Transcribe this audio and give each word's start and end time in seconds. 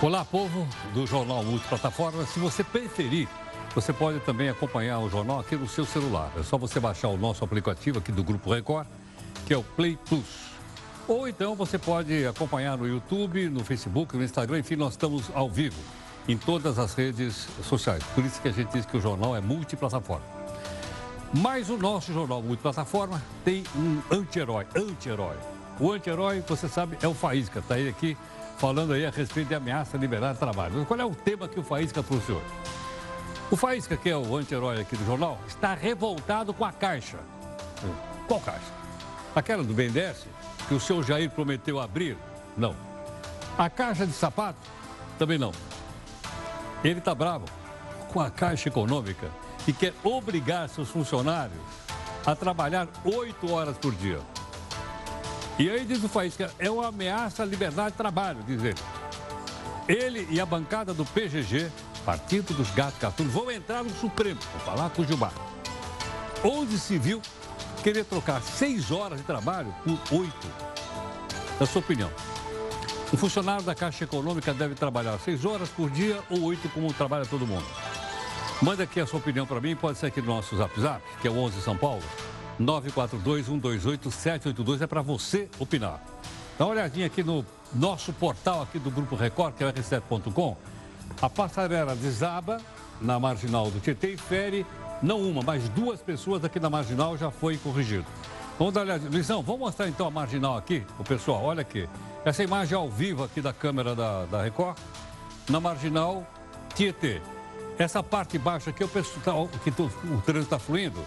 Olá, 0.00 0.24
povo 0.24 0.64
do 0.94 1.04
Jornal 1.08 1.42
Multiplataforma. 1.42 2.24
Se 2.24 2.38
você 2.38 2.62
preferir, 2.62 3.26
você 3.74 3.92
pode 3.92 4.20
também 4.20 4.48
acompanhar 4.48 5.00
o 5.00 5.10
jornal 5.10 5.40
aqui 5.40 5.56
no 5.56 5.68
seu 5.68 5.84
celular. 5.84 6.30
É 6.38 6.42
só 6.44 6.56
você 6.56 6.78
baixar 6.78 7.08
o 7.08 7.16
nosso 7.16 7.44
aplicativo 7.44 7.98
aqui 7.98 8.12
do 8.12 8.22
Grupo 8.22 8.54
Record, 8.54 8.86
que 9.44 9.52
é 9.52 9.56
o 9.56 9.64
Play 9.64 9.98
Plus. 10.08 10.52
Ou 11.08 11.26
então 11.26 11.56
você 11.56 11.76
pode 11.78 12.24
acompanhar 12.28 12.78
no 12.78 12.86
YouTube, 12.86 13.48
no 13.48 13.64
Facebook, 13.64 14.16
no 14.16 14.22
Instagram, 14.22 14.60
enfim, 14.60 14.76
nós 14.76 14.92
estamos 14.92 15.32
ao 15.34 15.50
vivo 15.50 15.80
em 16.28 16.38
todas 16.38 16.78
as 16.78 16.94
redes 16.94 17.48
sociais. 17.64 18.04
Por 18.14 18.24
isso 18.24 18.40
que 18.40 18.46
a 18.46 18.52
gente 18.52 18.70
diz 18.70 18.86
que 18.86 18.96
o 18.96 19.00
jornal 19.00 19.34
é 19.34 19.40
multiplataforma. 19.40 20.24
Mas 21.34 21.70
o 21.70 21.76
nosso 21.76 22.12
jornal 22.12 22.40
multiplataforma 22.40 23.20
tem 23.44 23.64
um 23.74 24.00
anti-herói, 24.12 24.64
anti-herói. 24.76 25.34
O 25.80 25.90
anti-herói, 25.90 26.40
você 26.46 26.68
sabe, 26.68 26.96
é 27.02 27.08
o 27.08 27.14
Faísca. 27.14 27.58
Está 27.58 27.74
aí 27.74 27.88
aqui 27.88 28.16
falando 28.58 28.92
aí 28.92 29.06
a 29.06 29.10
respeito 29.10 29.48
de 29.48 29.54
ameaça 29.54 29.96
a 29.96 30.00
liberar 30.00 30.34
trabalho. 30.34 30.84
Qual 30.84 30.98
é 30.98 31.04
o 31.04 31.14
tema 31.14 31.48
que 31.48 31.58
o 31.58 31.62
Faísca 31.62 32.02
trouxe 32.02 32.32
hoje? 32.32 32.44
O 33.50 33.56
Faísca, 33.56 33.96
que 33.96 34.10
é 34.10 34.16
o 34.16 34.36
anti-herói 34.36 34.80
aqui 34.80 34.96
do 34.96 35.06
jornal, 35.06 35.38
está 35.46 35.74
revoltado 35.74 36.52
com 36.52 36.64
a 36.64 36.72
Caixa. 36.72 37.18
Qual 38.26 38.40
Caixa? 38.40 38.72
Aquela 39.34 39.62
do 39.62 39.72
BNDES, 39.72 40.26
que 40.66 40.74
o 40.74 40.80
senhor 40.80 41.02
Jair 41.04 41.30
prometeu 41.30 41.80
abrir? 41.80 42.18
Não. 42.56 42.74
A 43.56 43.70
Caixa 43.70 44.06
de 44.06 44.12
Sapato? 44.12 44.58
Também 45.18 45.38
não. 45.38 45.52
Ele 46.84 46.98
está 46.98 47.14
bravo 47.14 47.46
com 48.12 48.20
a 48.20 48.30
Caixa 48.30 48.68
Econômica 48.68 49.30
e 49.66 49.72
quer 49.72 49.94
obrigar 50.02 50.68
seus 50.68 50.88
funcionários 50.88 51.58
a 52.26 52.34
trabalhar 52.34 52.88
oito 53.04 53.52
horas 53.52 53.78
por 53.78 53.94
dia. 53.94 54.18
E 55.58 55.68
aí 55.68 55.84
diz 55.84 56.04
o 56.04 56.08
Faísca, 56.08 56.52
é 56.56 56.70
uma 56.70 56.86
ameaça 56.86 57.42
à 57.42 57.46
liberdade 57.46 57.90
de 57.90 57.96
trabalho, 57.96 58.38
diz 58.46 58.62
ele. 58.62 58.78
Ele 59.88 60.28
e 60.30 60.40
a 60.40 60.46
bancada 60.46 60.94
do 60.94 61.04
PGG, 61.04 61.68
Partido 62.04 62.54
dos 62.54 62.70
Gatos 62.70 63.00
Catunos, 63.00 63.32
vão 63.32 63.50
entrar 63.50 63.82
no 63.82 63.90
Supremo, 63.90 64.38
vou 64.52 64.60
falar 64.60 64.88
com 64.90 65.02
o 65.02 65.04
Gilmar. 65.04 65.32
Onde 66.44 66.78
se 66.78 66.96
viu 66.96 67.20
querer 67.82 68.04
trocar 68.04 68.40
seis 68.40 68.92
horas 68.92 69.18
de 69.18 69.24
trabalho 69.24 69.74
por 69.82 70.18
oito. 70.18 70.46
Na 71.58 71.66
sua 71.66 71.80
opinião, 71.80 72.10
um 73.12 73.16
funcionário 73.16 73.64
da 73.64 73.74
Caixa 73.74 74.04
Econômica 74.04 74.54
deve 74.54 74.76
trabalhar 74.76 75.18
seis 75.18 75.44
horas 75.44 75.68
por 75.70 75.90
dia 75.90 76.20
ou 76.30 76.42
oito 76.42 76.68
como 76.68 76.92
trabalha 76.92 77.26
todo 77.26 77.44
mundo? 77.44 77.66
Manda 78.62 78.84
aqui 78.84 79.00
a 79.00 79.06
sua 79.06 79.18
opinião 79.18 79.44
para 79.44 79.60
mim, 79.60 79.74
pode 79.74 79.98
ser 79.98 80.06
aqui 80.06 80.20
no 80.20 80.28
nosso 80.28 80.56
Zap 80.56 80.80
Zap, 80.80 81.02
que 81.20 81.26
é 81.26 81.30
o 81.30 81.36
11 81.36 81.60
São 81.62 81.76
Paulo, 81.76 82.02
942-128-782, 82.60 84.82
é 84.82 84.86
para 84.86 85.02
você 85.02 85.48
opinar. 85.58 86.00
Dá 86.58 86.64
uma 86.64 86.72
olhadinha 86.72 87.06
aqui 87.06 87.22
no 87.22 87.44
nosso 87.72 88.12
portal 88.12 88.62
aqui 88.62 88.78
do 88.78 88.90
Grupo 88.90 89.14
Record, 89.14 89.54
que 89.54 89.62
é 89.62 89.66
o 89.66 89.72
r7.com. 89.72 90.56
A 91.20 91.30
passarela 91.30 91.94
desaba 91.94 92.60
na 93.00 93.18
marginal 93.18 93.70
do 93.70 93.80
Tietê 93.80 94.14
e 94.14 94.16
fere 94.16 94.66
não 95.02 95.20
uma, 95.20 95.42
mas 95.42 95.68
duas 95.68 96.00
pessoas 96.00 96.44
aqui 96.44 96.58
na 96.58 96.68
marginal 96.68 97.16
já 97.16 97.30
foi 97.30 97.56
corrigido. 97.56 98.06
Vamos 98.58 98.74
dar 98.74 98.80
uma 98.80 98.86
olhada. 98.86 99.08
Luizão, 99.08 99.42
vamos 99.42 99.60
mostrar 99.60 99.88
então 99.88 100.06
a 100.06 100.10
marginal 100.10 100.56
aqui, 100.56 100.84
o 100.98 101.04
pessoal, 101.04 101.44
olha 101.44 101.60
aqui. 101.60 101.88
Essa 102.24 102.42
imagem 102.42 102.76
ao 102.76 102.88
vivo 102.88 103.22
aqui 103.22 103.40
da 103.40 103.52
câmera 103.52 103.94
da, 103.94 104.24
da 104.24 104.42
Record, 104.42 104.76
na 105.48 105.60
marginal 105.60 106.26
Tietê. 106.74 107.20
Essa 107.78 108.02
parte 108.02 108.36
baixa 108.36 108.70
aqui, 108.70 108.82
o 108.82 108.88
pessoal 108.88 109.48
que 109.62 109.70
o 109.70 110.20
trânsito 110.22 110.38
está 110.38 110.58
fluindo, 110.58 111.00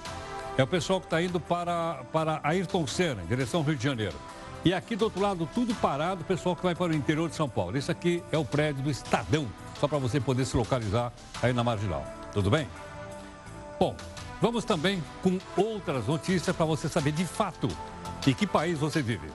é 0.62 0.64
o 0.64 0.68
pessoal 0.68 1.00
que 1.00 1.08
está 1.08 1.20
indo 1.22 1.40
para, 1.40 2.04
para 2.14 2.40
Ayrton 2.44 2.86
Senna, 2.86 3.24
em 3.24 3.26
direção 3.26 3.62
ao 3.62 3.66
Rio 3.66 3.76
de 3.76 3.84
Janeiro. 3.84 4.16
E 4.64 4.74
aqui 4.76 4.96
do 4.96 5.06
outro 5.06 5.20
lado, 5.20 5.50
tudo 5.52 5.74
parado, 5.74 6.22
o 6.22 6.24
pessoal 6.24 6.56
que 6.56 6.62
vai 6.62 6.76
para 6.76 6.92
o 6.92 6.96
interior 6.96 7.28
de 7.28 7.36
São 7.36 7.50
Paulo. 7.50 7.76
Esse 7.76 7.92
aqui 7.92 8.24
é 8.32 8.38
o 8.38 8.46
prédio 8.46 8.84
do 8.84 8.92
Estadão, 8.92 9.48
só 9.80 9.88
para 9.88 9.98
você 9.98 10.20
poder 10.20 10.46
se 10.46 10.56
localizar 10.56 11.12
aí 11.42 11.52
na 11.52 11.64
marginal. 11.64 12.06
Tudo 12.32 12.52
bem? 12.52 12.68
Bom, 13.80 13.96
vamos 14.40 14.64
também 14.64 15.04
com 15.24 15.40
outras 15.58 16.06
notícias 16.06 16.56
para 16.56 16.66
você 16.66 16.88
saber 16.88 17.12
de 17.12 17.26
fato 17.26 17.68
em 18.28 18.34
que 18.34 18.46
país 18.46 18.78
você 18.78 19.02
vive. 19.02 19.30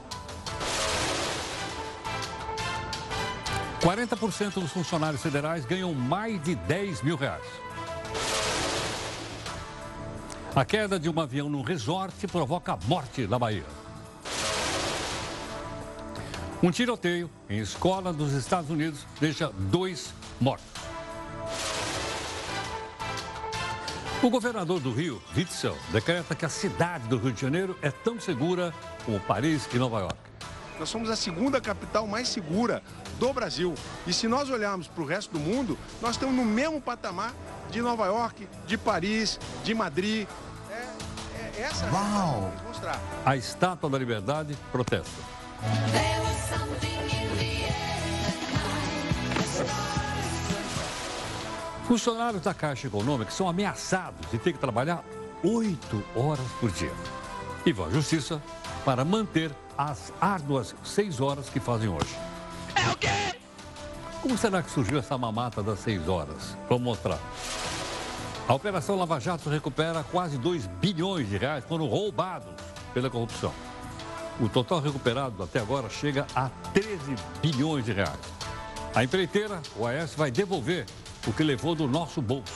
40% 3.81 4.55
dos 4.55 4.71
funcionários 4.71 5.23
federais 5.23 5.65
ganham 5.65 5.93
mais 5.93 6.41
de 6.43 6.55
10 6.55 7.03
mil 7.03 7.17
reais. 7.17 7.45
A 10.57 10.65
queda 10.65 10.99
de 10.99 11.11
um 11.11 11.21
avião 11.21 11.51
num 11.51 11.61
resort 11.61 12.27
provoca 12.29 12.73
a 12.73 12.79
morte 12.89 13.27
na 13.27 13.39
Bahia. 13.39 13.67
Um 16.63 16.71
tiroteio 16.71 17.31
em 17.47 17.59
escola 17.59 18.11
dos 18.11 18.33
Estados 18.33 18.71
Unidos 18.71 19.07
deixa 19.21 19.53
dois 19.71 20.15
mortos. 20.41 20.65
O 24.23 24.31
governador 24.31 24.81
do 24.81 24.91
Rio, 24.91 25.23
Witzel, 25.37 25.77
decreta 25.93 26.35
que 26.35 26.47
a 26.47 26.49
cidade 26.49 27.07
do 27.07 27.19
Rio 27.19 27.33
de 27.33 27.41
Janeiro 27.43 27.77
é 27.83 27.91
tão 27.91 28.19
segura 28.19 28.73
como 29.05 29.21
Paris 29.21 29.69
e 29.75 29.77
Nova 29.77 30.01
York. 30.01 30.17
Nós 30.79 30.89
somos 30.89 31.11
a 31.11 31.17
segunda 31.17 31.61
capital 31.61 32.07
mais 32.07 32.29
segura 32.29 32.83
do 33.19 33.31
Brasil. 33.33 33.75
E 34.07 34.13
se 34.13 34.27
nós 34.27 34.51
olharmos 34.51 34.89
para 34.89 35.03
o 35.03 35.07
resto 35.07 35.33
do 35.33 35.39
mundo, 35.39 35.79
nós 36.01 36.13
estamos 36.13 36.35
no 36.35 36.45
mesmo 36.47 36.81
patamar 36.81 37.35
de 37.71 37.81
Nova 37.81 38.07
York, 38.07 38.49
de 38.67 38.79
Paris, 38.79 39.39
de 39.63 39.75
Madrid. 39.75 40.27
É, 41.57 41.61
é 41.61 41.65
essa 41.65 41.87
Uau. 41.91 42.53
é 42.55 42.61
a 42.61 42.69
mostrar. 42.69 43.01
A 43.25 43.37
Estátua 43.37 43.89
da 43.89 43.99
Liberdade 43.99 44.57
protesta. 44.71 45.23
Funcionários 51.87 52.43
da 52.43 52.53
Caixa 52.53 52.89
Econômica 52.89 53.31
são 53.31 53.49
ameaçados 53.49 54.31
de 54.31 54.39
ter 54.39 54.53
que 54.53 54.59
trabalhar 54.59 55.05
oito 55.43 56.03
horas 56.15 56.47
por 56.61 56.71
dia. 56.71 56.93
E 57.65 57.73
vão 57.73 57.87
à 57.87 57.91
justiça 57.91 58.43
para 58.85 59.05
manter 59.05 59.53
as 59.79 60.13
árduas 60.21 60.75
seis 60.85 61.21
horas 61.21 61.49
que 61.49 61.61
fazem 61.61 61.89
hoje. 61.89 62.15
É 62.75 62.91
o 62.91 62.97
quê? 62.97 63.09
Como 64.21 64.37
será 64.37 64.63
que 64.63 64.71
surgiu 64.71 64.99
essa 64.99 65.17
mamata 65.17 65.63
das 65.63 65.79
seis 65.79 66.09
horas? 66.09 66.57
Vamos 66.69 66.83
mostrar. 66.83 67.19
A 68.49 68.55
Operação 68.55 68.95
Lava 68.95 69.19
Jato 69.19 69.51
recupera 69.51 70.05
quase 70.05 70.39
2 70.39 70.69
bilhões 70.81 71.29
de 71.29 71.37
reais 71.37 71.65
foram 71.65 71.87
roubados 71.87 72.55
pela 72.95 73.11
corrupção. 73.11 73.53
O 74.41 74.49
total 74.49 74.81
recuperado 74.81 75.43
até 75.43 75.59
agora 75.59 75.91
chega 75.91 76.29
a 76.33 76.49
13 76.73 77.17
bilhões 77.43 77.85
de 77.85 77.93
reais. 77.93 78.21
A 78.95 79.03
empreiteira, 79.03 79.61
o 79.77 79.85
AES, 79.85 80.15
vai 80.15 80.31
devolver 80.31 80.87
o 81.27 81.33
que 81.33 81.43
levou 81.43 81.75
do 81.75 81.89
nosso 81.89 82.23
bolso. 82.23 82.55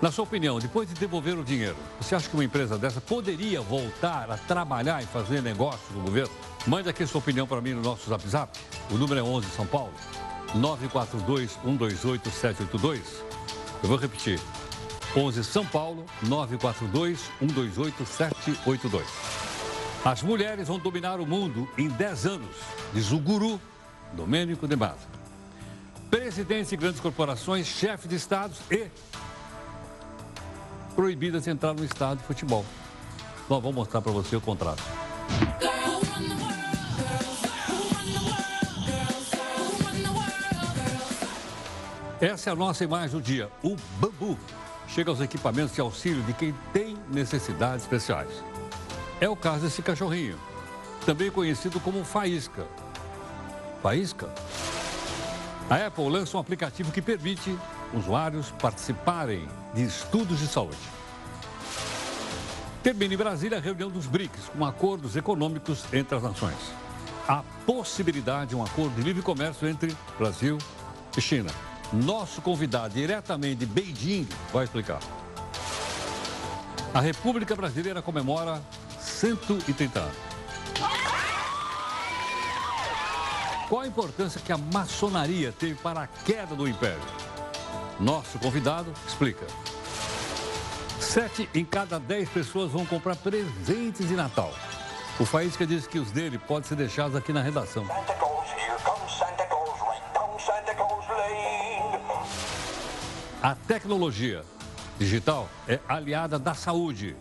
Na 0.00 0.10
sua 0.10 0.24
opinião, 0.24 0.58
depois 0.58 0.88
de 0.88 0.94
devolver 0.94 1.38
o 1.38 1.44
dinheiro, 1.44 1.76
você 2.00 2.14
acha 2.14 2.30
que 2.30 2.34
uma 2.34 2.44
empresa 2.44 2.78
dessa 2.78 3.02
poderia 3.02 3.60
voltar 3.60 4.30
a 4.30 4.38
trabalhar 4.38 5.02
e 5.02 5.06
fazer 5.06 5.42
negócios 5.42 5.94
no 5.94 6.00
governo? 6.00 6.32
Mande 6.66 6.88
aqui 6.88 7.06
sua 7.06 7.18
opinião 7.18 7.46
para 7.46 7.60
mim 7.60 7.74
no 7.74 7.82
nosso 7.82 8.08
Zap 8.08 8.26
Zap. 8.26 8.58
O 8.90 8.94
número 8.94 9.20
é 9.20 9.22
11 9.22 9.50
São 9.50 9.66
Paulo, 9.66 9.92
942-128-782. 10.54 13.02
Eu 13.82 13.88
vou 13.90 13.98
repetir. 13.98 14.40
11 15.14 15.44
São 15.44 15.64
Paulo, 15.64 16.04
942-128-782. 16.24 19.04
As 20.04 20.22
mulheres 20.22 20.68
vão 20.68 20.78
dominar 20.78 21.20
o 21.20 21.26
mundo 21.26 21.68
em 21.76 21.88
10 21.88 22.26
anos, 22.26 22.56
diz 22.92 23.10
o 23.12 23.18
guru 23.18 23.60
Domênico 24.12 24.68
de 24.68 24.76
Maza. 24.76 25.16
Presidentes 26.10 26.70
de 26.70 26.76
grandes 26.76 27.00
corporações, 27.00 27.66
chefes 27.66 28.08
de 28.08 28.14
estados 28.14 28.58
e 28.70 28.86
proibidas 30.94 31.44
de 31.44 31.50
entrar 31.50 31.74
no 31.74 31.84
estádio 31.84 32.18
de 32.18 32.24
futebol. 32.24 32.64
Nós 33.48 33.62
vamos 33.62 33.76
mostrar 33.76 34.00
para 34.00 34.12
você 34.12 34.36
o 34.36 34.40
contrato. 34.40 34.82
Essa 42.20 42.50
é 42.50 42.52
a 42.52 42.56
nossa 42.56 42.82
imagem 42.82 43.10
do 43.10 43.22
dia. 43.22 43.50
O 43.62 43.76
bambu 44.00 44.38
chega 44.96 45.10
aos 45.10 45.20
equipamentos 45.20 45.74
de 45.74 45.80
auxílio 45.82 46.22
de 46.22 46.32
quem 46.32 46.54
tem 46.72 46.96
necessidades 47.10 47.82
especiais. 47.82 48.30
É 49.20 49.28
o 49.28 49.36
caso 49.36 49.64
desse 49.64 49.82
cachorrinho, 49.82 50.38
também 51.04 51.30
conhecido 51.30 51.78
como 51.80 52.02
faísca. 52.02 52.66
Faísca? 53.82 54.26
A 55.68 55.86
Apple 55.86 56.08
lança 56.08 56.38
um 56.38 56.40
aplicativo 56.40 56.90
que 56.90 57.02
permite 57.02 57.54
usuários 57.92 58.50
participarem 58.52 59.46
de 59.74 59.84
estudos 59.84 60.38
de 60.38 60.46
saúde. 60.46 60.78
Termina 62.82 63.12
em 63.12 63.18
Brasília 63.18 63.58
a 63.58 63.60
reunião 63.60 63.90
dos 63.90 64.06
BRICS, 64.06 64.48
com 64.56 64.64
acordos 64.64 65.14
econômicos 65.14 65.84
entre 65.92 66.16
as 66.16 66.22
nações. 66.22 66.72
A 67.28 67.42
possibilidade 67.66 68.50
de 68.50 68.56
um 68.56 68.64
acordo 68.64 68.94
de 68.94 69.02
livre 69.02 69.20
comércio 69.20 69.68
entre 69.68 69.94
Brasil 70.18 70.56
e 71.14 71.20
China. 71.20 71.50
Nosso 71.92 72.42
convidado 72.42 72.94
diretamente 72.94 73.56
de 73.56 73.66
Beijing 73.66 74.28
vai 74.52 74.64
explicar. 74.64 75.00
A 76.92 77.00
República 77.00 77.54
Brasileira 77.54 78.02
comemora 78.02 78.60
130 78.98 80.00
anos. 80.00 80.16
Qual 83.68 83.82
a 83.82 83.86
importância 83.86 84.40
que 84.40 84.52
a 84.52 84.58
maçonaria 84.58 85.52
teve 85.52 85.74
para 85.74 86.02
a 86.02 86.06
queda 86.06 86.54
do 86.54 86.68
império? 86.68 87.02
Nosso 87.98 88.38
convidado 88.38 88.92
explica. 89.06 89.46
Sete 91.00 91.48
em 91.54 91.64
cada 91.64 91.98
dez 91.98 92.28
pessoas 92.28 92.70
vão 92.70 92.86
comprar 92.86 93.16
presentes 93.16 94.08
de 94.08 94.14
Natal. 94.14 94.52
O 95.18 95.24
Faísca 95.24 95.66
diz 95.66 95.86
que 95.86 95.98
os 95.98 96.10
dele 96.10 96.38
podem 96.38 96.68
ser 96.68 96.76
deixados 96.76 97.16
aqui 97.16 97.32
na 97.32 97.42
redação. 97.42 97.86
A 103.46 103.54
tecnologia 103.54 104.42
digital 104.98 105.48
é 105.68 105.78
aliada 105.88 106.36
da 106.36 106.52
saúde. 106.52 107.14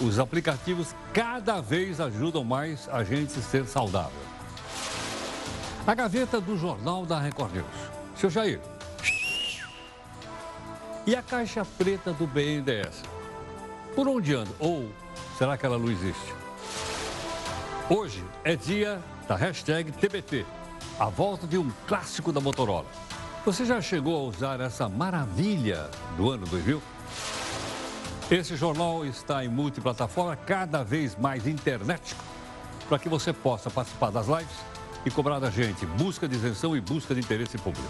Os 0.00 0.20
aplicativos 0.20 0.94
cada 1.12 1.60
vez 1.60 1.98
ajudam 1.98 2.44
mais 2.44 2.88
a 2.88 3.02
gente 3.02 3.32
ser 3.32 3.66
saudável. 3.66 4.22
A 5.84 5.92
gaveta 5.96 6.40
do 6.40 6.56
Jornal 6.56 7.04
da 7.04 7.18
Record 7.18 7.52
News. 7.52 7.66
Seu 8.14 8.30
Jair. 8.30 8.60
E 11.04 11.16
a 11.16 11.22
caixa 11.24 11.64
preta 11.64 12.12
do 12.12 12.24
BNDES? 12.24 13.02
Por 13.96 14.06
onde 14.06 14.32
anda? 14.32 14.52
Ou 14.60 14.88
será 15.36 15.58
que 15.58 15.66
ela 15.66 15.76
não 15.76 15.90
existe? 15.90 16.32
Hoje 17.90 18.24
é 18.44 18.54
dia 18.54 19.02
da 19.26 19.34
hashtag 19.34 19.90
TBT, 19.90 20.46
a 20.98 21.06
volta 21.06 21.46
de 21.46 21.58
um 21.58 21.70
clássico 21.86 22.32
da 22.32 22.40
Motorola. 22.40 22.86
Você 23.44 23.64
já 23.64 23.80
chegou 23.80 24.16
a 24.16 24.28
usar 24.28 24.60
essa 24.60 24.88
maravilha 24.88 25.90
do 26.16 26.30
ano 26.30 26.46
2000? 26.46 26.82
Esse 28.30 28.56
jornal 28.56 29.04
está 29.04 29.44
em 29.44 29.48
multiplataforma, 29.48 30.36
cada 30.36 30.82
vez 30.82 31.16
mais 31.16 31.46
internet, 31.46 32.14
para 32.88 32.98
que 32.98 33.08
você 33.08 33.32
possa 33.32 33.68
participar 33.70 34.10
das 34.10 34.26
lives 34.28 34.56
e 35.04 35.10
cobrar 35.10 35.38
da 35.38 35.50
gente 35.50 35.84
busca 35.84 36.28
de 36.28 36.36
isenção 36.36 36.76
e 36.76 36.80
busca 36.80 37.14
de 37.14 37.20
interesse 37.20 37.58
público. 37.58 37.88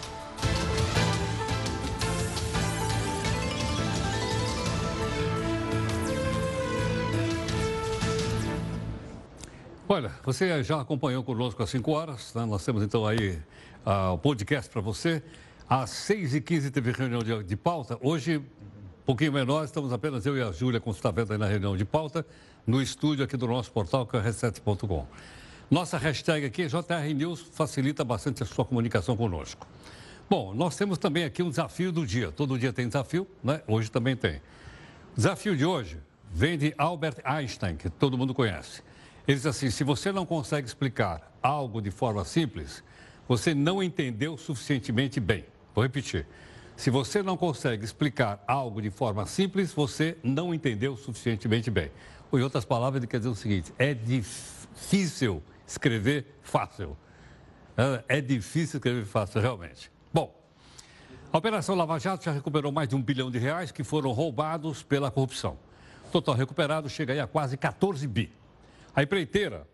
Olha, 9.93 10.11
você 10.25 10.65
já 10.65 10.81
acompanhou 10.81 11.23
conosco 11.23 11.62
às 11.62 11.69
5 11.69 11.91
horas, 11.91 12.33
né? 12.33 12.47
nós 12.47 12.65
temos 12.65 12.83
então 12.83 13.06
aí 13.06 13.39
uh, 13.85 14.15
o 14.15 14.17
podcast 14.17 14.71
para 14.71 14.81
você. 14.81 15.23
Às 15.69 15.91
6h15 15.91 16.71
teve 16.71 16.93
reunião 16.93 17.23
de, 17.23 17.44
de 17.44 17.56
pauta. 17.59 17.99
Hoje 18.00 18.39
um 18.39 18.43
pouquinho 19.05 19.35
menor, 19.35 19.67
estamos 19.67 19.93
apenas 19.93 20.25
eu 20.25 20.35
e 20.35 20.41
a 20.41 20.50
Júlia, 20.50 20.81
como 20.81 20.97
está 20.97 21.11
vendo 21.11 21.33
aí 21.33 21.39
na 21.39 21.44
reunião 21.44 21.77
de 21.77 21.85
pauta, 21.85 22.25
no 22.67 22.81
estúdio 22.81 23.23
aqui 23.23 23.37
do 23.37 23.47
nosso 23.47 23.71
portal, 23.71 24.06
que 24.06 24.17
é 24.17 24.21
r7.com. 24.21 25.06
Nossa 25.71 25.99
hashtag 25.99 26.47
aqui, 26.47 26.69
JR 26.69 27.15
News, 27.15 27.43
facilita 27.53 28.03
bastante 28.03 28.43
a 28.43 28.47
sua 28.47 28.65
comunicação 28.65 29.15
conosco. 29.15 29.67
Bom, 30.27 30.55
nós 30.55 30.75
temos 30.75 30.97
também 30.97 31.25
aqui 31.25 31.43
um 31.43 31.50
desafio 31.50 31.93
do 31.93 32.06
dia. 32.06 32.33
Todo 32.33 32.59
dia 32.59 32.73
tem 32.73 32.87
desafio, 32.87 33.29
né? 33.44 33.61
Hoje 33.69 33.91
também 33.91 34.17
tem. 34.17 34.37
O 35.12 35.17
desafio 35.17 35.55
de 35.55 35.67
hoje 35.67 35.99
vem 36.33 36.56
de 36.56 36.73
Albert 36.79 37.17
Einstein, 37.23 37.77
que 37.77 37.91
todo 37.91 38.17
mundo 38.17 38.33
conhece. 38.33 38.83
Ele 39.26 39.36
diz 39.36 39.46
assim: 39.46 39.70
se 39.70 39.84
você 39.84 40.10
não 40.10 40.26
consegue 40.26 40.66
explicar 40.66 41.32
algo 41.42 41.80
de 41.80 41.90
forma 41.90 42.24
simples, 42.24 42.82
você 43.28 43.54
não 43.54 43.82
entendeu 43.82 44.36
suficientemente 44.36 45.20
bem. 45.20 45.44
Vou 45.74 45.82
repetir. 45.82 46.26
Se 46.76 46.90
você 46.90 47.22
não 47.22 47.36
consegue 47.36 47.84
explicar 47.84 48.42
algo 48.46 48.82
de 48.82 48.90
forma 48.90 49.24
simples, 49.26 49.72
você 49.72 50.16
não 50.22 50.52
entendeu 50.52 50.96
suficientemente 50.96 51.70
bem. 51.70 51.90
Ou, 52.30 52.38
em 52.38 52.42
outras 52.42 52.64
palavras, 52.64 53.00
ele 53.00 53.06
quer 53.06 53.19
dizer 53.19 53.30
o 53.30 53.34
seguinte: 53.34 53.72
é 53.78 53.94
difícil 53.94 55.42
escrever 55.66 56.26
fácil. 56.42 56.96
É, 58.08 58.20
difícil 58.20 58.78
escrever 58.78 59.04
fácil, 59.04 59.40
realmente. 59.40 59.90
Bom, 60.12 60.34
a 61.32 61.38
Operação 61.38 61.74
Lava 61.74 61.98
Jato 61.98 62.24
já 62.24 62.32
recuperou 62.32 62.70
mais 62.70 62.88
de 62.88 62.94
um 62.94 63.02
bilhão 63.02 63.30
de 63.30 63.38
reais 63.38 63.70
que 63.70 63.82
foram 63.82 64.12
roubados 64.12 64.82
pela 64.82 65.10
corrupção. 65.10 65.56
O 66.08 66.10
total 66.10 66.34
recuperado 66.34 66.90
chega 66.90 67.14
aí 67.14 67.20
a 67.20 67.26
quase 67.26 67.56
14 67.56 68.06
bi. 68.06 68.30
A 68.94 69.03
empreiteira 69.03 69.67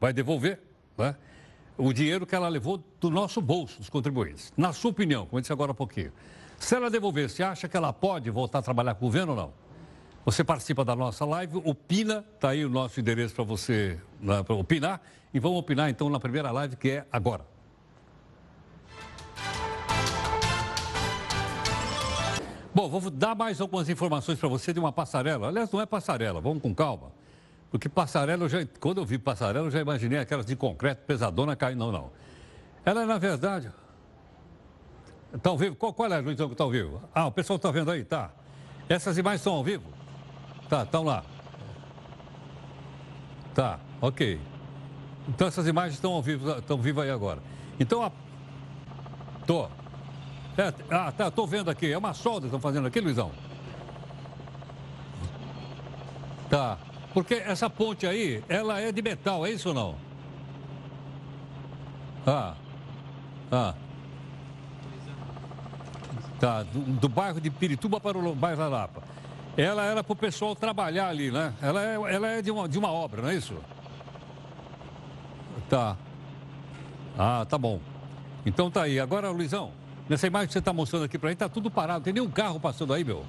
vai 0.00 0.12
devolver 0.12 0.60
né, 0.96 1.16
o 1.76 1.92
dinheiro 1.92 2.26
que 2.26 2.34
ela 2.34 2.48
levou 2.48 2.82
do 3.00 3.10
nosso 3.10 3.40
bolso, 3.40 3.78
dos 3.78 3.88
contribuintes. 3.88 4.52
Na 4.56 4.72
sua 4.72 4.90
opinião, 4.90 5.26
como 5.26 5.38
eu 5.38 5.40
disse 5.40 5.52
agora 5.52 5.72
há 5.72 5.74
pouquinho, 5.74 6.12
se 6.58 6.74
ela 6.74 6.90
devolver, 6.90 7.28
você 7.28 7.42
acha 7.42 7.68
que 7.68 7.76
ela 7.76 7.92
pode 7.92 8.30
voltar 8.30 8.58
a 8.58 8.62
trabalhar 8.62 8.94
com 8.94 9.06
o 9.06 9.08
governo 9.08 9.32
ou 9.32 9.38
não? 9.38 9.52
Você 10.24 10.44
participa 10.44 10.84
da 10.84 10.94
nossa 10.94 11.24
live, 11.24 11.56
opina, 11.64 12.24
está 12.34 12.50
aí 12.50 12.64
o 12.64 12.68
nosso 12.68 13.00
endereço 13.00 13.34
para 13.34 13.44
você 13.44 13.98
né, 14.20 14.42
pra 14.42 14.54
opinar. 14.54 15.00
E 15.32 15.40
vamos 15.40 15.58
opinar 15.58 15.88
então 15.88 16.10
na 16.10 16.20
primeira 16.20 16.50
live 16.50 16.76
que 16.76 16.90
é 16.90 17.06
agora. 17.10 17.46
Bom, 22.72 22.88
vou 22.88 23.10
dar 23.10 23.34
mais 23.34 23.60
algumas 23.60 23.88
informações 23.88 24.38
para 24.38 24.48
você 24.48 24.72
de 24.72 24.78
uma 24.78 24.92
passarela. 24.92 25.48
Aliás, 25.48 25.70
não 25.72 25.80
é 25.80 25.86
passarela, 25.86 26.40
vamos 26.40 26.62
com 26.62 26.74
calma. 26.74 27.10
Porque 27.70 27.88
passarela, 27.88 28.48
já, 28.48 28.58
quando 28.80 28.98
eu 28.98 29.04
vi 29.04 29.18
passarela, 29.18 29.66
eu 29.66 29.70
já 29.70 29.80
imaginei 29.80 30.18
aquelas 30.18 30.44
de 30.44 30.56
concreto 30.56 31.04
pesadona 31.06 31.54
caindo. 31.54 31.78
Não, 31.78 31.92
não. 31.92 32.10
Ela, 32.84 33.06
na 33.06 33.18
verdade, 33.18 33.70
Está 35.32 35.50
ao 35.50 35.56
vivo? 35.56 35.76
Qual, 35.76 35.92
qual 35.92 36.12
é, 36.12 36.20
Luizão, 36.20 36.48
que 36.48 36.54
está 36.54 36.64
ao 36.64 36.70
vivo? 36.70 37.00
Ah, 37.14 37.26
o 37.26 37.32
pessoal 37.32 37.56
está 37.56 37.70
vendo 37.70 37.90
aí? 37.90 38.04
Tá. 38.04 38.30
Essas 38.88 39.16
imagens 39.16 39.40
estão 39.40 39.54
ao 39.54 39.64
vivo? 39.64 39.84
Tá, 40.68 40.82
estão 40.82 41.04
lá. 41.04 41.24
Tá, 43.54 43.78
ok. 44.00 44.40
Então 45.28 45.46
essas 45.46 45.66
imagens 45.66 45.94
estão 45.94 46.12
ao 46.12 46.22
vivo, 46.22 46.50
estão 46.58 46.78
vivas 46.78 47.04
aí 47.04 47.10
agora. 47.10 47.40
Então, 47.78 48.02
a... 48.02 48.10
tô. 49.46 49.66
É, 50.58 50.74
ah, 50.90 51.12
tá, 51.12 51.30
tô 51.30 51.46
vendo 51.46 51.70
aqui. 51.70 51.92
É 51.92 51.96
uma 51.96 52.12
solda 52.12 52.40
que 52.40 52.46
estão 52.46 52.60
fazendo 52.60 52.88
aqui, 52.88 53.00
Luizão? 53.00 53.30
Tá. 56.48 56.76
Porque 57.12 57.34
essa 57.34 57.68
ponte 57.68 58.06
aí, 58.06 58.42
ela 58.48 58.80
é 58.80 58.92
de 58.92 59.02
metal, 59.02 59.44
é 59.44 59.50
isso 59.50 59.70
ou 59.70 59.74
não? 59.74 59.94
Ah. 62.26 62.54
Ah. 63.50 63.74
Tá, 66.38 66.62
do, 66.62 66.80
do 66.80 67.08
bairro 67.08 67.40
de 67.40 67.50
Pirituba 67.50 68.00
para 68.00 68.16
o 68.16 68.34
bairro 68.34 68.58
da 68.58 68.68
Lapa. 68.68 69.02
Ela 69.56 69.84
era 69.84 70.04
para 70.04 70.12
o 70.12 70.16
pessoal 70.16 70.54
trabalhar 70.54 71.08
ali, 71.08 71.30
né? 71.30 71.52
Ela 71.60 71.82
é, 71.82 71.94
ela 72.14 72.28
é 72.28 72.42
de, 72.42 72.50
uma, 72.50 72.68
de 72.68 72.78
uma 72.78 72.90
obra, 72.90 73.22
não 73.22 73.28
é 73.28 73.34
isso? 73.34 73.56
Tá. 75.68 75.96
Ah, 77.18 77.44
tá 77.48 77.58
bom. 77.58 77.80
Então 78.46 78.70
tá 78.70 78.82
aí. 78.82 78.98
Agora, 78.98 79.30
Luizão, 79.30 79.72
nessa 80.08 80.26
imagem 80.26 80.46
que 80.46 80.52
você 80.52 80.60
está 80.60 80.72
mostrando 80.72 81.04
aqui 81.04 81.18
para 81.18 81.28
mim, 81.28 81.36
tá 81.36 81.48
tudo 81.48 81.70
parado. 81.70 81.98
Não 81.98 82.04
tem 82.04 82.12
nenhum 82.14 82.30
carro 82.30 82.58
passando 82.58 82.94
aí, 82.94 83.04
meu. 83.04 83.24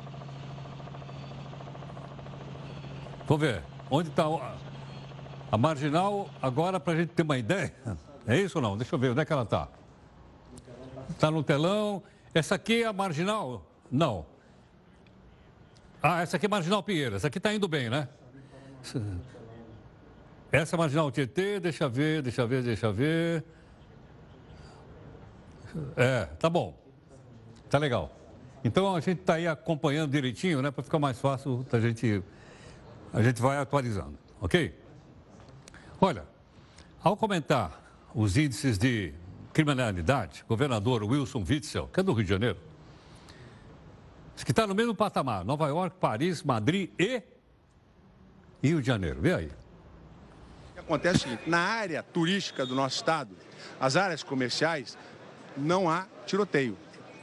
Vou 3.28 3.38
ver. 3.38 3.71
Onde 3.94 4.08
está 4.08 4.24
a 5.52 5.58
marginal 5.58 6.30
agora 6.42 6.80
para 6.80 6.94
a 6.94 6.96
gente 6.96 7.10
ter 7.10 7.24
uma 7.24 7.38
ideia? 7.38 7.74
É 8.26 8.38
isso 8.38 8.58
ou 8.58 8.62
não? 8.62 8.78
Deixa 8.78 8.96
eu 8.96 9.00
ver 9.00 9.10
onde 9.10 9.20
é 9.20 9.26
que 9.26 9.34
ela 9.34 9.44
está. 9.44 9.68
Está 11.10 11.30
no 11.30 11.44
telão. 11.44 12.02
Essa 12.34 12.56
aqui 12.56 12.84
é 12.84 12.88
a 12.88 12.94
marginal? 12.94 13.66
Não. 13.92 14.26
Ah, 16.02 16.22
essa 16.22 16.38
aqui 16.38 16.46
é 16.46 16.50
marginal 16.50 16.82
Pinheiro. 16.82 17.18
Essa 17.18 17.28
aqui 17.28 17.38
está 17.38 17.54
indo 17.54 17.68
bem, 17.68 17.90
né? 17.90 18.08
Essa 20.54 20.76
é 20.76 20.78
marginal 20.78 21.12
Tietê, 21.12 21.60
deixa 21.60 21.90
ver, 21.90 22.22
deixa 22.22 22.48
ver, 22.48 22.64
deixa 22.64 22.92
ver. 22.94 23.44
É, 25.98 26.26
tá 26.40 26.50
bom. 26.50 26.74
Tá 27.70 27.78
legal. 27.78 28.10
Então 28.64 28.96
a 28.96 29.02
gente 29.02 29.20
está 29.20 29.34
aí 29.34 29.48
acompanhando 29.48 30.12
direitinho, 30.12 30.62
né? 30.62 30.72
Para 30.72 30.84
ficar 30.84 30.98
mais 30.98 31.20
fácil 31.20 31.66
a 31.72 31.80
gente. 31.80 32.24
A 33.14 33.22
gente 33.22 33.42
vai 33.42 33.58
atualizando, 33.58 34.18
ok? 34.40 34.74
Olha, 36.00 36.24
ao 37.04 37.18
comentar 37.18 37.82
os 38.16 38.38
índices 38.38 38.78
de 38.78 39.14
criminalidade, 39.54 40.46
governador 40.48 41.04
Wilson 41.04 41.44
Witzel, 41.48 41.90
que 41.94 42.00
é 42.00 42.04
do 42.04 42.14
Rio 42.14 42.24
de 42.24 42.30
Janeiro, 42.30 42.58
que 44.44 44.52
está 44.52 44.66
no 44.66 44.74
mesmo 44.74 44.96
patamar. 44.96 45.46
Nova 45.46 45.68
York, 45.68 45.98
Paris, 46.00 46.42
Madrid 46.42 46.90
e 46.98 47.22
Rio 48.64 48.82
de 48.82 48.88
Janeiro. 48.88 49.22
Vê 49.22 49.34
aí. 49.34 49.46
O 49.46 50.74
que 50.74 50.80
acontece 50.80 51.16
é 51.16 51.18
o 51.18 51.22
seguinte, 51.22 51.50
na 51.50 51.60
área 51.60 52.02
turística 52.02 52.66
do 52.66 52.74
nosso 52.74 52.96
estado, 52.96 53.36
as 53.80 53.96
áreas 53.96 54.24
comerciais, 54.24 54.98
não 55.56 55.90
há 55.90 56.08
tiroteio. 56.26 56.78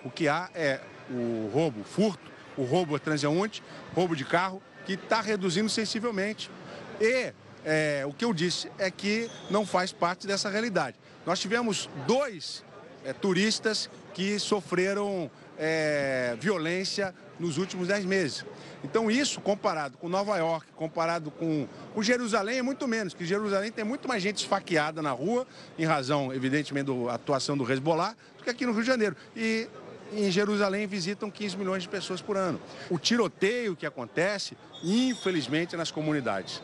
O 0.05 0.11
que 0.11 0.29
há 0.29 0.49
é 0.55 0.81
o 1.11 1.51
roubo, 1.53 1.83
furto, 1.83 2.31
o 2.57 2.65
roubo 2.65 2.99
transeunte, 3.01 3.63
roubo 3.95 4.15
de 4.15 4.25
carro, 4.25 4.63
que 4.89 4.95
está 4.95 5.21
reduzindo 5.21 5.69
sensivelmente. 5.69 6.51
E 6.99 7.35
é, 7.63 8.05
o 8.07 8.13
que 8.15 8.25
eu 8.25 8.33
disse 8.33 8.71
é 8.79 8.91
que 8.91 9.31
não 9.51 9.67
faz 9.67 9.93
parte 9.93 10.27
dessa 10.27 10.49
realidade. 10.49 10.97
Nós 11.27 11.39
tivemos 11.39 11.91
dois 12.07 12.65
é, 13.05 13.13
turistas 13.13 13.91
que 14.15 14.39
sofreram 14.39 15.31
é, 15.59 16.35
violência 16.41 17.15
nos 17.39 17.59
últimos 17.59 17.89
dez 17.89 18.03
meses. 18.07 18.47
Então 18.83 19.11
isso, 19.11 19.43
comparado 19.43 19.99
com 19.99 20.09
Nova 20.09 20.39
York, 20.39 20.67
comparado 20.75 21.31
com, 21.31 21.69
com 21.93 22.03
Jerusalém, 22.03 22.59
é 22.59 22.63
muito 22.63 22.89
menos, 22.89 23.13
que 23.13 23.27
Jerusalém 23.27 23.71
tem 23.71 23.85
muito 23.85 24.09
mais 24.09 24.23
gente 24.23 24.39
esfaqueada 24.39 25.03
na 25.03 25.11
rua, 25.11 25.47
em 25.79 25.85
razão, 25.85 26.33
evidentemente, 26.33 26.87
da 26.87 27.13
atuação 27.13 27.59
do 27.59 27.71
Hezbollah, 27.71 28.17
do 28.39 28.45
que 28.45 28.49
aqui 28.49 28.65
no 28.65 28.73
Rio 28.73 28.81
de 28.81 28.87
Janeiro. 28.87 29.15
E 29.37 29.69
em 30.13 30.31
Jerusalém 30.31 30.87
visitam 30.87 31.31
15 31.31 31.57
milhões 31.57 31.83
de 31.83 31.89
pessoas 31.89 32.21
por 32.21 32.37
ano. 32.37 32.61
O 32.91 32.99
tiroteio 32.99 33.77
que 33.77 33.87
acontece, 33.87 34.57
infelizmente, 34.83 35.77
nas 35.77 35.91
comunidades. 35.91 36.63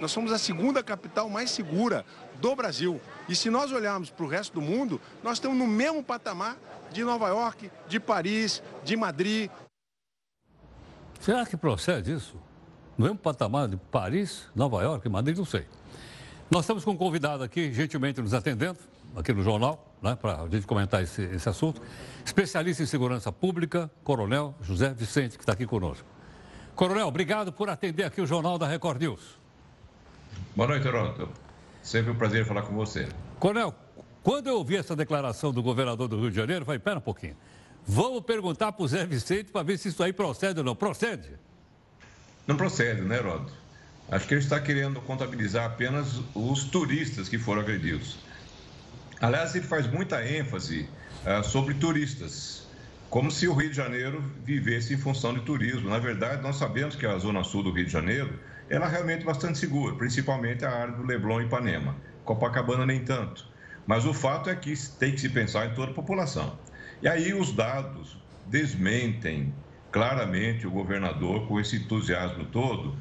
Nós 0.00 0.10
somos 0.10 0.32
a 0.32 0.38
segunda 0.38 0.82
capital 0.82 1.28
mais 1.28 1.50
segura 1.50 2.04
do 2.40 2.56
Brasil. 2.56 3.00
E 3.28 3.36
se 3.36 3.50
nós 3.50 3.70
olharmos 3.70 4.10
para 4.10 4.24
o 4.24 4.28
resto 4.28 4.54
do 4.54 4.60
mundo, 4.60 5.00
nós 5.22 5.34
estamos 5.34 5.58
no 5.58 5.66
mesmo 5.66 6.02
patamar 6.02 6.56
de 6.90 7.04
Nova 7.04 7.28
York, 7.28 7.70
de 7.86 8.00
Paris, 8.00 8.62
de 8.82 8.96
Madrid. 8.96 9.50
Será 11.20 11.44
que 11.44 11.56
procede 11.56 12.12
isso? 12.12 12.36
No 12.96 13.04
mesmo 13.04 13.18
patamar 13.18 13.68
de 13.68 13.76
Paris, 13.76 14.48
Nova 14.54 14.82
York, 14.82 15.08
Madrid, 15.08 15.36
não 15.36 15.44
sei. 15.44 15.66
Nós 16.50 16.62
estamos 16.62 16.84
com 16.84 16.92
um 16.92 16.96
convidado 16.96 17.44
aqui, 17.44 17.72
gentilmente 17.72 18.20
nos 18.20 18.34
atendendo, 18.34 18.78
aqui 19.16 19.32
no 19.32 19.42
jornal, 19.42 19.94
né, 20.02 20.16
para 20.16 20.42
a 20.42 20.48
gente 20.48 20.66
comentar 20.66 21.02
esse, 21.02 21.22
esse 21.22 21.48
assunto. 21.48 21.80
Especialista 22.24 22.82
em 22.82 22.86
segurança 22.86 23.32
pública, 23.32 23.90
Coronel 24.04 24.54
José 24.62 24.92
Vicente, 24.94 25.36
que 25.36 25.42
está 25.42 25.52
aqui 25.52 25.66
conosco. 25.66 26.06
Coronel, 26.74 27.08
obrigado 27.08 27.52
por 27.52 27.68
atender 27.68 28.04
aqui 28.04 28.20
o 28.20 28.26
Jornal 28.26 28.58
da 28.58 28.66
Record 28.66 29.00
News. 29.00 29.38
Boa 30.56 30.68
noite, 30.68 30.86
Heródoto. 30.86 31.28
Sempre 31.82 32.12
um 32.12 32.14
prazer 32.14 32.46
falar 32.46 32.62
com 32.62 32.74
você. 32.74 33.08
Coronel, 33.38 33.74
quando 34.22 34.46
eu 34.46 34.56
ouvi 34.56 34.76
essa 34.76 34.94
declaração 34.94 35.52
do 35.52 35.62
governador 35.62 36.08
do 36.08 36.20
Rio 36.20 36.30
de 36.30 36.36
Janeiro, 36.36 36.62
eu 36.62 36.66
falei, 36.66 36.78
pera 36.78 36.98
um 36.98 37.02
pouquinho. 37.02 37.36
Vamos 37.86 38.22
perguntar 38.22 38.72
para 38.72 38.84
o 38.84 38.88
Zé 38.88 39.04
Vicente 39.06 39.50
para 39.50 39.62
ver 39.62 39.78
se 39.78 39.88
isso 39.88 40.02
aí 40.02 40.12
procede 40.12 40.60
ou 40.60 40.64
não. 40.64 40.74
Procede? 40.74 41.30
Não 42.46 42.56
procede, 42.56 43.00
né, 43.02 43.16
Heródoto? 43.16 43.52
Acho 44.10 44.26
que 44.26 44.34
ele 44.34 44.42
está 44.42 44.60
querendo 44.60 45.00
contabilizar 45.02 45.66
apenas 45.66 46.20
os 46.34 46.64
turistas 46.64 47.28
que 47.28 47.38
foram 47.38 47.62
agredidos. 47.62 48.18
Aliás, 49.20 49.54
ele 49.54 49.66
faz 49.66 49.86
muita 49.86 50.26
ênfase 50.26 50.88
uh, 51.26 51.44
sobre 51.44 51.74
turistas, 51.74 52.66
como 53.10 53.30
se 53.30 53.46
o 53.46 53.54
Rio 53.54 53.70
de 53.70 53.76
Janeiro 53.76 54.22
vivesse 54.44 54.94
em 54.94 54.98
função 54.98 55.34
de 55.34 55.40
turismo. 55.40 55.90
Na 55.90 55.98
verdade, 55.98 56.42
nós 56.42 56.56
sabemos 56.56 56.96
que 56.96 57.04
a 57.04 57.18
zona 57.18 57.44
sul 57.44 57.62
do 57.62 57.72
Rio 57.72 57.84
de 57.84 57.92
Janeiro 57.92 58.38
ela 58.70 58.86
é 58.86 58.88
realmente 58.88 59.24
bastante 59.24 59.58
segura, 59.58 59.96
principalmente 59.96 60.64
a 60.64 60.70
área 60.70 60.94
do 60.94 61.02
Leblon 61.02 61.42
e 61.42 61.44
Ipanema. 61.44 61.96
Copacabana 62.24 62.86
nem 62.86 63.04
tanto. 63.04 63.44
Mas 63.86 64.06
o 64.06 64.14
fato 64.14 64.48
é 64.48 64.54
que 64.54 64.72
tem 64.98 65.12
que 65.12 65.20
se 65.20 65.28
pensar 65.28 65.66
em 65.66 65.74
toda 65.74 65.90
a 65.90 65.94
população. 65.94 66.56
E 67.02 67.08
aí 67.08 67.34
os 67.34 67.52
dados 67.52 68.16
desmentem 68.46 69.52
claramente 69.90 70.66
o 70.66 70.70
governador 70.70 71.48
com 71.48 71.58
esse 71.58 71.76
entusiasmo 71.76 72.44
todo, 72.46 72.96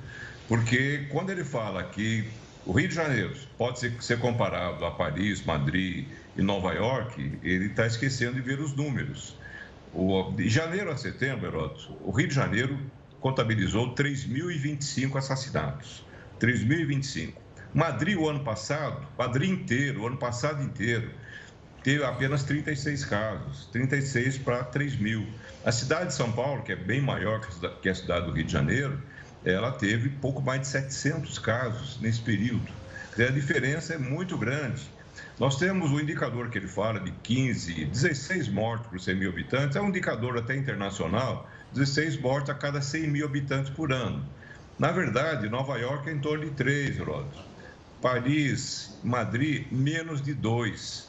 porque 0.48 1.08
quando 1.12 1.30
ele 1.30 1.44
fala 1.44 1.84
que 1.84 2.28
o 2.66 2.72
Rio 2.72 2.88
de 2.88 2.96
Janeiro 2.96 3.34
pode 3.58 3.80
ser, 3.80 4.20
comparado 4.20 4.86
a 4.86 4.92
Paris, 4.92 5.44
Madrid 5.44 6.06
e 6.38 6.42
Nova 6.42 6.74
York, 6.74 7.40
ele 7.44 7.68
está 7.68 7.86
esquecendo 7.88 8.34
de 8.34 8.42
ver 8.42 8.60
os 8.60 8.76
números. 8.76 9.36
O, 9.94 10.32
de 10.32 10.48
janeiro 10.50 10.92
a 10.92 10.98
setembro, 10.98 11.48
Heródoto, 11.48 11.98
o 12.02 12.12
Rio 12.12 12.28
de 12.28 12.36
Janeiro 12.36 12.80
contabilizou 13.20 13.96
3.025 13.96 15.16
assassinatos. 15.16 16.06
3.025. 16.40 17.34
Madrid, 17.74 18.18
o 18.18 18.28
ano 18.28 18.44
passado, 18.44 19.08
Madrid 19.18 19.50
inteiro, 19.50 20.02
o 20.02 20.08
ano 20.08 20.18
passado 20.18 20.64
inteiro, 20.64 21.12
teve 21.84 22.04
apenas 22.04 22.44
36 22.44 23.06
casos, 23.06 23.66
36 23.72 24.38
para 24.40 24.64
3 24.64 24.98
mil. 24.98 25.28
A 25.66 25.72
cidade 25.72 26.08
de 26.08 26.14
São 26.14 26.32
Paulo, 26.32 26.64
que 26.64 26.72
é 26.72 26.76
bem 26.76 27.02
maior 27.02 27.42
que 27.82 27.90
a 27.90 27.96
cidade 27.96 28.26
do 28.26 28.32
Rio 28.32 28.46
de 28.46 28.52
Janeiro, 28.52 29.02
ela 29.44 29.72
teve 29.72 30.10
pouco 30.10 30.42
mais 30.42 30.62
de 30.62 30.68
700 30.68 31.40
casos 31.40 32.00
nesse 32.02 32.22
período. 32.22 32.72
A 33.18 33.32
diferença 33.32 33.94
é 33.94 33.98
muito 33.98 34.38
grande. 34.38 34.90
Nós 35.40 35.58
temos 35.58 35.92
o 35.92 36.00
indicador 36.00 36.50
que 36.50 36.58
ele 36.58 36.68
fala 36.68 37.00
de 37.00 37.12
15, 37.12 37.86
16 37.86 38.50
mortos 38.50 38.88
por 38.88 39.00
100 39.00 39.16
mil 39.16 39.30
habitantes, 39.30 39.76
é 39.76 39.82
um 39.82 39.90
indicador 39.90 40.38
até 40.38 40.56
internacional, 40.56 41.50
16 41.74 42.20
mortes 42.20 42.50
a 42.50 42.54
cada 42.54 42.82
100 42.82 43.08
mil 43.08 43.26
habitantes 43.26 43.70
por 43.70 43.92
ano. 43.92 44.26
Na 44.78 44.92
verdade, 44.92 45.50
Nova 45.50 45.78
York 45.78 46.10
é 46.10 46.14
em 46.14 46.20
torno 46.20 46.46
de 46.46 46.52
3, 46.52 46.98
Heródoto. 46.98 47.40
Paris, 48.02 48.98
Madrid, 49.04 49.68
menos 49.72 50.22
de 50.22 50.34
2. 50.34 51.09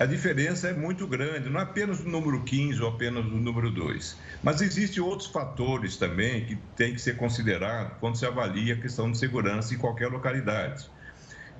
A 0.00 0.06
diferença 0.06 0.68
é 0.68 0.72
muito 0.72 1.06
grande, 1.06 1.50
não 1.50 1.60
é 1.60 1.62
apenas 1.62 1.98
do 1.98 2.08
número 2.08 2.42
15 2.42 2.80
ou 2.80 2.88
apenas 2.88 3.22
do 3.22 3.36
número 3.36 3.70
2. 3.70 4.16
Mas 4.42 4.62
existem 4.62 5.02
outros 5.02 5.28
fatores 5.28 5.98
também 5.98 6.46
que 6.46 6.56
têm 6.74 6.94
que 6.94 6.98
ser 6.98 7.18
considerados 7.18 7.98
quando 8.00 8.16
se 8.16 8.24
avalia 8.24 8.72
a 8.72 8.80
questão 8.80 9.12
de 9.12 9.18
segurança 9.18 9.74
em 9.74 9.76
qualquer 9.76 10.08
localidade. 10.08 10.90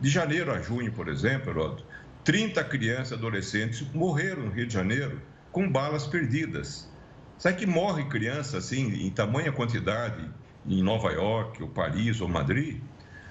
De 0.01 0.09
janeiro 0.09 0.51
a 0.51 0.59
junho, 0.59 0.91
por 0.91 1.09
exemplo, 1.09 1.51
Heródoto, 1.51 1.85
30 2.25 2.65
crianças 2.65 3.11
e 3.11 3.15
adolescentes 3.15 3.87
morreram 3.93 4.45
no 4.45 4.51
Rio 4.51 4.67
de 4.67 4.73
Janeiro 4.73 5.21
com 5.53 5.71
balas 5.71 6.07
perdidas. 6.07 6.89
Sabe 7.37 7.59
que 7.59 7.67
morre 7.67 8.07
criança 8.07 8.57
assim, 8.57 9.05
em 9.05 9.11
tamanha 9.11 9.53
quantidade, 9.53 10.27
em 10.67 10.83
Nova 10.83 11.13
York, 11.13 11.63
ou 11.63 11.69
Paris, 11.69 12.23
ou 12.23 12.29
Madrid? 12.29 12.81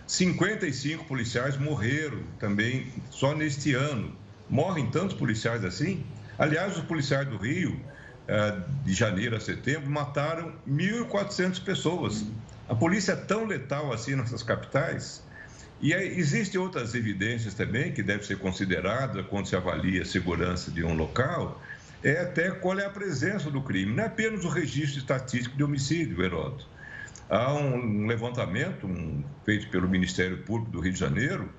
55 0.06 1.06
policiais 1.06 1.58
morreram 1.58 2.22
também 2.38 2.94
só 3.10 3.34
neste 3.34 3.74
ano. 3.74 4.16
Morrem 4.50 4.90
tantos 4.90 5.16
policiais 5.16 5.64
assim? 5.64 6.04
Aliás, 6.38 6.78
os 6.78 6.84
policiais 6.84 7.28
do 7.28 7.38
Rio, 7.38 7.80
eh, 8.28 8.58
de 8.84 8.94
janeiro 8.94 9.36
a 9.36 9.40
setembro, 9.40 9.90
mataram 9.90 10.54
1.400 10.68 11.64
pessoas. 11.64 12.26
A 12.68 12.76
polícia 12.76 13.14
é 13.14 13.16
tão 13.16 13.46
letal 13.46 13.92
assim 13.92 14.16
nessas 14.16 14.42
capitais. 14.42 15.24
E 15.82 15.94
existem 15.94 16.60
outras 16.60 16.94
evidências 16.94 17.54
também 17.54 17.94
que 17.94 18.04
devem 18.04 18.26
ser 18.26 18.38
consideradas 18.38 19.26
quando 19.28 19.48
se 19.48 19.56
avalia 19.56 20.02
a 20.02 20.06
segurança 20.06 20.70
de 20.70 20.84
um 20.84 20.94
local, 20.94 21.62
é 22.04 22.20
até 22.20 22.52
qual 22.52 22.78
é 22.80 22.86
a 22.86 22.90
presença 22.90 23.50
do 23.50 23.62
crime. 23.62 23.94
Não 23.94 24.04
é 24.04 24.08
apenas 24.08 24.44
o 24.44 24.50
registro 24.50 25.00
estatístico 25.00 25.56
de 25.56 25.64
homicídio, 25.64 26.22
Heródoto. 26.22 26.68
Há 27.30 27.54
um 27.54 28.08
levantamento 28.08 28.88
um, 28.88 29.24
feito 29.46 29.70
pelo 29.70 29.88
Ministério 29.88 30.40
Público 30.44 30.72
do 30.72 30.80
Rio 30.80 30.94
de 30.94 31.00
Janeiro, 31.00 31.50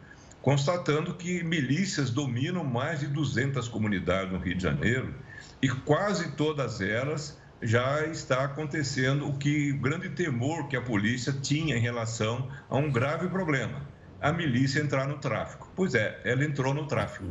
constatando 0.42 1.14
que 1.14 1.42
milícias 1.42 2.10
dominam 2.10 2.64
mais 2.64 3.00
de 3.00 3.06
200 3.06 3.68
comunidades 3.68 4.32
no 4.32 4.38
Rio 4.38 4.56
de 4.56 4.62
Janeiro 4.62 5.14
e 5.60 5.68
quase 5.68 6.32
todas 6.32 6.80
elas 6.80 7.38
já 7.62 8.06
está 8.06 8.44
acontecendo 8.44 9.28
o 9.28 9.36
que 9.36 9.72
o 9.72 9.78
grande 9.78 10.08
temor 10.10 10.68
que 10.68 10.76
a 10.76 10.80
polícia 10.80 11.32
tinha 11.32 11.76
em 11.76 11.80
relação 11.80 12.48
a 12.70 12.76
um 12.76 12.90
grave 12.90 13.28
problema, 13.28 13.86
a 14.20 14.32
milícia 14.32 14.80
entrar 14.80 15.06
no 15.06 15.18
tráfico. 15.18 15.70
Pois 15.76 15.94
é, 15.94 16.20
ela 16.24 16.44
entrou 16.44 16.72
no 16.72 16.86
tráfico. 16.86 17.30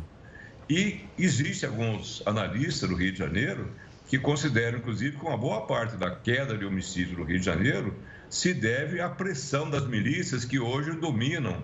E 0.68 1.00
existe 1.18 1.66
alguns 1.66 2.22
analistas 2.24 2.88
do 2.88 2.94
Rio 2.94 3.10
de 3.10 3.18
Janeiro 3.18 3.72
que 4.06 4.18
consideram, 4.18 4.78
inclusive, 4.78 5.16
que 5.16 5.24
uma 5.24 5.36
boa 5.36 5.66
parte 5.66 5.96
da 5.96 6.14
queda 6.14 6.56
de 6.56 6.64
homicídio 6.64 7.18
no 7.18 7.24
Rio 7.24 7.40
de 7.40 7.46
Janeiro 7.46 7.96
se 8.28 8.54
deve 8.54 9.00
à 9.00 9.08
pressão 9.08 9.68
das 9.68 9.84
milícias 9.86 10.44
que 10.44 10.60
hoje 10.60 10.92
dominam 10.92 11.60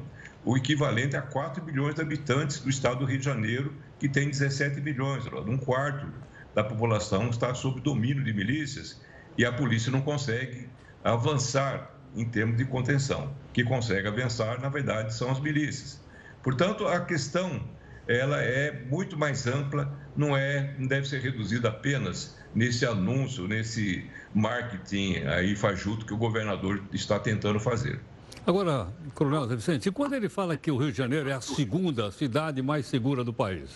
o 0.46 0.56
equivalente 0.56 1.16
a 1.16 1.22
4 1.22 1.60
bilhões 1.60 1.96
de 1.96 2.00
habitantes 2.00 2.60
do 2.60 2.70
estado 2.70 3.00
do 3.00 3.04
Rio 3.04 3.18
de 3.18 3.24
Janeiro, 3.24 3.74
que 3.98 4.08
tem 4.08 4.30
17 4.30 4.80
bilhões, 4.80 5.26
um 5.26 5.58
quarto 5.58 6.06
da 6.54 6.62
população 6.62 7.28
está 7.28 7.52
sob 7.52 7.80
domínio 7.80 8.22
de 8.22 8.32
milícias 8.32 9.02
e 9.36 9.44
a 9.44 9.52
polícia 9.52 9.90
não 9.90 10.00
consegue 10.00 10.68
avançar 11.02 11.90
em 12.14 12.24
termos 12.24 12.56
de 12.56 12.64
contenção. 12.64 13.34
Que 13.52 13.64
consegue 13.64 14.06
avançar, 14.06 14.60
na 14.60 14.68
verdade, 14.68 15.12
são 15.12 15.32
as 15.32 15.40
milícias. 15.40 16.00
Portanto, 16.44 16.86
a 16.86 17.00
questão 17.00 17.68
ela 18.06 18.40
é 18.40 18.84
muito 18.88 19.18
mais 19.18 19.48
ampla, 19.48 19.92
não 20.16 20.36
é, 20.36 20.76
não 20.78 20.86
deve 20.86 21.08
ser 21.08 21.20
reduzida 21.20 21.70
apenas 21.70 22.38
nesse 22.54 22.86
anúncio, 22.86 23.48
nesse 23.48 24.08
marketing 24.32 25.24
aí 25.26 25.56
fajuto 25.56 26.06
que 26.06 26.14
o 26.14 26.16
governador 26.16 26.84
está 26.92 27.18
tentando 27.18 27.58
fazer. 27.58 28.00
Agora, 28.46 28.86
Coronel 29.12 29.48
Zé 29.48 29.56
Vicente, 29.56 29.90
quando 29.90 30.14
ele 30.14 30.28
fala 30.28 30.56
que 30.56 30.70
o 30.70 30.76
Rio 30.76 30.92
de 30.92 30.98
Janeiro 30.98 31.28
é 31.28 31.32
a 31.32 31.40
segunda 31.40 32.12
cidade 32.12 32.62
mais 32.62 32.86
segura 32.86 33.24
do 33.24 33.32
país, 33.32 33.70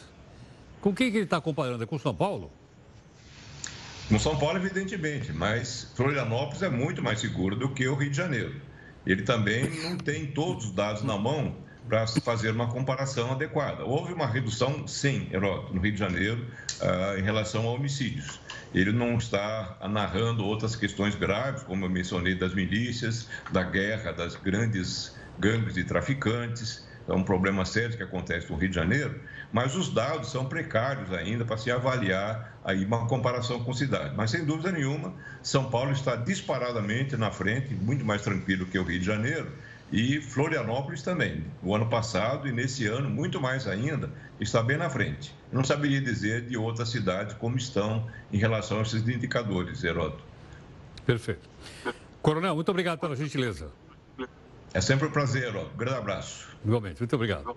com 0.81 0.95
quem 0.95 1.11
que 1.11 1.17
ele 1.17 1.25
está 1.25 1.41
comparando? 1.41 1.83
É 1.83 1.87
com 1.87 1.99
São 1.99 2.15
Paulo? 2.15 2.53
Com 4.09 4.17
São 4.17 4.39
Paulo, 4.39 4.59
evidentemente, 4.59 5.33
mas 5.33 5.91
Florianópolis 5.97 6.63
é 6.63 6.69
muito 6.69 7.03
mais 7.03 7.19
seguro 7.19 7.57
do 7.57 7.71
que 7.71 7.89
o 7.89 7.97
Rio 7.97 8.11
de 8.11 8.17
Janeiro. 8.17 8.61
Ele 9.05 9.23
também 9.23 9.69
não 9.83 9.97
tem 9.97 10.29
todos 10.29 10.67
os 10.67 10.71
dados 10.71 11.03
na 11.03 11.19
mão 11.19 11.57
para 11.89 12.07
fazer 12.07 12.51
uma 12.51 12.69
comparação 12.69 13.33
adequada. 13.33 13.85
Houve 13.85 14.13
uma 14.13 14.27
redução, 14.27 14.87
sim, 14.87 15.29
Heródoto, 15.33 15.75
no 15.75 15.81
Rio 15.81 15.93
de 15.93 15.99
Janeiro, 15.99 16.47
uh, 16.81 17.19
em 17.19 17.23
relação 17.23 17.67
a 17.67 17.73
homicídios. 17.73 18.41
Ele 18.73 18.93
não 18.93 19.17
está 19.17 19.77
narrando 19.91 20.45
outras 20.45 20.77
questões 20.77 21.15
graves, 21.17 21.63
como 21.65 21.85
eu 21.85 21.91
mencionei, 21.91 22.35
das 22.35 22.55
milícias, 22.55 23.29
da 23.51 23.63
guerra, 23.63 24.13
das 24.13 24.37
grandes 24.37 25.19
gangues 25.39 25.75
de 25.75 25.85
traficantes. 25.85 26.89
É 27.09 27.13
um 27.13 27.25
problema 27.25 27.65
sério 27.65 27.97
que 27.97 28.03
acontece 28.03 28.49
no 28.51 28.57
Rio 28.57 28.69
de 28.69 28.75
Janeiro. 28.77 29.21
mas 29.53 29.75
os 29.75 29.93
dados 29.93 30.31
são 30.31 30.45
precários 30.45 31.13
ainda 31.13 31.45
para 31.45 31.57
se 31.57 31.73
avaliar 31.73 32.57
aí 32.65 32.85
uma 32.85 33.09
comparação 33.09 33.65
com 33.65 33.73
cidade. 33.73 34.15
Mas 34.17 34.31
sem 34.31 34.45
dúvida 34.45 34.71
nenhuma, 34.71 35.13
São 35.43 35.69
Paulo 35.69 35.91
está 35.91 36.15
disparadamente 36.15 37.17
na 37.17 37.33
frente, 37.33 37.75
muito 37.75 38.05
mais 38.05 38.23
tranquilo 38.23 38.67
que 38.67 38.79
o 38.79 38.85
Rio 38.85 39.01
de 39.01 39.05
Janeiro, 39.05 39.51
e 39.93 40.21
Florianópolis 40.21 41.03
também. 41.03 41.45
O 41.63 41.75
ano 41.75 41.89
passado 41.89 42.47
e 42.47 42.53
nesse 42.53 42.87
ano, 42.87 43.11
muito 43.11 43.41
mais 43.41 43.67
ainda, 43.67 44.11
está 44.41 44.63
bem 44.63 44.77
na 44.77 44.89
frente. 44.89 45.35
Não 45.53 45.65
saberia 45.65 46.01
dizer 46.01 46.47
de 46.47 46.57
outras 46.57 46.89
cidades 46.91 47.35
como 47.35 47.57
estão 47.57 48.07
em 48.33 48.39
relação 48.39 48.79
a 48.79 48.83
esses 48.83 49.07
indicadores, 49.09 49.83
Heródoto. 49.83 50.23
Perfeito. 51.05 51.49
Coronel, 52.23 52.55
muito 52.55 52.69
obrigado 52.71 53.01
pela 53.01 53.17
gentileza. 53.17 53.71
É 54.73 54.81
sempre 54.81 55.09
um 55.09 55.11
prazer, 55.11 55.49
Heródoto. 55.49 55.77
Grande 55.77 55.99
abraço. 55.99 56.49
Igualmente, 56.65 57.01
muito 57.01 57.17
obrigado. 57.17 57.57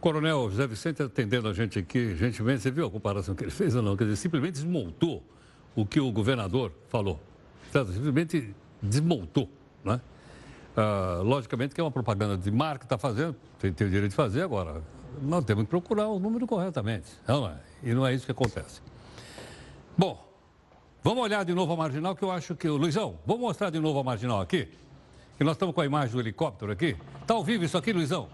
Coronel 0.00 0.50
José 0.50 0.66
Vicente 0.66 1.02
atendendo 1.02 1.48
a 1.48 1.52
gente 1.52 1.78
aqui, 1.78 2.14
gentilmente, 2.14 2.60
você 2.60 2.70
viu 2.70 2.86
a 2.86 2.90
comparação 2.90 3.34
que 3.34 3.42
ele 3.42 3.50
fez 3.50 3.74
ou 3.74 3.82
não? 3.82 3.96
Quer 3.96 4.04
dizer, 4.04 4.16
simplesmente 4.16 4.52
desmontou 4.52 5.24
o 5.74 5.84
que 5.84 5.98
o 5.98 6.12
governador 6.12 6.72
falou. 6.88 7.20
Simplesmente 7.72 8.54
desmontou, 8.80 9.50
né? 9.82 10.00
Ah, 10.76 11.20
logicamente 11.22 11.74
que 11.74 11.80
é 11.80 11.84
uma 11.84 11.90
propaganda 11.90 12.36
de 12.36 12.50
marca 12.50 12.80
que 12.80 12.84
está 12.86 12.98
fazendo, 12.98 13.36
tem, 13.58 13.72
tem 13.72 13.86
o 13.86 13.90
direito 13.90 14.10
de 14.10 14.16
fazer 14.16 14.42
agora. 14.42 14.82
Nós 15.22 15.44
temos 15.44 15.64
que 15.64 15.70
procurar 15.70 16.08
o 16.08 16.18
número 16.18 16.46
corretamente. 16.46 17.06
Não 17.26 17.46
é? 17.46 17.56
E 17.82 17.94
não 17.94 18.06
é 18.06 18.12
isso 18.12 18.26
que 18.26 18.32
acontece. 18.32 18.80
Bom, 19.96 20.26
vamos 21.02 21.22
olhar 21.22 21.44
de 21.44 21.54
novo 21.54 21.72
a 21.72 21.76
marginal, 21.76 22.16
que 22.16 22.24
eu 22.24 22.30
acho 22.30 22.56
que. 22.56 22.68
Luizão, 22.68 23.18
vamos 23.24 23.42
mostrar 23.42 23.70
de 23.70 23.78
novo 23.78 24.00
a 24.00 24.02
marginal 24.02 24.40
aqui? 24.40 24.68
Que 25.38 25.44
nós 25.44 25.54
estamos 25.54 25.74
com 25.74 25.80
a 25.80 25.86
imagem 25.86 26.12
do 26.12 26.20
helicóptero 26.20 26.72
aqui. 26.72 26.96
Está 27.20 27.34
ao 27.34 27.44
vivo 27.44 27.64
isso 27.64 27.78
aqui, 27.78 27.92
Luizão? 27.92 28.28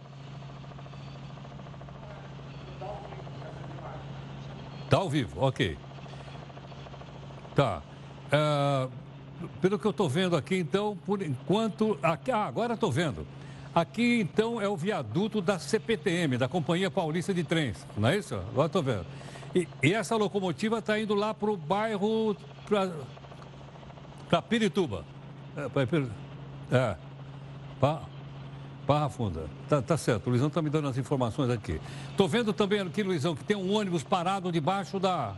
Está 4.85 4.97
ao 4.97 5.09
vivo, 5.09 5.40
ok. 5.44 5.78
Tá. 7.54 7.82
Uh, 8.32 8.90
pelo 9.61 9.78
que 9.78 9.87
eu 9.87 9.90
estou 9.90 10.09
vendo 10.09 10.37
aqui, 10.37 10.56
então, 10.56 10.97
por 11.04 11.23
enquanto. 11.23 11.99
Aqui, 12.02 12.30
ah, 12.30 12.44
agora 12.44 12.75
estou 12.75 12.90
vendo. 12.90 13.26
Aqui, 13.75 14.20
então, 14.20 14.61
é 14.61 14.68
o 14.68 14.76
viaduto 14.76 15.40
da 15.40 15.59
CPTM, 15.59 16.37
da 16.37 16.49
Companhia 16.49 16.90
Paulista 16.90 17.32
de 17.32 17.44
Trens, 17.44 17.87
não 17.97 18.09
é 18.09 18.18
isso? 18.18 18.35
Agora 18.35 18.66
estou 18.66 18.82
vendo. 18.82 19.06
E, 19.54 19.66
e, 19.82 19.92
essa 19.94 20.16
locomotiva 20.16 20.78
está 20.78 20.99
indo 20.99 21.14
lá 21.14 21.32
para 21.35 21.50
o 21.50 21.56
bairro. 21.56 22.37
para 24.28 24.42
Pirituba. 24.42 25.04
É, 25.56 25.68
pra, 25.68 25.82
é. 26.73 26.97
Barra 28.87 29.09
Funda. 29.09 29.47
Tá, 29.68 29.80
tá 29.80 29.97
certo, 29.97 30.26
o 30.26 30.30
Luizão 30.30 30.49
está 30.49 30.61
me 30.61 30.68
dando 30.68 30.88
as 30.88 30.99
informações 30.99 31.49
aqui. 31.50 31.80
Estou 32.11 32.28
vendo 32.28 32.52
também 32.52 32.80
aqui, 32.80 33.02
Luizão, 33.02 33.37
que 33.37 33.44
tem 33.44 33.56
um 33.56 33.73
ônibus 33.73 34.02
parado 34.02 34.50
debaixo 34.50 34.99
da, 34.99 35.35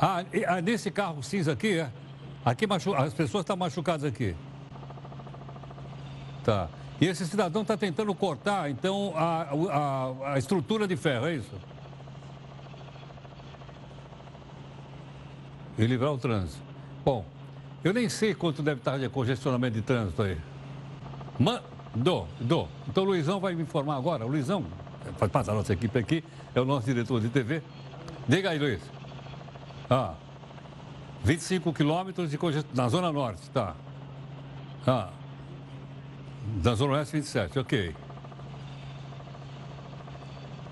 Ah, 0.00 0.24
ah, 0.46 0.60
nesse 0.60 0.90
carro 0.90 1.22
cinza 1.22 1.52
aqui, 1.52 1.78
é? 1.78 1.90
Aqui 2.44 2.66
machu... 2.66 2.94
as 2.94 3.14
pessoas 3.14 3.42
estão 3.42 3.56
machucadas 3.56 4.04
aqui. 4.04 4.34
Tá. 6.44 6.68
E 7.00 7.06
esse 7.06 7.26
cidadão 7.26 7.62
está 7.62 7.76
tentando 7.76 8.14
cortar, 8.14 8.70
então, 8.70 9.12
a, 9.16 9.48
a, 9.70 10.32
a 10.34 10.38
estrutura 10.38 10.86
de 10.86 10.96
ferro, 10.96 11.26
é 11.26 11.34
isso? 11.34 11.54
E 15.78 15.86
livrar 15.86 16.12
o 16.12 16.18
trânsito. 16.18 16.62
Bom, 17.04 17.24
eu 17.84 17.92
nem 17.92 18.08
sei 18.08 18.34
quanto 18.34 18.62
deve 18.62 18.80
estar 18.80 18.98
de 18.98 19.08
congestionamento 19.08 19.74
de 19.74 19.82
trânsito 19.82 20.22
aí. 20.22 20.38
Mandou, 21.38 22.26
dou. 22.40 22.68
Então 22.88 23.04
o 23.04 23.06
Luizão 23.06 23.40
vai 23.40 23.54
me 23.54 23.62
informar 23.62 23.96
agora. 23.96 24.24
O 24.24 24.28
Luizão, 24.28 24.64
faz 25.18 25.30
parte 25.30 25.46
da 25.46 25.54
nossa 25.54 25.72
equipe 25.72 25.98
aqui, 25.98 26.24
é 26.54 26.60
o 26.60 26.64
nosso 26.64 26.86
diretor 26.86 27.20
de 27.20 27.28
TV. 27.28 27.62
Diga 28.26 28.50
aí, 28.50 28.58
Luiz. 28.58 28.95
Ah, 29.88 30.14
25 31.24 31.72
quilômetros 31.72 32.30
de 32.30 32.38
congestão. 32.38 32.70
Na 32.74 32.88
Zona 32.88 33.12
Norte, 33.12 33.50
tá. 33.50 33.74
Ah. 34.86 35.10
Na 36.62 36.74
Zona 36.74 36.94
Oeste, 36.94 37.16
27, 37.16 37.58
ok. 37.58 37.94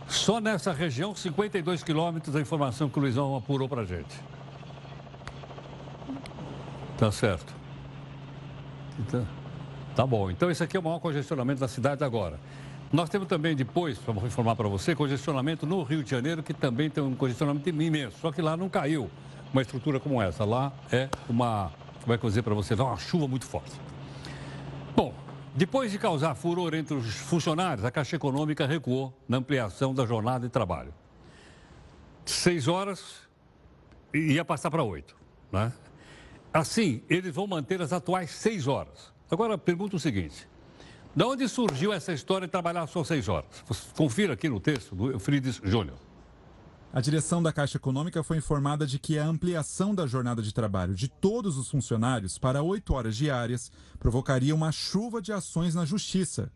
Só 0.07 0.40
nessa 0.40 0.72
região, 0.72 1.14
52 1.14 1.83
quilômetros, 1.83 2.37
a 2.37 2.40
informação 2.40 2.88
que 2.88 2.98
o 2.98 3.03
Luizão 3.03 3.37
apurou 3.37 3.68
para 3.68 3.85
gente. 3.85 4.14
Tá 6.96 7.11
certo. 7.11 7.53
Então, 8.98 9.27
tá 9.96 10.07
bom. 10.07 10.31
Então, 10.31 10.50
esse 10.50 10.62
aqui 10.62 10.77
é 10.77 10.81
o 10.81 10.83
maior 10.83 11.00
congestionamento 11.00 11.61
da 11.61 11.68
cidade 11.68 12.05
agora. 12.05 12.38
Nós 12.94 13.11
temos 13.11 13.26
também 13.26 13.57
depois, 13.57 13.98
para 13.98 14.14
informar 14.24 14.54
para 14.54 14.68
você, 14.68 14.94
congestionamento 14.94 15.66
no 15.66 15.83
Rio 15.83 16.04
de 16.04 16.09
Janeiro, 16.09 16.44
que 16.44 16.54
também 16.54 16.88
tem 16.88 17.02
um 17.02 17.12
congestionamento 17.12 17.68
imenso. 17.68 18.16
Só 18.20 18.30
que 18.30 18.40
lá 18.40 18.57
não 18.57 18.68
caiu 18.68 19.11
uma 19.52 19.62
estrutura 19.62 19.98
como 19.98 20.22
essa. 20.22 20.44
Lá 20.44 20.72
é 20.92 21.09
uma, 21.28 21.72
como 22.00 22.14
é 22.14 22.18
que 22.18 22.24
eu 22.24 22.30
dizer 22.30 22.42
para 22.42 22.54
você, 22.54 22.72
uma 22.74 22.96
chuva 22.96 23.26
muito 23.26 23.46
forte. 23.46 23.72
Bom, 24.94 25.12
depois 25.57 25.90
de 25.90 25.98
causar 25.98 26.37
furor 26.37 26.72
entre 26.72 26.94
os 26.94 27.16
funcionários, 27.16 27.85
a 27.85 27.90
Caixa 27.90 28.14
Econômica 28.14 28.64
recuou 28.64 29.12
na 29.28 29.38
ampliação 29.38 29.92
da 29.92 30.07
jornada 30.07 30.46
de 30.46 30.52
trabalho. 30.52 30.94
Seis 32.24 32.68
horas 32.68 33.22
ia 34.14 34.44
passar 34.44 34.70
para 34.70 34.85
oito. 34.85 35.16
Né? 35.50 35.72
Assim, 36.52 37.02
eles 37.11 37.35
vão 37.35 37.48
manter 37.48 37.83
as 37.83 37.92
atuais 37.92 38.30
seis 38.30 38.68
horas. 38.68 39.12
Agora, 39.28 39.59
pergunto 39.59 39.96
o 39.96 39.98
seguinte: 39.98 40.46
de 41.14 41.24
onde 41.24 41.48
surgiu 41.48 41.92
essa 41.92 42.12
história 42.12 42.46
de 42.46 42.50
trabalhar 42.50 42.87
só 42.87 43.05
seis 43.05 43.29
horas? 43.29 43.46
Confira 43.96 44.35
aqui 44.35 44.48
no 44.48 44.59
texto 44.59 44.94
do 44.94 45.12
Eufrides 45.12 45.61
Júnior. 45.62 45.96
A 46.92 47.00
direção 47.00 47.42
da 47.42 47.53
Caixa 47.53 47.77
Econômica 47.77 48.22
foi 48.22 48.37
informada 48.37 48.87
de 48.87 48.98
que 48.98 49.18
a 49.18 49.27
ampliação 49.27 49.94
da 49.94 50.07
jornada 50.07 50.40
de 50.40 50.55
trabalho 50.55 50.94
de 50.94 51.09
todos 51.09 51.57
os 51.57 51.68
funcionários 51.68 52.38
para 52.38 52.62
oito 52.62 52.94
horas 52.94 53.16
diárias 53.16 53.70
provocaria 53.98 54.55
uma 54.55 54.70
chuva 54.70 55.20
de 55.20 55.33
ações 55.33 55.74
na 55.74 55.85
Justiça. 55.85 56.53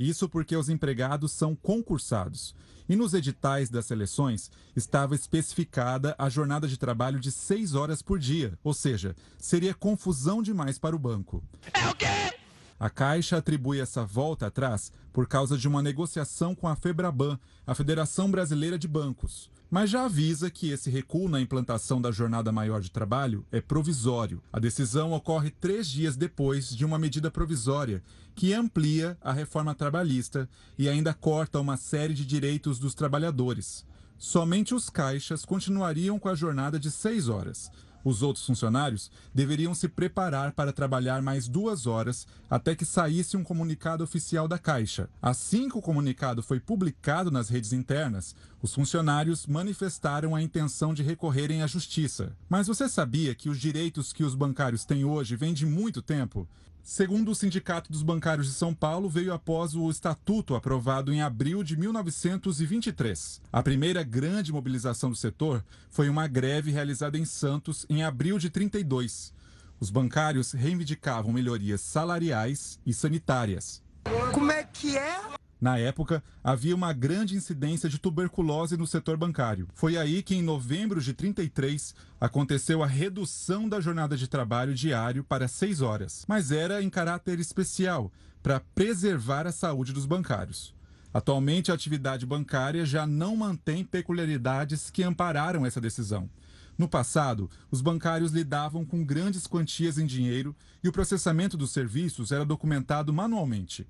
Isso 0.00 0.30
porque 0.30 0.56
os 0.56 0.70
empregados 0.70 1.30
são 1.30 1.54
concursados. 1.54 2.54
E 2.88 2.96
nos 2.96 3.12
editais 3.12 3.68
das 3.68 3.84
seleções 3.84 4.50
estava 4.74 5.14
especificada 5.14 6.14
a 6.18 6.30
jornada 6.30 6.66
de 6.66 6.78
trabalho 6.78 7.20
de 7.20 7.30
seis 7.30 7.74
horas 7.74 8.00
por 8.00 8.18
dia, 8.18 8.58
ou 8.64 8.72
seja, 8.72 9.14
seria 9.38 9.74
confusão 9.74 10.42
demais 10.42 10.78
para 10.78 10.96
o 10.96 10.98
banco. 10.98 11.44
É 11.74 11.86
o 11.86 11.94
quê? 11.94 12.39
A 12.80 12.90
Caixa 12.90 13.36
atribui 13.36 13.78
essa 13.78 14.04
volta 14.04 14.48
atrás 14.48 14.90
por 15.12 15.28
causa 15.28 15.56
de 15.56 15.68
uma 15.68 15.82
negociação 15.82 16.54
com 16.54 16.66
a 16.66 16.74
Febraban, 16.74 17.38
a 17.64 17.74
Federação 17.74 18.28
Brasileira 18.28 18.76
de 18.76 18.88
Bancos 18.88 19.50
mas 19.70 19.88
já 19.88 20.04
avisa 20.04 20.50
que 20.50 20.70
esse 20.70 20.90
recuo 20.90 21.28
na 21.28 21.40
implantação 21.40 22.00
da 22.00 22.10
jornada 22.10 22.50
maior 22.50 22.80
de 22.80 22.90
trabalho 22.90 23.46
é 23.52 23.60
provisório. 23.60 24.42
A 24.52 24.58
decisão 24.58 25.12
ocorre 25.12 25.50
três 25.50 25.88
dias 25.88 26.16
depois 26.16 26.74
de 26.74 26.84
uma 26.84 26.98
medida 26.98 27.30
provisória 27.30 28.02
que 28.34 28.52
amplia 28.52 29.16
a 29.20 29.32
reforma 29.32 29.74
trabalhista 29.74 30.48
e 30.76 30.88
ainda 30.88 31.14
corta 31.14 31.60
uma 31.60 31.76
série 31.76 32.14
de 32.14 32.26
direitos 32.26 32.80
dos 32.80 32.94
trabalhadores. 32.94 33.86
Somente 34.18 34.74
os 34.74 34.90
caixas 34.90 35.44
continuariam 35.44 36.18
com 36.18 36.28
a 36.28 36.34
jornada 36.34 36.78
de 36.78 36.90
seis 36.90 37.28
horas. 37.28 37.70
Os 38.04 38.22
outros 38.22 38.46
funcionários 38.46 39.10
deveriam 39.34 39.74
se 39.74 39.88
preparar 39.88 40.52
para 40.52 40.72
trabalhar 40.72 41.20
mais 41.22 41.48
duas 41.48 41.86
horas 41.86 42.26
até 42.48 42.74
que 42.74 42.84
saísse 42.84 43.36
um 43.36 43.44
comunicado 43.44 44.02
oficial 44.02 44.48
da 44.48 44.58
Caixa. 44.58 45.08
Assim 45.20 45.68
que 45.68 45.78
o 45.78 45.82
comunicado 45.82 46.42
foi 46.42 46.58
publicado 46.58 47.30
nas 47.30 47.48
redes 47.48 47.72
internas, 47.72 48.34
os 48.62 48.74
funcionários 48.74 49.46
manifestaram 49.46 50.34
a 50.34 50.42
intenção 50.42 50.92
de 50.92 51.02
recorrerem 51.02 51.62
à 51.62 51.66
justiça. 51.66 52.36
Mas 52.48 52.66
você 52.66 52.88
sabia 52.88 53.34
que 53.34 53.48
os 53.48 53.58
direitos 53.58 54.12
que 54.12 54.24
os 54.24 54.34
bancários 54.34 54.84
têm 54.84 55.04
hoje 55.04 55.36
vêm 55.36 55.54
de 55.54 55.66
muito 55.66 56.02
tempo? 56.02 56.48
Segundo 56.82 57.30
o 57.30 57.34
Sindicato 57.34 57.92
dos 57.92 58.02
Bancários 58.02 58.46
de 58.46 58.54
São 58.54 58.74
Paulo, 58.74 59.08
veio 59.08 59.32
após 59.32 59.74
o 59.74 59.90
estatuto 59.90 60.54
aprovado 60.54 61.12
em 61.12 61.22
abril 61.22 61.62
de 61.62 61.76
1923. 61.76 63.40
A 63.52 63.62
primeira 63.62 64.02
grande 64.02 64.52
mobilização 64.52 65.10
do 65.10 65.16
setor 65.16 65.64
foi 65.90 66.08
uma 66.08 66.26
greve 66.26 66.70
realizada 66.70 67.16
em 67.18 67.24
Santos 67.24 67.86
em 67.88 68.02
abril 68.02 68.38
de 68.38 68.50
32. 68.50 69.32
Os 69.78 69.90
bancários 69.90 70.52
reivindicavam 70.52 71.32
melhorias 71.32 71.80
salariais 71.80 72.78
e 72.84 72.92
sanitárias. 72.92 73.82
Como 74.32 74.50
é 74.50 74.64
que 74.64 74.96
é? 74.96 75.39
Na 75.60 75.76
época, 75.76 76.24
havia 76.42 76.74
uma 76.74 76.92
grande 76.92 77.36
incidência 77.36 77.88
de 77.88 77.98
tuberculose 77.98 78.78
no 78.78 78.86
setor 78.86 79.18
bancário. 79.18 79.68
Foi 79.74 79.98
aí 79.98 80.22
que, 80.22 80.34
em 80.34 80.42
novembro 80.42 81.02
de 81.02 81.12
33, 81.12 81.94
aconteceu 82.18 82.82
a 82.82 82.86
redução 82.86 83.68
da 83.68 83.78
jornada 83.78 84.16
de 84.16 84.26
trabalho 84.26 84.74
diário 84.74 85.22
para 85.22 85.48
seis 85.48 85.82
horas, 85.82 86.24
mas 86.26 86.50
era 86.50 86.82
em 86.82 86.88
caráter 86.88 87.38
especial, 87.38 88.10
para 88.42 88.60
preservar 88.74 89.46
a 89.46 89.52
saúde 89.52 89.92
dos 89.92 90.06
bancários. 90.06 90.74
Atualmente, 91.12 91.70
a 91.70 91.74
atividade 91.74 92.24
bancária 92.24 92.86
já 92.86 93.06
não 93.06 93.36
mantém 93.36 93.84
peculiaridades 93.84 94.88
que 94.90 95.02
ampararam 95.02 95.66
essa 95.66 95.80
decisão. 95.80 96.30
No 96.78 96.88
passado, 96.88 97.50
os 97.70 97.82
bancários 97.82 98.32
lidavam 98.32 98.86
com 98.86 99.04
grandes 99.04 99.46
quantias 99.46 99.98
em 99.98 100.06
dinheiro 100.06 100.56
e 100.82 100.88
o 100.88 100.92
processamento 100.92 101.54
dos 101.54 101.72
serviços 101.72 102.32
era 102.32 102.46
documentado 102.46 103.12
manualmente. 103.12 103.86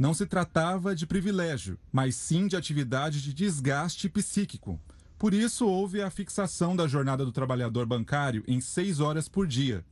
Não 0.00 0.14
se 0.14 0.24
tratava 0.24 0.94
de 0.94 1.06
privilégio, 1.06 1.78
mas 1.92 2.16
sim 2.16 2.46
de 2.46 2.56
atividade 2.56 3.20
de 3.20 3.34
desgaste 3.34 4.08
psíquico. 4.08 4.80
Por 5.18 5.34
isso, 5.34 5.66
houve 5.66 6.00
a 6.00 6.08
fixação 6.08 6.74
da 6.74 6.88
jornada 6.88 7.22
do 7.22 7.30
trabalhador 7.30 7.84
bancário 7.84 8.42
em 8.48 8.62
seis 8.62 8.98
horas 8.98 9.28
por 9.28 9.46
dia. 9.46 9.84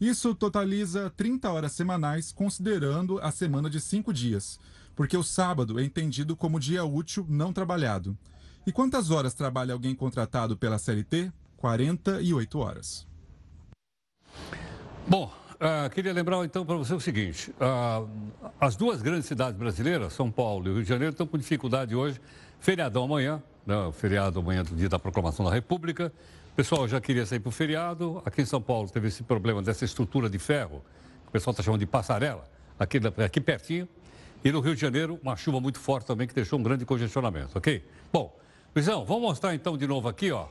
Isso 0.00 0.32
totaliza 0.32 1.10
30 1.10 1.50
horas 1.50 1.72
semanais, 1.72 2.30
considerando 2.30 3.18
a 3.18 3.32
semana 3.32 3.68
de 3.68 3.80
cinco 3.80 4.12
dias, 4.12 4.60
porque 4.94 5.16
o 5.16 5.24
sábado 5.24 5.80
é 5.80 5.84
entendido 5.84 6.36
como 6.36 6.60
dia 6.60 6.84
útil 6.84 7.26
não 7.28 7.52
trabalhado. 7.52 8.16
E 8.64 8.70
quantas 8.70 9.10
horas 9.10 9.34
trabalha 9.34 9.74
alguém 9.74 9.92
contratado 9.92 10.56
pela 10.56 10.78
CLT? 10.78 11.32
48 11.56 12.58
horas. 12.60 13.08
Bom, 15.08 15.32
uh, 15.60 15.90
queria 15.90 16.12
lembrar 16.12 16.44
então 16.44 16.64
para 16.64 16.76
você 16.76 16.94
o 16.94 17.00
seguinte: 17.00 17.50
uh, 17.52 18.08
as 18.60 18.76
duas 18.76 19.02
grandes 19.02 19.26
cidades 19.26 19.58
brasileiras, 19.58 20.12
São 20.12 20.30
Paulo 20.30 20.68
e 20.68 20.72
Rio 20.74 20.82
de 20.82 20.88
Janeiro, 20.88 21.12
estão 21.12 21.26
com 21.26 21.38
dificuldade 21.38 21.94
hoje. 21.94 22.20
Feriadão 22.60 23.04
amanhã, 23.04 23.42
né, 23.64 23.74
feriado 23.92 24.40
amanhã 24.40 24.64
do 24.64 24.74
dia 24.74 24.88
da 24.88 24.98
proclamação 24.98 25.44
da 25.44 25.52
República. 25.52 26.12
Pessoal 26.56 26.88
já 26.88 27.00
queria 27.00 27.24
sair 27.24 27.38
para 27.38 27.50
o 27.50 27.52
feriado. 27.52 28.20
Aqui 28.24 28.42
em 28.42 28.44
São 28.44 28.60
Paulo 28.60 28.88
teve 28.90 29.06
esse 29.06 29.22
problema 29.22 29.62
dessa 29.62 29.84
estrutura 29.84 30.28
de 30.28 30.40
ferro, 30.40 30.82
que 31.22 31.28
o 31.28 31.30
pessoal 31.30 31.52
está 31.52 31.62
chamando 31.62 31.78
de 31.78 31.86
passarela, 31.86 32.44
aqui, 32.76 32.98
aqui 33.24 33.40
pertinho. 33.40 33.88
E 34.44 34.50
no 34.50 34.58
Rio 34.58 34.74
de 34.74 34.80
Janeiro, 34.80 35.20
uma 35.22 35.36
chuva 35.36 35.60
muito 35.60 35.78
forte 35.78 36.06
também 36.06 36.26
que 36.26 36.34
deixou 36.34 36.58
um 36.58 36.62
grande 36.64 36.84
congestionamento, 36.84 37.56
ok? 37.56 37.84
Bom, 38.12 38.36
Luizão, 38.74 39.04
vamos 39.04 39.22
mostrar 39.22 39.54
então 39.54 39.76
de 39.76 39.86
novo 39.86 40.08
aqui, 40.08 40.32
ó. 40.32 40.48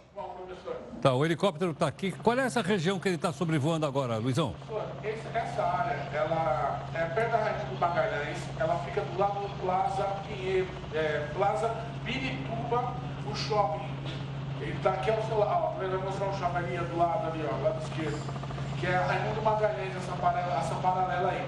Tá, 1.02 1.14
o 1.14 1.24
helicóptero 1.24 1.72
está 1.72 1.88
aqui. 1.88 2.12
Qual 2.12 2.38
é 2.38 2.42
essa 2.42 2.62
região 2.62 3.00
que 3.00 3.08
ele 3.08 3.18
está 3.18 3.32
sobrevoando 3.32 3.86
agora, 3.86 4.18
Luizão? 4.18 4.56
Essa 5.34 5.64
área, 5.64 5.96
ela 6.12 6.80
é 6.94 7.06
perto 7.06 7.32
da 7.32 7.38
Raimundo 7.38 7.80
Magalhães, 7.80 8.38
ela 8.60 8.80
fica 8.80 9.02
do 9.02 9.20
lado 9.20 9.40
do 9.40 9.62
Plaza 9.62 10.04
Pinheiro, 10.28 10.68
é, 10.94 11.28
Plaza 11.36 11.70
Pirituba, 12.04 12.94
o 13.30 13.36
shopping. 13.36 13.88
Ele 14.60 14.72
está 14.72 14.90
aqui 14.92 15.12
ao 15.12 15.22
seu 15.24 15.38
lado, 15.38 15.52
ó, 15.52 15.70
vai 15.78 15.88
mostrar 15.88 16.28
um 16.28 16.40
shopping 16.40 16.78
do 16.78 16.98
lado 16.98 17.28
ali, 17.28 17.46
ó, 17.48 17.64
lado 17.64 17.84
esquerdo. 17.84 18.20
Que 18.80 18.88
é 18.88 18.96
a 18.96 19.06
Raimundo 19.06 19.42
Magalhães, 19.44 19.96
essa 19.96 20.14
paralela, 20.14 20.58
essa 20.58 20.76
paralela 20.76 21.30
aí. 21.30 21.48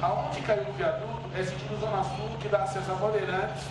Aonde 0.00 0.40
caiu 0.40 0.62
o 0.62 0.72
viaduto 0.72 1.28
é 1.36 1.42
sentido 1.42 1.78
Zona 1.80 2.02
Sul, 2.04 2.28
que 2.40 2.48
dá 2.48 2.62
acesso 2.62 2.90
a 2.90 2.94
Bandeirantes, 2.94 3.64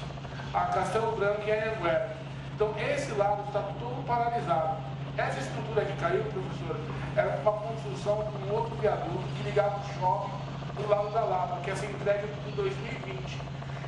a 0.54 0.62
Castelo 0.62 1.16
Branco 1.16 1.42
e 1.46 1.52
a 1.52 1.56
Anhanguera. 1.56 2.18
Então 2.56 2.74
esse 2.78 3.12
lado 3.14 3.44
está 3.48 3.62
todo 3.80 4.06
paralisado. 4.06 4.87
Essa 5.18 5.40
estrutura 5.40 5.84
que 5.84 6.00
caiu, 6.00 6.24
professor, 6.26 6.80
era 7.16 7.40
uma 7.42 7.52
construção 7.52 8.24
de 8.24 8.50
um 8.50 8.56
outro 8.56 8.76
viaduto 8.76 9.24
que 9.36 9.44
ligava 9.44 9.80
o 9.80 10.00
shopping 10.00 10.48
do 10.80 10.90
lado 10.90 11.12
da 11.12 11.22
Lapa, 11.22 11.60
que 11.62 11.72
ia 11.72 11.76
ser 11.76 11.90
entregue 11.90 12.28
em 12.48 12.52
2020. 12.52 13.38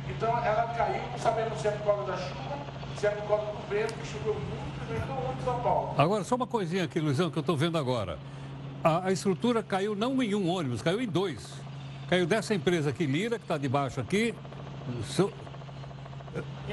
Então 0.08 0.28
ela 0.44 0.74
caiu, 0.76 1.00
não 1.08 1.18
sabemos 1.18 1.60
se 1.60 1.68
é 1.68 1.70
por 1.70 1.84
causa 1.86 2.10
da 2.10 2.16
chuva, 2.16 2.58
se 2.96 3.06
é 3.06 3.10
por 3.10 3.28
causa 3.28 3.46
do 3.46 3.70
vento, 3.70 3.94
que 3.94 4.06
choveu 4.08 4.34
muito 4.34 4.90
e 4.90 4.92
ventou 4.92 5.14
muito 5.14 5.44
São 5.44 5.60
Paulo. 5.60 5.94
Agora, 5.96 6.24
só 6.24 6.34
uma 6.34 6.48
coisinha 6.48 6.84
aqui, 6.84 6.98
Luizão, 6.98 7.30
que 7.30 7.38
eu 7.38 7.42
estou 7.42 7.56
vendo 7.56 7.78
agora. 7.78 8.18
A, 8.82 9.06
a, 9.06 9.12
estrutura 9.12 9.62
caiu 9.62 9.94
não 9.94 10.20
em 10.20 10.34
um 10.34 10.50
ônibus, 10.50 10.82
caiu 10.82 11.00
em 11.00 11.06
dois. 11.06 11.52
Caiu 12.08 12.26
dessa 12.26 12.54
empresa 12.54 12.90
aqui, 12.90 13.06
Lira, 13.06 13.38
que 13.38 13.44
está 13.44 13.56
debaixo 13.56 14.00
aqui. 14.00 14.34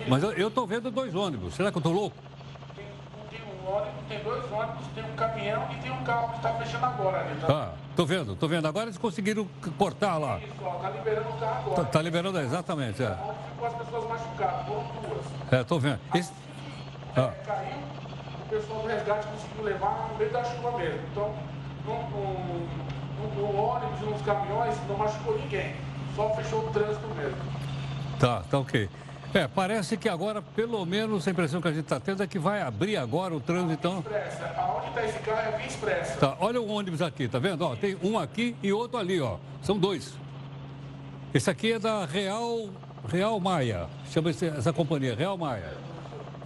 Mas 0.07 0.23
eu 0.23 0.47
estou 0.47 0.65
vendo 0.65 0.89
dois 0.89 1.13
ônibus. 1.13 1.53
Será 1.53 1.71
que 1.71 1.77
eu 1.77 1.79
estou 1.79 1.93
louco? 1.93 2.26
Ônibus, 3.67 4.03
tem 4.07 4.23
dois 4.23 4.51
ônibus, 4.51 4.87
tem 4.95 5.03
um 5.03 5.15
caminhão 5.15 5.67
e 5.71 5.75
tem 5.75 5.91
um 5.91 6.03
carro 6.03 6.29
que 6.29 6.37
está 6.37 6.53
fechando 6.53 6.85
agora 6.85 7.19
ali. 7.19 7.39
Tá? 7.39 7.47
Ah, 7.49 7.69
tô 7.95 8.05
vendo, 8.05 8.35
tô 8.35 8.47
vendo. 8.47 8.67
Agora 8.67 8.85
eles 8.85 8.97
conseguiram 8.97 9.47
cortar 9.77 10.17
lá. 10.17 10.39
Isso, 10.39 10.53
ó, 10.63 10.75
tá 10.75 10.89
liberando 10.89 11.29
o 11.29 11.33
carro 11.33 11.59
agora. 11.59 11.75
Tá, 11.75 11.83
tá 11.83 12.01
liberando, 12.01 12.39
exatamente. 12.39 13.03
É. 13.03 13.09
Onde 13.09 13.39
ficou 13.49 13.67
as 13.67 13.73
pessoas 13.73 14.09
machucadas, 14.09 14.65
foram 14.65 14.83
duas. 15.01 15.25
É, 15.51 15.63
tô 15.63 15.79
vendo. 15.79 15.99
Esse... 16.15 16.31
Ah. 17.15 17.33
Caiu, 17.45 17.77
o 18.45 18.49
pessoal 18.49 18.81
do 18.81 18.87
resgate 18.87 19.27
conseguiu 19.27 19.63
levar 19.63 20.09
no 20.11 20.17
meio 20.17 20.31
da 20.31 20.43
chuva 20.43 20.77
mesmo. 20.77 20.99
Então, 21.11 21.33
no, 21.85 21.93
no, 22.09 23.35
no 23.35 23.55
ônibus 23.55 24.01
e 24.01 24.05
nos 24.05 24.21
caminhões 24.21 24.75
não 24.87 24.97
machucou 24.97 25.37
ninguém. 25.37 25.75
Só 26.15 26.29
fechou 26.35 26.67
o 26.67 26.71
trânsito 26.71 27.07
mesmo. 27.15 27.37
Tá, 28.19 28.43
tá 28.49 28.59
ok. 28.59 28.89
É, 29.33 29.47
parece 29.47 29.97
que 29.97 30.07
agora, 30.07 30.41
pelo 30.41 30.85
menos, 30.85 31.27
a 31.27 31.31
impressão 31.31 31.61
que 31.61 31.67
a 31.67 31.71
gente 31.71 31.83
está 31.83 31.99
tendo 31.99 32.23
é 32.23 32.27
que 32.27 32.39
vai 32.39 32.61
abrir 32.61 32.97
agora 32.97 33.35
o 33.35 33.39
trânsito, 33.39 33.73
então... 33.73 34.03
Aonde 34.57 34.87
está 34.87 35.05
esse 35.05 35.19
carro 35.19 35.39
é 35.39 35.57
via 35.57 35.67
expressa. 35.67 36.17
Tá, 36.17 36.37
olha 36.39 36.61
o 36.61 36.67
ônibus 36.67 37.01
aqui, 37.01 37.27
tá 37.27 37.37
vendo? 37.37 37.63
Ó, 37.63 37.75
tem 37.75 37.97
um 38.01 38.17
aqui 38.17 38.55
e 38.63 38.71
outro 38.71 38.97
ali, 38.97 39.19
ó. 39.19 39.37
São 39.61 39.77
dois. 39.77 40.13
Esse 41.33 41.49
aqui 41.49 41.73
é 41.73 41.79
da 41.79 42.05
Real, 42.05 42.69
Real 43.07 43.39
Maia, 43.39 43.87
chama 44.09 44.29
essa 44.29 44.71
companhia, 44.71 45.13
Real 45.13 45.37
Maia. 45.37 45.73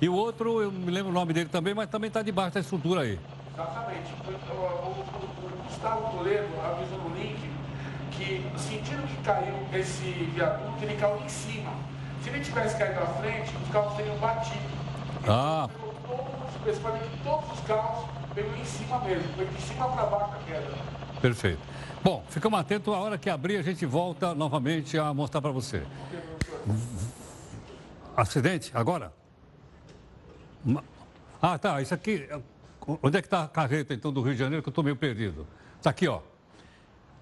E 0.01 0.09
o 0.09 0.15
outro, 0.15 0.61
eu 0.61 0.71
me 0.71 0.89
lembro 0.89 1.11
o 1.11 1.13
nome 1.13 1.31
dele 1.31 1.49
também, 1.49 1.75
mas 1.75 1.87
também 1.87 2.07
está 2.07 2.23
debaixo 2.23 2.55
da 2.55 2.59
estrutura 2.61 3.01
aí. 3.01 3.19
Exatamente. 3.53 4.11
O, 4.25 4.31
o, 4.31 4.89
o 4.89 5.63
Gustavo 5.67 6.17
Toledo 6.17 6.47
avisou 6.65 6.97
no 6.97 7.15
link 7.15 7.37
que, 8.11 8.43
sentindo 8.57 9.07
que 9.07 9.23
caiu 9.23 9.53
esse 9.71 10.11
viaduto, 10.33 10.83
ele 10.83 10.95
caiu 10.95 11.21
em 11.23 11.29
cima. 11.29 11.71
Se 12.23 12.29
ele 12.29 12.39
tivesse 12.41 12.77
caído 12.77 12.99
à 12.99 13.05
frente, 13.07 13.51
os 13.55 13.69
carros 13.71 13.95
teriam 13.95 14.17
batido. 14.17 14.59
Ah. 15.27 15.69
Todos, 16.13 16.79
todos 17.23 17.51
os 17.53 17.59
carros 17.65 18.05
veio 18.35 18.55
em 18.55 18.65
cima 18.65 18.99
mesmo, 18.99 19.33
veio 19.35 19.49
de 19.49 19.61
cima 19.61 19.87
para 19.89 20.05
baixo 20.05 20.33
a 20.33 20.37
queda. 20.45 20.77
Perfeito. 21.21 21.61
Bom, 22.03 22.23
ficamos 22.29 22.59
atentos, 22.59 22.93
a 22.93 22.97
hora 22.97 23.17
que 23.17 23.29
abrir 23.29 23.57
a 23.57 23.61
gente 23.61 23.85
volta 23.85 24.33
novamente 24.33 24.97
a 24.97 25.13
mostrar 25.13 25.41
para 25.41 25.51
você. 25.51 25.83
Acidente? 28.17 28.71
Agora? 28.73 29.13
Ah, 31.41 31.57
tá, 31.57 31.81
isso 31.81 31.93
aqui... 31.93 32.27
Onde 33.03 33.17
é 33.17 33.21
que 33.21 33.27
está 33.27 33.43
a 33.43 33.47
carreta, 33.47 33.93
então, 33.93 34.11
do 34.11 34.21
Rio 34.21 34.33
de 34.33 34.39
Janeiro, 34.39 34.63
que 34.63 34.69
eu 34.69 34.71
estou 34.71 34.83
meio 34.83 34.95
perdido? 34.95 35.45
Está 35.77 35.91
aqui, 35.91 36.07
ó. 36.07 36.21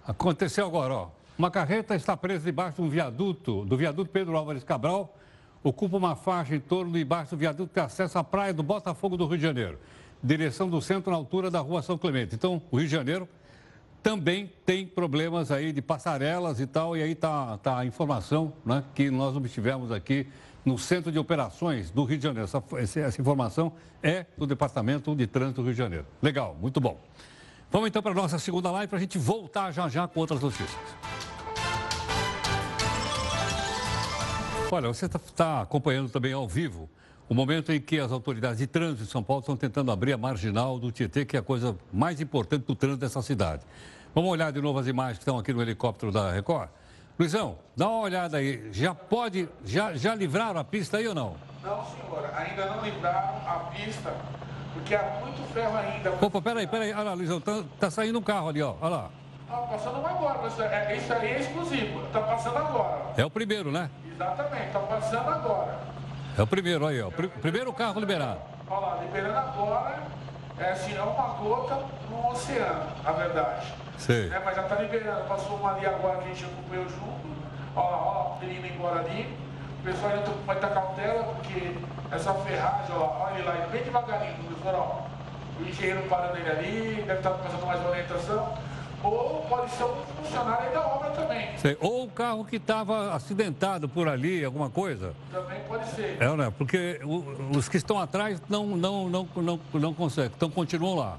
Aconteceu 0.08 0.66
agora, 0.66 0.94
ó. 0.94 1.08
Uma 1.40 1.50
carreta 1.50 1.96
está 1.96 2.18
presa 2.18 2.44
debaixo 2.44 2.82
de 2.82 2.82
um 2.82 2.90
viaduto, 2.90 3.64
do 3.64 3.78
viaduto 3.78 4.12
Pedro 4.12 4.36
Álvares 4.36 4.62
Cabral, 4.62 5.18
ocupa 5.64 5.96
uma 5.96 6.14
faixa 6.14 6.54
em 6.54 6.60
torno 6.60 6.92
de 6.92 7.02
baixo 7.06 7.32
do 7.32 7.38
viaduto 7.38 7.74
que 7.74 7.80
acessa 7.80 8.20
a 8.20 8.24
praia 8.26 8.54
do 8.54 8.62
Botafogo 8.62 9.16
do 9.16 9.26
Rio 9.26 9.38
de 9.38 9.44
Janeiro, 9.44 9.80
direção 10.22 10.70
do 10.70 10.82
centro 10.82 11.10
na 11.12 11.16
altura 11.16 11.50
da 11.50 11.62
rua 11.62 11.82
São 11.82 11.98
Clemente. 11.98 12.36
Então, 12.36 12.62
o 12.70 12.76
Rio 12.76 12.88
de 12.88 12.92
Janeiro 12.94 13.26
também 14.04 14.52
tem 14.66 14.86
problemas 14.86 15.50
aí 15.50 15.72
de 15.72 15.82
passarelas 15.82 16.60
e 16.60 16.68
tal, 16.68 16.98
e 16.98 17.02
aí 17.02 17.14
está 17.14 17.58
tá 17.60 17.78
a 17.80 17.86
informação 17.86 18.52
né, 18.66 18.84
que 18.94 19.10
nós 19.10 19.34
obtivemos 19.34 19.94
aqui 19.94 20.28
no 20.66 20.78
Centro 20.78 21.10
de 21.10 21.18
Operações 21.18 21.90
do 21.90 22.04
Rio 22.04 22.18
de 22.18 22.24
Janeiro. 22.26 22.50
Essa, 22.78 23.00
essa 23.00 23.22
informação 23.22 23.72
é 24.04 24.26
do 24.38 24.46
Departamento 24.46 25.16
de 25.16 25.26
Trânsito 25.26 25.62
do 25.62 25.68
Rio 25.68 25.74
de 25.74 25.80
Janeiro. 25.80 26.06
Legal, 26.22 26.58
muito 26.60 26.82
bom. 26.82 27.00
Vamos 27.72 27.88
então 27.88 28.02
para 28.02 28.12
a 28.12 28.16
nossa 28.16 28.38
segunda 28.40 28.70
live 28.72 28.90
para 28.90 28.98
a 28.98 29.02
gente 29.02 29.18
voltar 29.18 29.72
já 29.72 29.88
já 29.88 30.06
com 30.06 30.20
outras 30.20 30.42
notícias. 30.42 31.29
Olha, 34.72 34.88
você 34.88 35.08
está 35.08 35.20
tá 35.36 35.62
acompanhando 35.62 36.10
também 36.10 36.32
ao 36.32 36.48
vivo 36.48 36.88
o 37.28 37.34
momento 37.34 37.72
em 37.72 37.82
que 37.82 38.00
as 38.00 38.12
autoridades 38.12 38.60
de 38.60 38.68
trânsito 38.68 39.04
de 39.04 39.10
São 39.10 39.24
Paulo 39.24 39.40
estão 39.42 39.58
tentando 39.58 39.92
abrir 39.92 40.14
a 40.14 40.18
marginal 40.18 40.80
do 40.80 40.92
Tietê, 40.92 41.26
que 41.26 41.36
é 41.36 41.40
a 41.40 41.44
coisa 41.44 41.76
mais 41.92 42.22
importante 42.22 42.66
do 42.66 42.76
trânsito 42.76 43.02
dessa 43.02 43.22
cidade. 43.22 43.64
Vamos 44.14 44.30
olhar 44.32 44.52
de 44.52 44.62
novo 44.62 44.78
as 44.80 44.88
imagens 44.88 45.18
que 45.18 45.24
estão 45.24 45.38
aqui 45.38 45.54
no 45.54 45.62
helicóptero 45.62 46.12
da 46.12 46.32
Record? 46.32 46.70
Luizão, 47.18 47.58
dá 47.76 47.88
uma 47.88 48.00
olhada 48.00 48.38
aí. 48.38 48.70
Já 48.72 48.94
pode, 48.96 49.50
já, 49.66 49.94
já 49.94 50.16
livraram 50.16 50.60
a 50.60 50.64
pista 50.64 50.98
aí 50.98 51.08
ou 51.08 51.16
não? 51.16 51.36
Não, 51.64 51.86
senhora, 51.86 52.34
ainda 52.36 52.66
não 52.68 52.84
livraram 52.84 53.48
a 53.48 53.72
pista, 53.72 54.16
porque 54.74 54.96
há 54.96 55.20
muito 55.22 55.54
ferro 55.54 55.78
ainda. 55.78 56.14
Opa, 56.22 56.42
peraí, 56.42 56.66
peraí. 56.66 56.94
Olha 56.94 57.04
lá, 57.04 57.14
Luizão, 57.14 57.42
tá, 57.42 57.64
tá 57.80 57.92
saindo 57.92 58.18
um 58.18 58.24
carro 58.24 58.50
ali, 58.50 58.62
ó. 58.62 58.76
Olha 58.80 58.90
lá. 58.90 59.12
Tá 59.50 59.58
passando 59.58 60.06
agora, 60.06 60.40
mas 60.44 60.60
é, 60.60 60.96
isso 60.96 61.12
aí 61.12 61.32
é 61.32 61.40
exclusivo. 61.40 62.08
Tá 62.14 62.22
passando 62.22 62.58
agora. 62.58 63.00
É 63.18 63.26
o 63.26 63.32
primeiro, 63.32 63.72
né? 63.72 63.90
Exatamente, 64.14 64.68
está 64.68 64.80
passando 64.80 65.28
agora. 65.28 65.80
É 66.38 66.42
o 66.44 66.48
primeiro 66.48 66.86
aí, 66.86 67.02
ó. 67.02 67.10
primeiro 67.10 67.74
carro 67.74 68.00
liberado. 68.00 68.40
Olha 68.70 68.80
lá, 68.80 69.00
liberando 69.02 69.38
agora, 69.38 70.04
é 70.60 70.72
assim, 70.72 70.96
é 70.96 71.02
uma 71.02 71.30
gota 71.34 71.84
no 72.12 72.30
oceano, 72.30 72.84
a 73.04 73.12
verdade. 73.12 73.74
Sim. 73.98 74.32
É, 74.32 74.40
mas 74.46 74.56
já 74.56 74.62
está 74.62 74.76
liberando. 74.76 75.28
Passou 75.28 75.58
uma 75.58 75.74
ali 75.74 75.86
agora 75.88 76.20
que 76.20 76.26
a 76.26 76.28
gente 76.28 76.46
acompanhou 76.46 76.88
junto. 76.88 77.30
Olha 77.76 77.90
lá, 77.90 77.98
olha 77.98 78.18
lá, 78.18 78.38
o 78.40 78.44
indo 78.46 78.68
embora 78.68 79.00
ali. 79.00 79.36
O 79.80 79.84
pessoal 79.84 80.12
ainda 80.12 80.32
vai 80.46 80.56
estar 80.58 80.70
cautela, 80.70 81.24
porque 81.24 81.76
essa 82.12 82.34
ferragem, 82.36 82.96
olha 82.96 83.00
lá, 83.00 83.24
olha 83.24 83.34
ele 83.40 83.44
lá, 83.48 83.68
bem 83.72 83.84
devagarinho, 83.84 84.36
professor, 84.36 84.76
ó. 84.76 85.02
O 85.60 85.68
engenheiro 85.68 86.04
parando 86.04 86.38
ele 86.38 86.50
ali, 86.50 87.04
deve 87.08 87.20
estar 87.20 87.32
passando 87.32 87.66
mais 87.66 87.84
orientação. 87.86 88.69
Ou 89.04 89.46
pode 89.50 89.72
ser 89.72 89.84
um 89.84 89.96
funcionário 90.22 90.72
da 90.74 90.88
obra 90.88 91.10
também. 91.12 91.58
Sei. 91.58 91.78
Ou 91.80 92.06
o 92.06 92.10
carro 92.10 92.44
que 92.46 92.58
estava 92.58 93.14
acidentado 93.14 93.88
por 93.88 94.08
ali, 94.08 94.44
alguma 94.44 94.70
coisa. 94.70 95.14
Também 95.32 95.60
pode 95.68 95.88
ser. 95.90 96.18
É, 96.22 96.36
né? 96.36 96.54
Porque 96.58 97.00
os 97.56 97.70
que 97.70 97.78
estão 97.78 98.00
atrás 98.00 98.42
não, 98.50 98.66
não, 98.66 99.10
não, 99.10 99.28
não, 99.36 99.60
não 99.74 99.94
conseguem, 99.94 100.32
então 100.36 100.50
continuam 100.50 100.96
lá. 100.96 101.18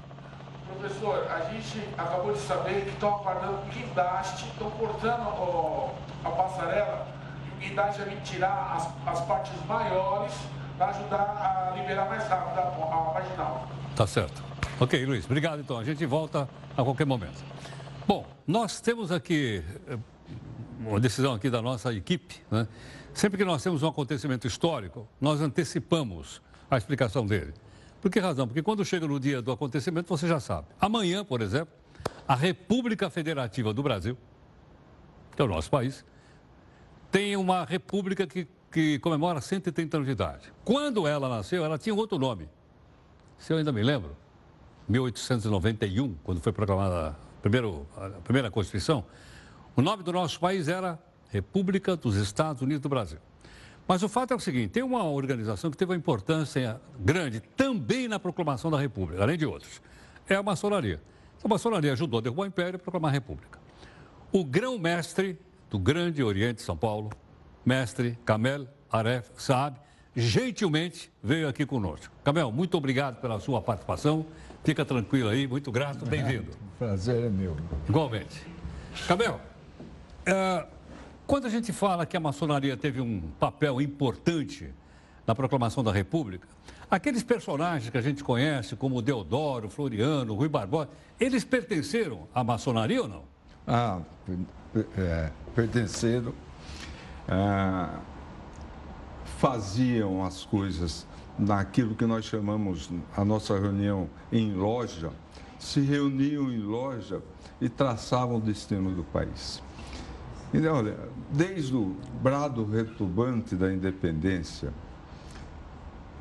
Professor, 0.79 1.27
a 1.29 1.51
gente 1.51 1.87
acabou 1.97 2.33
de 2.33 2.39
saber 2.39 2.85
que 2.85 2.89
estão 2.89 3.15
aguardando 3.15 3.53
o 3.53 3.65
guindaste, 3.71 4.45
estão 4.47 4.69
cortando 4.71 5.27
ó, 5.27 5.89
a 6.23 6.29
passarela 6.31 7.07
e 7.45 7.65
o 7.65 7.69
guindaste 7.69 8.01
vai 8.01 8.15
tirar 8.21 8.75
as, 8.75 9.13
as 9.13 9.25
partes 9.25 9.53
maiores 9.67 10.33
para 10.77 10.87
ajudar 10.87 11.19
a 11.19 11.77
liberar 11.77 12.09
mais 12.09 12.27
rápido 12.27 12.59
a, 12.59 12.63
a 12.63 13.13
marginal. 13.13 13.67
Tá 13.95 14.07
certo. 14.07 14.43
Ok, 14.79 15.05
Luiz, 15.05 15.25
obrigado 15.25 15.59
então. 15.59 15.77
A 15.77 15.83
gente 15.83 16.03
volta 16.07 16.49
a 16.75 16.83
qualquer 16.83 17.05
momento. 17.05 17.43
Bom, 18.07 18.25
nós 18.47 18.81
temos 18.81 19.11
aqui 19.11 19.63
eh, 19.87 19.97
uma 20.79 20.99
decisão 20.99 21.33
aqui 21.33 21.49
da 21.49 21.61
nossa 21.61 21.93
equipe, 21.93 22.41
né? 22.49 22.67
Sempre 23.13 23.37
que 23.37 23.45
nós 23.45 23.61
temos 23.61 23.83
um 23.83 23.87
acontecimento 23.87 24.47
histórico, 24.47 25.07
nós 25.19 25.41
antecipamos 25.41 26.41
a 26.69 26.77
explicação 26.77 27.25
dele. 27.25 27.53
Por 28.01 28.09
que 28.09 28.19
razão? 28.19 28.47
Porque 28.47 28.63
quando 28.63 28.83
chega 28.85 29.05
no 29.05 29.19
dia 29.19 29.41
do 29.41 29.51
acontecimento, 29.51 30.07
você 30.07 30.27
já 30.27 30.39
sabe. 30.39 30.67
Amanhã, 30.79 31.23
por 31.23 31.41
exemplo, 31.41 31.73
a 32.27 32.35
República 32.35 33.09
Federativa 33.09 33.73
do 33.73 33.83
Brasil, 33.83 34.17
que 35.35 35.41
é 35.41 35.45
o 35.45 35.47
nosso 35.47 35.69
país, 35.69 36.03
tem 37.11 37.35
uma 37.35 37.65
república 37.65 38.25
que, 38.25 38.47
que 38.71 38.97
comemora 38.99 39.41
130 39.41 39.97
anos 39.97 40.07
de 40.07 40.13
idade. 40.13 40.53
Quando 40.63 41.05
ela 41.05 41.29
nasceu, 41.29 41.63
ela 41.63 41.77
tinha 41.77 41.93
outro 41.93 42.17
nome. 42.17 42.49
Se 43.37 43.53
eu 43.53 43.57
ainda 43.57 43.71
me 43.71 43.83
lembro, 43.83 44.15
1891, 44.87 46.15
quando 46.23 46.39
foi 46.39 46.51
proclamada 46.53 47.15
primeiro, 47.41 47.87
a 47.97 48.09
primeira 48.21 48.51
Constituição, 48.51 49.05
o 49.75 49.81
nome 49.81 50.03
do 50.03 50.11
nosso 50.11 50.39
país 50.39 50.67
era 50.67 50.99
República 51.29 51.95
dos 51.95 52.15
Estados 52.15 52.61
Unidos 52.61 52.81
do 52.81 52.89
Brasil. 52.89 53.19
Mas 53.87 54.03
o 54.03 54.09
fato 54.09 54.33
é 54.33 54.35
o 54.35 54.39
seguinte: 54.39 54.69
tem 54.69 54.83
uma 54.83 55.03
organização 55.03 55.71
que 55.71 55.77
teve 55.77 55.91
uma 55.91 55.97
importância 55.97 56.79
grande 56.99 57.39
também 57.39 58.07
na 58.07 58.19
proclamação 58.19 58.69
da 58.69 58.79
República, 58.79 59.23
além 59.23 59.37
de 59.37 59.45
outros. 59.45 59.81
É 60.27 60.35
a 60.35 60.43
maçonaria. 60.43 61.01
A 61.43 61.47
maçonaria 61.47 61.91
ajudou 61.93 62.19
a 62.19 62.21
derrubar 62.21 62.43
o 62.43 62.45
Império 62.45 62.77
e 62.77 62.79
proclamar 62.79 63.09
a 63.09 63.13
República. 63.13 63.59
O 64.31 64.45
grão-mestre 64.45 65.39
do 65.69 65.79
Grande 65.79 66.21
Oriente 66.21 66.57
de 66.57 66.61
São 66.61 66.77
Paulo, 66.77 67.09
mestre 67.65 68.17
Kamel 68.23 68.67
Aref 68.91 69.29
Saab, 69.35 69.79
gentilmente 70.15 71.11
veio 71.23 71.47
aqui 71.47 71.65
conosco. 71.65 72.13
Kamel, 72.23 72.51
muito 72.51 72.77
obrigado 72.77 73.19
pela 73.19 73.39
sua 73.39 73.61
participação. 73.61 74.25
Fica 74.63 74.85
tranquilo 74.85 75.29
aí, 75.29 75.47
muito 75.47 75.71
grato, 75.71 76.05
bem-vindo. 76.05 76.51
Prazer 76.77 77.25
é 77.25 77.29
meu. 77.29 77.57
Igualmente. 77.89 78.45
Kamel, 79.07 79.41
é, 80.25 80.67
quando 81.25 81.47
a 81.47 81.49
gente 81.49 81.73
fala 81.73 82.05
que 82.05 82.15
a 82.15 82.19
maçonaria 82.19 82.77
teve 82.77 83.01
um 83.01 83.21
papel 83.39 83.81
importante 83.81 84.71
na 85.25 85.33
proclamação 85.33 85.83
da 85.83 85.91
República, 85.91 86.47
aqueles 86.89 87.23
personagens 87.23 87.89
que 87.89 87.97
a 87.97 88.01
gente 88.01 88.23
conhece, 88.23 88.75
como 88.75 89.01
Deodoro, 89.01 89.67
Floriano, 89.69 90.35
Rui 90.35 90.47
Barbosa, 90.47 90.89
eles 91.19 91.43
pertenceram 91.43 92.27
à 92.33 92.43
maçonaria 92.43 93.01
ou 93.01 93.07
não? 93.07 93.23
Ah, 93.65 93.99
é, 94.97 95.31
pertenceram. 95.55 96.33
Ah, 97.27 97.99
faziam 99.39 100.23
as 100.23 100.45
coisas 100.45 101.07
naquilo 101.37 101.95
que 101.95 102.05
nós 102.05 102.25
chamamos 102.25 102.89
a 103.15 103.25
nossa 103.25 103.59
reunião 103.59 104.09
em 104.31 104.53
loja, 104.53 105.11
se 105.59 105.79
reuniam 105.79 106.51
em 106.51 106.59
loja 106.59 107.21
e 107.59 107.69
traçavam 107.69 108.37
o 108.37 108.41
destino 108.41 108.91
do 108.91 109.03
país. 109.03 109.61
Então, 110.53 110.75
olha, 110.75 110.97
desde 111.31 111.75
o 111.75 111.95
brado 112.21 112.65
retumbante 112.65 113.55
da 113.55 113.71
independência, 113.71 114.73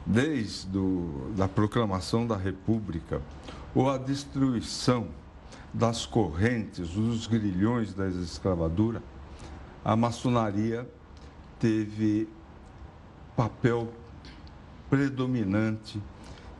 desde 0.07 0.69
do, 0.69 1.33
da 1.37 1.49
proclamação 1.49 2.27
da 2.27 2.37
República, 2.37 3.21
ou 3.75 3.91
a 3.91 3.99
destruição 3.99 5.09
das 5.73 6.07
correntes, 6.07 6.91
dos 6.91 7.27
grilhões 7.27 7.95
da 7.95 8.09
escravatura, 8.09 9.03
a 9.85 9.97
maçonaria 9.97 10.89
teve 11.59 12.29
papel 13.37 13.89
predominante 14.91 16.03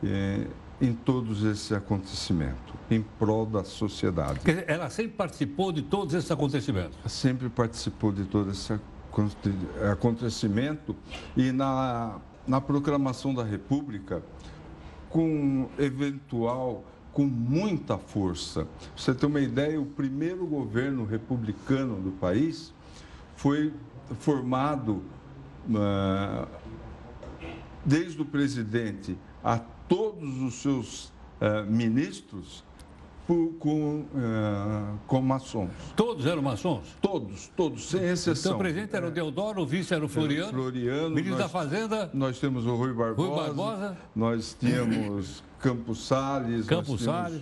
eh, 0.03 0.47
em 0.81 0.93
todos 0.93 1.43
esses 1.43 1.71
acontecimentos, 1.71 2.73
em 2.89 3.01
prol 3.01 3.45
da 3.45 3.63
sociedade. 3.63 4.39
Ela 4.65 4.89
sempre 4.89 5.11
participou 5.11 5.71
de 5.71 5.83
todos 5.83 6.15
esses 6.15 6.31
acontecimentos? 6.31 6.97
Sempre 7.05 7.49
participou 7.49 8.11
de 8.11 8.23
todo 8.25 8.49
esse 8.49 8.73
acontecimento 9.91 10.95
e 11.37 11.51
na, 11.51 12.19
na 12.47 12.59
proclamação 12.59 13.33
da 13.33 13.43
República, 13.43 14.23
com 15.09 15.69
eventual, 15.77 16.85
com 17.13 17.25
muita 17.25 17.97
força. 17.97 18.65
você 18.95 19.13
tem 19.13 19.27
uma 19.27 19.41
ideia, 19.41 19.79
o 19.79 19.85
primeiro 19.85 20.47
governo 20.47 21.05
republicano 21.05 22.01
do 22.01 22.11
país 22.11 22.73
foi 23.35 23.73
formado 24.19 25.03
uh, 25.69 26.47
desde 27.85 28.21
o 28.21 28.25
presidente 28.25 29.17
a 29.43 29.57
todos 29.57 30.41
os 30.41 30.55
seus 30.55 31.05
uh, 31.05 31.69
ministros 31.69 32.63
por, 33.27 33.53
com, 33.59 33.99
uh, 34.01 34.99
com 35.07 35.21
maçons. 35.21 35.71
Todos 35.95 36.25
eram 36.25 36.41
maçons? 36.41 36.97
Todos, 37.01 37.47
todos, 37.55 37.89
sem 37.89 38.03
exceção. 38.03 38.51
Então 38.51 38.55
o 38.55 38.59
presidente 38.59 38.95
era 38.95 39.07
o 39.07 39.11
Deodoro, 39.11 39.61
o 39.61 39.65
vice 39.65 39.93
era 39.93 40.03
o 40.03 40.09
Floriano. 40.09 40.49
Era 40.49 40.53
Floriano. 40.53 41.09
Ministro 41.09 41.31
nós, 41.31 41.39
da 41.39 41.49
Fazenda. 41.49 42.09
Nós 42.13 42.39
temos 42.39 42.65
o 42.65 42.75
Rui 42.75 42.93
Barbosa. 42.93 43.29
Rui 43.29 43.39
Barbosa. 43.39 43.97
Nós 44.15 44.55
tínhamos 44.59 45.43
Campos 45.59 46.07
Salles. 46.07 46.65
Campos 46.65 47.03
Salles. 47.03 47.41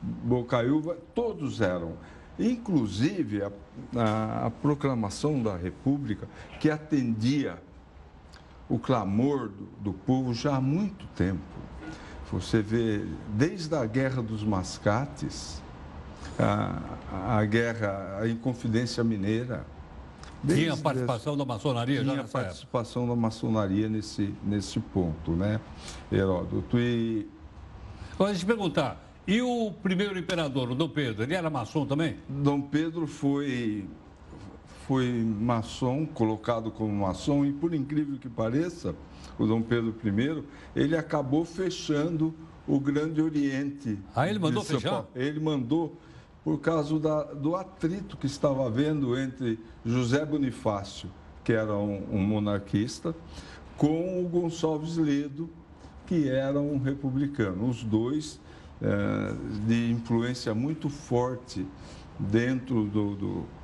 Bocaiúva, 0.00 0.96
todos 1.14 1.60
eram. 1.60 1.94
Inclusive, 2.38 3.42
a, 3.42 3.50
a, 3.96 4.46
a 4.46 4.50
proclamação 4.50 5.42
da 5.42 5.56
República, 5.56 6.28
que 6.60 6.70
atendia 6.70 7.60
o 8.68 8.78
clamor 8.78 9.48
do, 9.48 9.68
do 9.80 9.92
povo 9.92 10.34
já 10.34 10.56
há 10.56 10.60
muito 10.60 11.06
tempo. 11.16 11.40
Você 12.30 12.60
vê, 12.60 13.04
desde 13.34 13.74
a 13.74 13.86
Guerra 13.86 14.22
dos 14.22 14.44
Mascates, 14.44 15.62
a, 16.38 17.38
a 17.38 17.44
guerra, 17.44 18.18
a 18.20 18.28
Inconfidência 18.28 19.02
Mineira. 19.02 19.64
Tinha 20.46 20.76
participação 20.76 21.36
da 21.36 21.44
maçonaria 21.44 22.04
já 22.04 22.12
Tinha 22.12 22.24
participação 22.24 23.02
época. 23.02 23.16
da 23.16 23.20
maçonaria 23.20 23.88
nesse, 23.88 24.32
nesse 24.44 24.78
ponto, 24.78 25.32
né, 25.32 25.60
Heródoto? 26.12 26.78
E... 26.78 27.26
Agora, 28.12 28.30
deixa 28.30 28.44
eu 28.44 28.46
te 28.46 28.46
perguntar, 28.46 29.08
e 29.26 29.42
o 29.42 29.72
primeiro 29.82 30.18
imperador, 30.18 30.70
o 30.70 30.74
Dom 30.74 30.88
Pedro, 30.88 31.24
ele 31.24 31.34
era 31.34 31.50
maçom 31.50 31.84
também? 31.86 32.18
Dom 32.28 32.60
Pedro 32.60 33.06
foi 33.06 33.84
foi 34.88 35.22
maçom, 35.22 36.06
colocado 36.06 36.70
como 36.70 36.90
maçom, 36.90 37.44
e 37.44 37.52
por 37.52 37.74
incrível 37.74 38.16
que 38.18 38.26
pareça, 38.26 38.94
o 39.38 39.46
Dom 39.46 39.60
Pedro 39.60 39.94
I, 40.02 40.42
ele 40.74 40.96
acabou 40.96 41.44
fechando 41.44 42.34
o 42.66 42.80
Grande 42.80 43.20
Oriente. 43.20 43.98
Ah, 44.16 44.26
ele 44.26 44.38
mandou 44.38 44.64
fechar? 44.64 45.04
Ele 45.14 45.38
mandou 45.40 45.94
por 46.42 46.58
causa 46.60 46.98
da, 46.98 47.22
do 47.24 47.54
atrito 47.54 48.16
que 48.16 48.24
estava 48.24 48.66
havendo 48.66 49.18
entre 49.18 49.58
José 49.84 50.24
Bonifácio, 50.24 51.10
que 51.44 51.52
era 51.52 51.76
um, 51.76 52.04
um 52.10 52.22
monarquista, 52.22 53.14
com 53.76 54.24
o 54.24 54.26
Gonçalves 54.26 54.96
Ledo, 54.96 55.50
que 56.06 56.30
era 56.30 56.58
um 56.58 56.78
republicano. 56.78 57.68
Os 57.68 57.84
dois 57.84 58.40
é, 58.80 59.34
de 59.66 59.90
influência 59.90 60.54
muito 60.54 60.88
forte 60.88 61.66
dentro 62.18 62.84
do, 62.84 63.14
do 63.14 63.57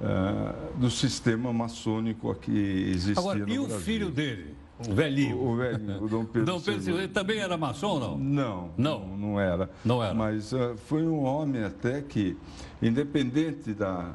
uh, 0.00 0.78
do 0.78 0.90
sistema 0.90 1.52
maçônico 1.52 2.34
que 2.34 2.50
existia 2.90 3.18
Agora, 3.18 3.38
no 3.38 3.48
e 3.48 3.58
Brasil. 3.58 3.76
o 3.76 3.80
filho 3.80 4.10
dele? 4.10 4.54
O 4.88 4.94
velhinho. 4.94 5.36
O, 5.36 5.52
o 5.52 5.56
velhinho, 5.56 6.02
o 6.02 6.08
Dom 6.08 6.24
Pedro, 6.32 6.54
Dom 6.54 6.60
Pedro 6.60 7.00
II. 7.00 7.08
também 7.08 7.38
era 7.38 7.56
maçom 7.56 7.88
ou 7.88 8.00
não? 8.00 8.18
Não, 8.18 8.70
não, 8.76 9.16
não 9.16 9.40
era. 9.40 9.70
Não 9.84 10.02
era. 10.02 10.14
Mas 10.14 10.52
uh, 10.52 10.76
foi 10.86 11.06
um 11.06 11.22
homem 11.22 11.64
até 11.64 12.00
que, 12.00 12.36
independente 12.80 13.74
da, 13.74 14.14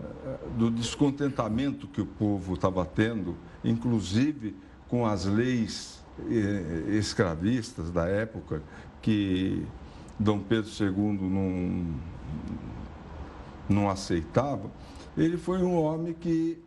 uh, 0.00 0.50
do 0.56 0.70
descontentamento 0.70 1.86
que 1.86 2.00
o 2.00 2.06
povo 2.06 2.54
estava 2.54 2.84
tendo, 2.84 3.36
inclusive 3.62 4.56
com 4.88 5.04
as 5.04 5.26
leis 5.26 6.02
eh, 6.30 6.96
escravistas 6.96 7.90
da 7.90 8.06
época, 8.08 8.62
que 9.02 9.64
Dom 10.18 10.40
Pedro 10.40 10.70
II 10.80 11.28
não, 11.28 11.94
não 13.68 13.90
aceitava, 13.90 14.70
ele 15.18 15.36
foi 15.36 15.62
um 15.62 15.74
homem 15.74 16.14
que, 16.14 16.58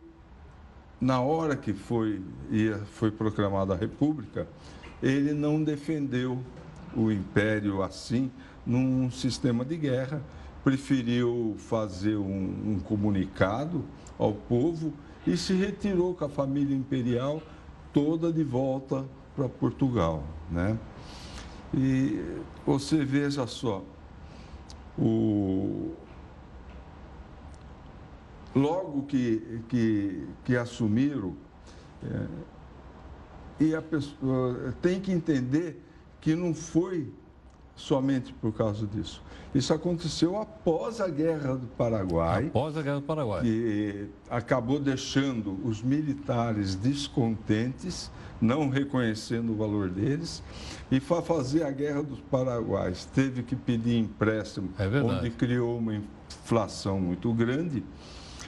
na 1.00 1.20
hora 1.20 1.56
que 1.56 1.72
foi, 1.72 2.22
ia, 2.50 2.78
foi 2.92 3.10
proclamada 3.10 3.74
a 3.74 3.76
República, 3.76 4.46
ele 5.02 5.32
não 5.32 5.62
defendeu 5.62 6.38
o 6.94 7.10
império 7.10 7.82
assim, 7.82 8.30
num 8.64 9.10
sistema 9.10 9.64
de 9.64 9.76
guerra, 9.76 10.22
preferiu 10.62 11.56
fazer 11.58 12.16
um, 12.16 12.74
um 12.74 12.78
comunicado 12.78 13.84
ao 14.18 14.32
povo 14.32 14.92
e 15.26 15.36
se 15.36 15.54
retirou 15.54 16.14
com 16.14 16.24
a 16.24 16.28
família 16.28 16.76
imperial 16.76 17.42
toda 17.92 18.32
de 18.32 18.44
volta 18.44 19.04
para 19.34 19.48
Portugal, 19.48 20.22
né? 20.50 20.78
E 21.74 22.22
você 22.66 23.04
veja 23.04 23.46
só, 23.46 23.82
o... 24.98 25.94
logo 28.54 29.02
que, 29.02 29.60
que, 29.68 30.26
que 30.44 30.56
assumiram, 30.56 31.34
é, 32.04 32.26
e 33.60 33.74
a 33.74 33.82
pessoa 33.82 34.74
tem 34.82 35.00
que 35.00 35.12
entender 35.12 35.80
que 36.20 36.34
não 36.34 36.52
foi 36.54 37.12
somente 37.76 38.32
por 38.34 38.52
causa 38.52 38.86
disso. 38.86 39.22
Isso 39.54 39.72
aconteceu 39.72 40.38
após 40.38 41.00
a 41.00 41.08
Guerra 41.08 41.56
do 41.56 41.66
Paraguai. 41.66 42.46
Após 42.46 42.76
a 42.76 42.82
Guerra 42.82 42.96
do 42.96 43.02
Paraguai. 43.02 43.42
Que 43.42 44.08
acabou 44.30 44.78
deixando 44.78 45.58
os 45.64 45.82
militares 45.82 46.74
descontentes, 46.74 48.10
não 48.40 48.68
reconhecendo 48.68 49.52
o 49.52 49.56
valor 49.56 49.90
deles. 49.90 50.42
E 50.90 51.00
para 51.00 51.22
fazer 51.22 51.64
a 51.64 51.70
Guerra 51.70 52.02
dos 52.02 52.20
Paraguaios, 52.20 53.04
teve 53.06 53.42
que 53.42 53.54
pedir 53.54 53.98
empréstimo, 53.98 54.70
é 54.78 54.86
onde 55.02 55.30
criou 55.30 55.78
uma 55.78 55.94
inflação 55.94 56.98
muito 56.98 57.32
grande. 57.32 57.84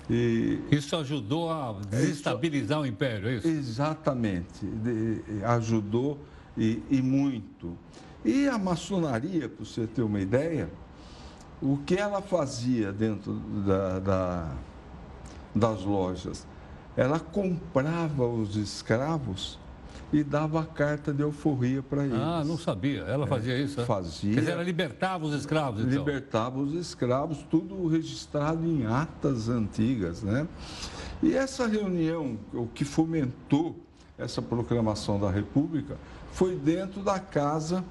E... 0.08 0.58
Isso 0.70 0.94
ajudou 0.96 1.50
a 1.50 1.72
desestabilizar 1.88 2.78
isso... 2.78 2.86
o 2.86 2.86
império, 2.86 3.28
é 3.28 3.34
isso? 3.36 3.48
Exatamente. 3.48 4.66
ajudou 5.44 6.18
e, 6.56 6.82
e 6.90 7.00
muito. 7.00 7.76
E 8.24 8.48
a 8.48 8.58
maçonaria, 8.58 9.48
para 9.48 9.64
você 9.64 9.86
ter 9.86 10.02
uma 10.02 10.20
ideia, 10.20 10.70
o 11.60 11.78
que 11.78 11.94
ela 11.94 12.20
fazia 12.20 12.92
dentro 12.92 13.32
da, 13.66 13.98
da, 13.98 14.52
das 15.54 15.82
lojas? 15.82 16.46
Ela 16.96 17.18
comprava 17.18 18.26
os 18.26 18.56
escravos 18.56 19.58
e 20.14 20.22
dava 20.22 20.60
a 20.60 20.64
carta 20.64 21.12
de 21.12 21.22
euforia 21.22 21.82
para 21.82 22.04
eles. 22.04 22.16
Ah, 22.16 22.44
não 22.46 22.56
sabia. 22.56 23.00
Ela 23.00 23.26
fazia 23.26 23.54
é, 23.54 23.60
isso? 23.60 23.80
É? 23.80 23.84
Fazia. 23.84 24.34
Quer 24.34 24.40
dizer, 24.40 24.52
ela 24.52 24.62
libertava 24.62 25.26
os 25.26 25.34
escravos, 25.34 25.80
então. 25.80 25.98
Libertava 25.98 26.60
os 26.60 26.72
escravos, 26.74 27.38
tudo 27.50 27.88
registrado 27.88 28.64
em 28.64 28.86
atas 28.86 29.48
antigas, 29.48 30.22
né? 30.22 30.46
E 31.20 31.34
essa 31.34 31.66
reunião, 31.66 32.38
o 32.52 32.68
que 32.68 32.84
fomentou 32.84 33.76
essa 34.16 34.40
proclamação 34.40 35.18
da 35.18 35.28
República, 35.28 35.96
foi 36.30 36.54
dentro 36.54 37.02
da 37.02 37.18
casa 37.18 37.84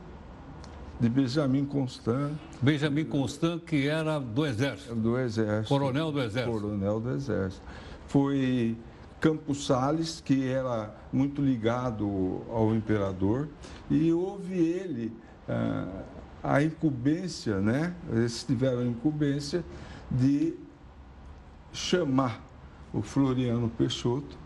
de 1.02 1.10
Benjamin 1.10 1.66
Constant. 1.66 2.32
Benjamin 2.62 3.04
Constant, 3.04 3.60
que 3.66 3.86
era 3.86 4.18
do 4.18 4.46
Exército. 4.46 4.96
Do 4.96 5.20
Exército. 5.20 5.68
Coronel 5.68 6.10
do 6.10 6.22
Exército. 6.22 6.58
Coronel 6.58 7.02
do 7.02 7.12
Exército. 7.12 7.62
Foi 8.08 8.78
Campos 9.24 9.68
Sales, 9.68 10.20
que 10.20 10.50
era 10.50 10.94
muito 11.14 11.42
ligado 11.42 12.42
ao 12.50 12.76
imperador, 12.76 13.48
e 13.90 14.12
houve 14.12 14.54
ele 14.54 15.14
ah, 15.48 16.04
a 16.44 16.62
incumbência, 16.62 17.62
né? 17.62 17.96
Eles 18.12 18.44
tiveram 18.44 18.80
a 18.80 18.86
incumbência 18.86 19.64
de 20.12 20.56
chamar 21.72 22.44
o 22.94 23.02
Floriano 23.02 23.70
Peixoto, 23.70 24.38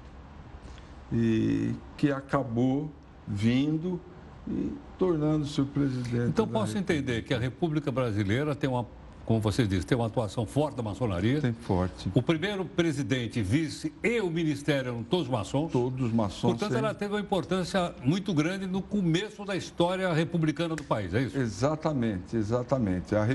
e 1.11 1.73
que 1.97 2.11
acabou 2.11 2.91
vindo 3.27 3.99
e 4.47 4.71
tornando-se 4.99 5.59
o 5.59 5.65
presidente. 5.65 6.29
Então 6.29 6.47
posso 6.47 6.77
entender 6.77 7.23
que 7.23 7.33
a 7.33 7.39
República 7.39 7.91
Brasileira 7.91 8.53
tem 8.53 8.69
uma, 8.69 8.85
como 9.27 9.41
você 9.41 9.67
disse, 9.67 9.85
tem 9.85 9.97
uma 9.97 10.07
atuação 10.07 10.45
forte 10.45 10.77
da 10.77 10.81
maçonaria. 10.81 11.41
Tem 11.41 11.51
forte. 11.51 12.09
O 12.15 12.21
primeiro 12.21 12.63
presidente, 12.63 13.41
vice 13.41 13.91
e 14.01 14.21
o 14.21 14.31
ministério 14.31 14.87
eram 14.91 15.03
todos 15.03 15.27
maçons. 15.27 15.69
Todos 15.69 16.13
maçons. 16.13 16.51
Portanto, 16.51 16.73
ela 16.77 16.93
teve 16.93 17.13
uma 17.13 17.19
importância 17.19 17.93
muito 18.01 18.33
grande 18.33 18.65
no 18.65 18.81
começo 18.81 19.43
da 19.43 19.53
história 19.53 20.13
republicana 20.13 20.77
do 20.77 20.83
país, 20.85 21.13
é 21.13 21.23
isso? 21.23 21.37
Exatamente, 21.37 22.37
exatamente. 22.37 23.13
A, 23.17 23.27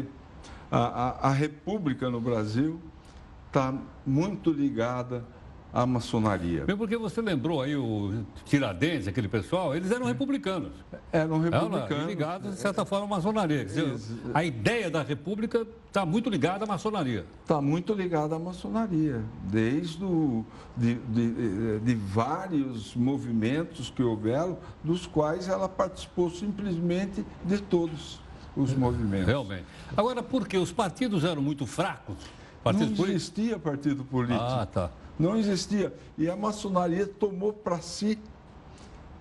a, 0.70 0.78
a, 0.78 1.28
a 1.28 1.30
República 1.30 2.08
no 2.08 2.22
Brasil 2.22 2.80
está 3.48 3.74
muito 4.06 4.50
ligada 4.50 5.22
a 5.72 5.86
maçonaria. 5.86 6.64
Mesmo 6.66 6.78
porque 6.78 6.96
você 6.96 7.22
lembrou 7.22 7.62
aí 7.62 7.74
o 7.74 8.24
Tiradentes, 8.44 9.08
aquele 9.08 9.28
pessoal, 9.28 9.74
eles 9.74 9.90
eram 9.90 10.04
republicanos. 10.04 10.72
Eram 11.10 11.40
republicanos. 11.40 11.90
Eram 11.90 12.06
ligados, 12.06 12.54
de 12.54 12.60
certa 12.60 12.84
forma, 12.84 13.06
à 13.06 13.08
maçonaria. 13.08 13.64
Dizer, 13.64 13.96
a 14.34 14.44
ideia 14.44 14.90
da 14.90 15.02
república 15.02 15.66
está 15.88 16.04
muito 16.04 16.28
ligada 16.28 16.64
à 16.64 16.68
maçonaria. 16.68 17.24
Está 17.40 17.60
muito 17.60 17.94
ligada 17.94 18.36
à 18.36 18.38
maçonaria. 18.38 19.22
Desde 19.44 20.04
o, 20.04 20.44
de, 20.76 20.94
de, 20.94 21.80
de 21.80 21.94
vários 21.94 22.94
movimentos 22.94 23.88
que 23.88 24.02
houveram, 24.02 24.58
dos 24.84 25.06
quais 25.06 25.48
ela 25.48 25.68
participou 25.68 26.30
simplesmente 26.30 27.24
de 27.44 27.58
todos 27.62 28.20
os 28.54 28.74
movimentos. 28.74 29.26
Realmente. 29.26 29.64
Agora, 29.96 30.22
por 30.22 30.46
que 30.46 30.58
os 30.58 30.70
partidos 30.70 31.24
eram 31.24 31.40
muito 31.40 31.64
fracos? 31.66 32.16
Partido 32.62 32.94
não 32.96 33.08
existia 33.08 33.58
partido 33.58 34.04
político. 34.04 34.40
Ah, 34.40 34.66
tá. 34.66 34.90
Não 35.22 35.36
existia. 35.36 35.94
E 36.18 36.28
a 36.28 36.34
maçonaria 36.34 37.06
tomou 37.06 37.52
para 37.52 37.80
si 37.80 38.18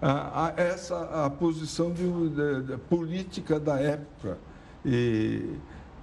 a, 0.02 0.48
a, 0.48 0.54
essa 0.60 1.26
a 1.26 1.30
posição 1.30 1.94
de, 1.94 2.30
de, 2.30 2.64
de, 2.64 2.78
política 2.78 3.60
da 3.60 3.80
época. 3.80 4.40
E, 4.84 5.46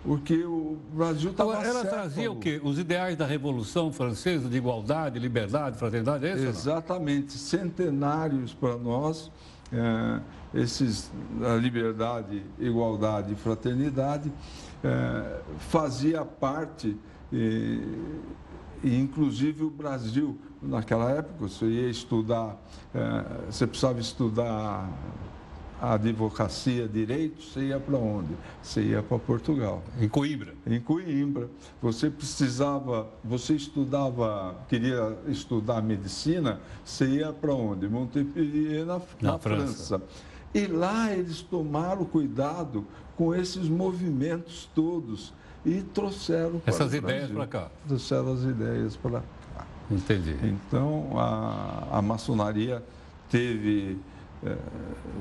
porque 0.05 0.45
o 0.45 0.79
Brasil 0.93 1.33
estava 1.33 1.67
Ela 1.67 1.85
trazia 1.85 2.31
o 2.31 2.37
quê? 2.37 2.61
Os 2.63 2.79
ideais 2.79 3.17
da 3.17 3.27
Revolução 3.27 3.93
Francesa 3.93 4.49
de 4.49 4.57
igualdade, 4.57 5.19
liberdade, 5.19 5.77
fraternidade, 5.77 6.27
é 6.27 6.35
isso? 6.35 6.47
Exatamente. 6.47 7.33
Centenários 7.33 8.55
para 8.55 8.77
nós. 8.77 9.33
É, 9.73 10.21
esses, 10.55 11.11
a 11.43 11.57
liberdade, 11.57 12.43
igualdade 12.59 13.33
e 13.33 13.37
fraternidade 13.37 14.33
é, 14.85 15.41
fazia 15.59 16.25
parte 16.25 16.97
e, 18.83 18.97
inclusive 18.97 19.65
o 19.65 19.71
Brasil, 19.71 20.37
naquela 20.63 21.11
época, 21.11 21.49
você 21.49 21.67
ia 21.67 21.91
estudar, 21.91 22.57
é, 22.95 23.51
você 23.51 23.67
precisava 23.67 24.01
estudar 24.01 24.89
a 25.81 25.95
advocacia, 25.95 26.89
direito, 26.89 27.43
você 27.43 27.67
ia 27.69 27.79
para 27.79 27.97
onde? 27.97 28.35
Você 28.63 28.83
ia 28.83 29.03
para 29.03 29.19
Portugal. 29.19 29.83
Em 30.01 30.09
Coimbra? 30.09 30.55
Em 30.67 30.81
Coimbra. 30.81 31.49
Você 31.81 32.11
precisava, 32.11 33.09
você 33.23 33.55
estudava, 33.55 34.57
queria 34.69 35.17
estudar 35.29 35.81
medicina, 35.81 36.61
você 36.85 37.07
ia 37.07 37.33
para 37.33 37.55
onde? 37.55 37.89
Montpellier, 37.89 38.85
na, 38.85 38.95
na, 38.95 39.03
na 39.21 39.39
França. 39.39 39.99
França. 39.99 40.03
E 40.53 40.67
lá 40.67 41.13
eles 41.13 41.43
tomaram 41.43 42.05
cuidado 42.05 42.85
com 43.17 43.35
esses 43.35 43.69
movimentos 43.69 44.69
todos 44.75 45.33
e 45.65 45.83
trouxeram 45.83 46.61
essas 46.67 46.95
ideias 46.95 47.31
para 47.31 47.47
cá. 47.47 47.71
Trouxeram 47.87 48.33
as 48.33 48.43
ideias 48.43 48.97
para 48.97 49.21
cá. 49.21 49.67
Entendi. 49.91 50.37
Então 50.43 51.11
a, 51.19 51.99
a 51.99 52.03
maçonaria 52.03 52.83
teve 53.31 53.99
é, 54.45 54.57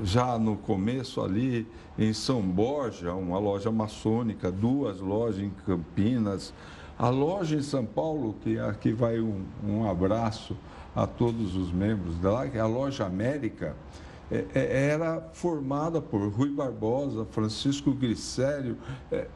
já 0.04 0.38
no 0.38 0.56
começo 0.56 1.20
ali 1.20 1.66
em 1.98 2.12
São 2.12 2.40
Borja, 2.42 3.12
uma 3.14 3.38
loja 3.38 3.70
maçônica, 3.70 4.50
duas 4.50 5.00
lojas 5.00 5.40
em 5.40 5.50
Campinas, 5.66 6.52
a 6.98 7.08
loja 7.08 7.56
em 7.56 7.62
São 7.62 7.84
Paulo, 7.84 8.36
que 8.42 8.58
aqui 8.58 8.92
vai 8.92 9.18
um, 9.20 9.44
um 9.66 9.90
abraço 9.90 10.56
a 10.94 11.06
todos 11.06 11.56
os 11.56 11.72
membros 11.72 12.16
dela, 12.16 12.48
que 12.48 12.58
é 12.58 12.60
a 12.60 12.66
loja 12.66 13.06
América, 13.06 13.74
é, 14.30 14.44
é, 14.54 14.88
era 14.90 15.20
formada 15.32 16.00
por 16.00 16.28
Rui 16.28 16.50
Barbosa, 16.50 17.24
Francisco 17.30 17.92
Grissério, 17.92 18.76
é, 19.10 19.26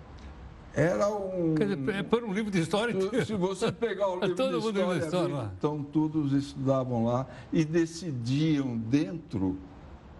era 0.74 1.08
um. 1.08 1.54
Quer 1.54 1.68
dizer, 1.68 1.94
é 1.96 2.02
por 2.02 2.24
um 2.24 2.32
livro 2.32 2.50
de 2.50 2.60
história. 2.60 2.94
Se 3.24 3.34
você 3.34 3.70
pegar 3.70 4.08
o 4.08 4.20
livro 4.20 4.36
Todo 4.36 4.60
de 4.60 4.68
história, 4.68 5.00
de 5.00 5.04
história 5.04 5.50
então 5.58 5.82
todos 5.82 6.32
estudavam 6.32 7.04
lá 7.04 7.26
e 7.52 7.64
decidiam 7.64 8.76
dentro 8.76 9.58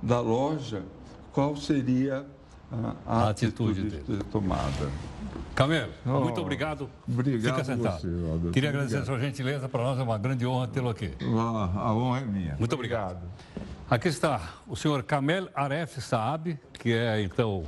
da 0.01 0.21
loja 0.21 0.83
qual 1.33 1.57
seria 1.57 2.27
a, 2.71 2.95
a, 3.07 3.27
a 3.27 3.31
atitude, 3.31 3.87
atitude 3.87 4.25
tomada. 4.25 4.91
Camelo, 5.55 5.93
oh, 6.07 6.21
muito 6.21 6.41
obrigado. 6.41 6.89
Obrigado. 7.07 7.55
Fica 7.55 7.65
sentado. 7.65 8.01
Você, 8.01 8.51
Queria 8.53 8.71
agradecer 8.71 8.97
a 8.97 9.05
sua 9.05 9.19
gentileza, 9.19 9.69
para 9.69 9.83
nós 9.83 9.99
é 9.99 10.03
uma 10.03 10.17
grande 10.19 10.47
honra 10.47 10.67
tê-lo 10.67 10.89
aqui. 10.89 11.13
A, 11.21 11.81
a, 11.81 11.95
honra 11.95 12.21
é 12.21 12.25
minha. 12.25 12.57
Muito 12.59 12.75
obrigado. 12.75 13.17
obrigado. 13.17 13.73
Aqui 13.91 14.09
está 14.09 14.41
o 14.67 14.75
senhor 14.75 15.03
Kamel 15.03 15.49
Aref 15.55 16.01
Saab, 16.01 16.59
que 16.73 16.93
é 16.93 17.21
então 17.21 17.65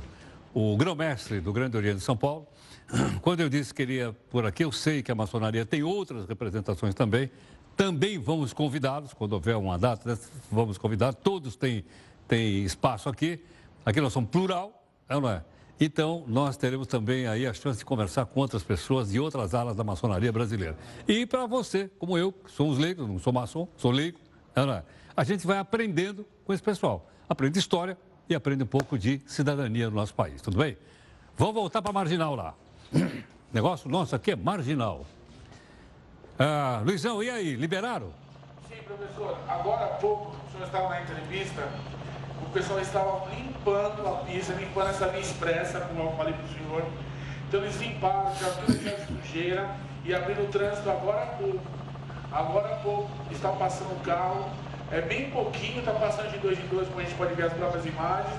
o 0.53 0.75
grão-mestre 0.75 1.39
do 1.39 1.53
Grande 1.53 1.77
Oriente 1.77 1.97
de 1.97 2.03
São 2.03 2.17
Paulo. 2.17 2.47
Quando 3.21 3.41
eu 3.41 3.49
disse 3.49 3.73
que 3.73 3.85
queria 3.85 4.15
por 4.29 4.45
aqui, 4.45 4.63
eu 4.63 4.71
sei 4.71 5.01
que 5.01 5.11
a 5.11 5.15
maçonaria 5.15 5.65
tem 5.65 5.83
outras 5.83 6.27
representações 6.27 6.93
também. 6.93 7.29
Também 7.75 8.17
vamos 8.17 8.53
convidá-los, 8.53 9.13
quando 9.13 9.33
houver 9.33 9.57
uma 9.57 9.77
data, 9.77 10.17
vamos 10.49 10.77
convidar. 10.77 11.13
Todos 11.13 11.55
têm, 11.55 11.83
têm 12.27 12.63
espaço 12.63 13.09
aqui. 13.09 13.39
Aqui 13.85 13.99
nós 13.99 14.13
somos 14.13 14.29
plural, 14.29 14.87
é 15.09 15.19
não 15.19 15.29
é? 15.29 15.43
Então, 15.77 16.23
nós 16.25 16.55
teremos 16.55 16.87
também 16.87 17.27
aí 17.27 17.45
a 17.45 17.53
chance 17.53 17.79
de 17.79 17.83
conversar 17.83 18.25
com 18.27 18.39
outras 18.39 18.63
pessoas 18.63 19.11
de 19.11 19.19
outras 19.19 19.53
alas 19.53 19.75
da 19.75 19.83
maçonaria 19.83 20.31
brasileira. 20.31 20.77
E 21.05 21.25
para 21.25 21.45
você, 21.45 21.89
como 21.99 22.17
eu, 22.17 22.31
que 22.31 22.49
somos 22.49 22.77
leigos, 22.77 23.05
não 23.05 23.19
sou 23.19 23.33
maçom, 23.33 23.67
sou 23.75 23.91
leigo, 23.91 24.17
é? 24.55 24.83
a 25.17 25.23
gente 25.25 25.45
vai 25.45 25.57
aprendendo 25.57 26.25
com 26.45 26.53
esse 26.53 26.63
pessoal. 26.63 27.11
Aprende 27.27 27.59
história 27.59 27.97
e 28.29 28.33
aprende 28.33 28.63
um 28.63 28.67
pouco 28.67 28.97
de 28.97 29.21
cidadania 29.25 29.89
no 29.89 29.97
nosso 29.97 30.13
país, 30.13 30.41
tudo 30.41 30.57
bem? 30.57 30.77
Vamos 31.35 31.55
voltar 31.55 31.81
para 31.81 31.91
a 31.91 31.93
Marginal 31.93 32.35
lá. 32.35 32.55
Negócio 33.53 33.89
nosso 33.89 34.15
aqui 34.15 34.31
é 34.31 34.35
Marginal. 34.35 35.05
Ah, 36.37 36.81
Luizão, 36.83 37.23
e 37.23 37.29
aí, 37.29 37.55
liberaram? 37.55 38.11
Sim, 38.67 38.81
professor. 38.83 39.37
Agora 39.47 39.85
há 39.85 39.89
pouco, 39.89 40.35
o 40.47 40.51
senhor 40.51 40.65
estava 40.65 40.89
na 40.89 41.01
entrevista, 41.01 41.67
o 42.45 42.49
pessoal 42.49 42.79
estava 42.79 43.29
limpando 43.33 44.07
a 44.07 44.17
pista, 44.25 44.53
limpando 44.53 44.89
essa 44.89 45.07
linha 45.07 45.19
expressa, 45.19 45.79
como 45.81 46.01
eu 46.01 46.11
falei 46.17 46.33
para 46.33 46.43
o 46.43 46.49
senhor. 46.49 46.85
Então 47.47 47.61
eles 47.61 47.79
limparam, 47.79 48.35
já 48.35 48.49
tudo 48.51 48.77
de 48.77 49.05
sujeira 49.05 49.69
e 50.03 50.13
abriram 50.13 50.43
o 50.43 50.47
trânsito 50.47 50.89
agora 50.89 51.23
há 51.23 51.27
pouco. 51.27 51.61
Agora 52.31 52.73
há 52.73 52.77
pouco 52.79 53.09
está 53.31 53.49
passando 53.49 53.93
o 53.95 53.99
carro, 54.01 54.49
é 54.91 54.99
bem 55.01 55.29
pouquinho, 55.31 55.79
está 55.79 55.93
passando 55.93 56.31
de 56.31 56.37
dois 56.39 56.59
em 56.59 56.67
dois, 56.67 56.87
como 56.87 56.99
a 56.99 57.03
gente 57.03 57.15
pode 57.15 57.33
ver 57.33 57.43
as 57.43 57.53
próprias 57.53 57.85
imagens. 57.85 58.35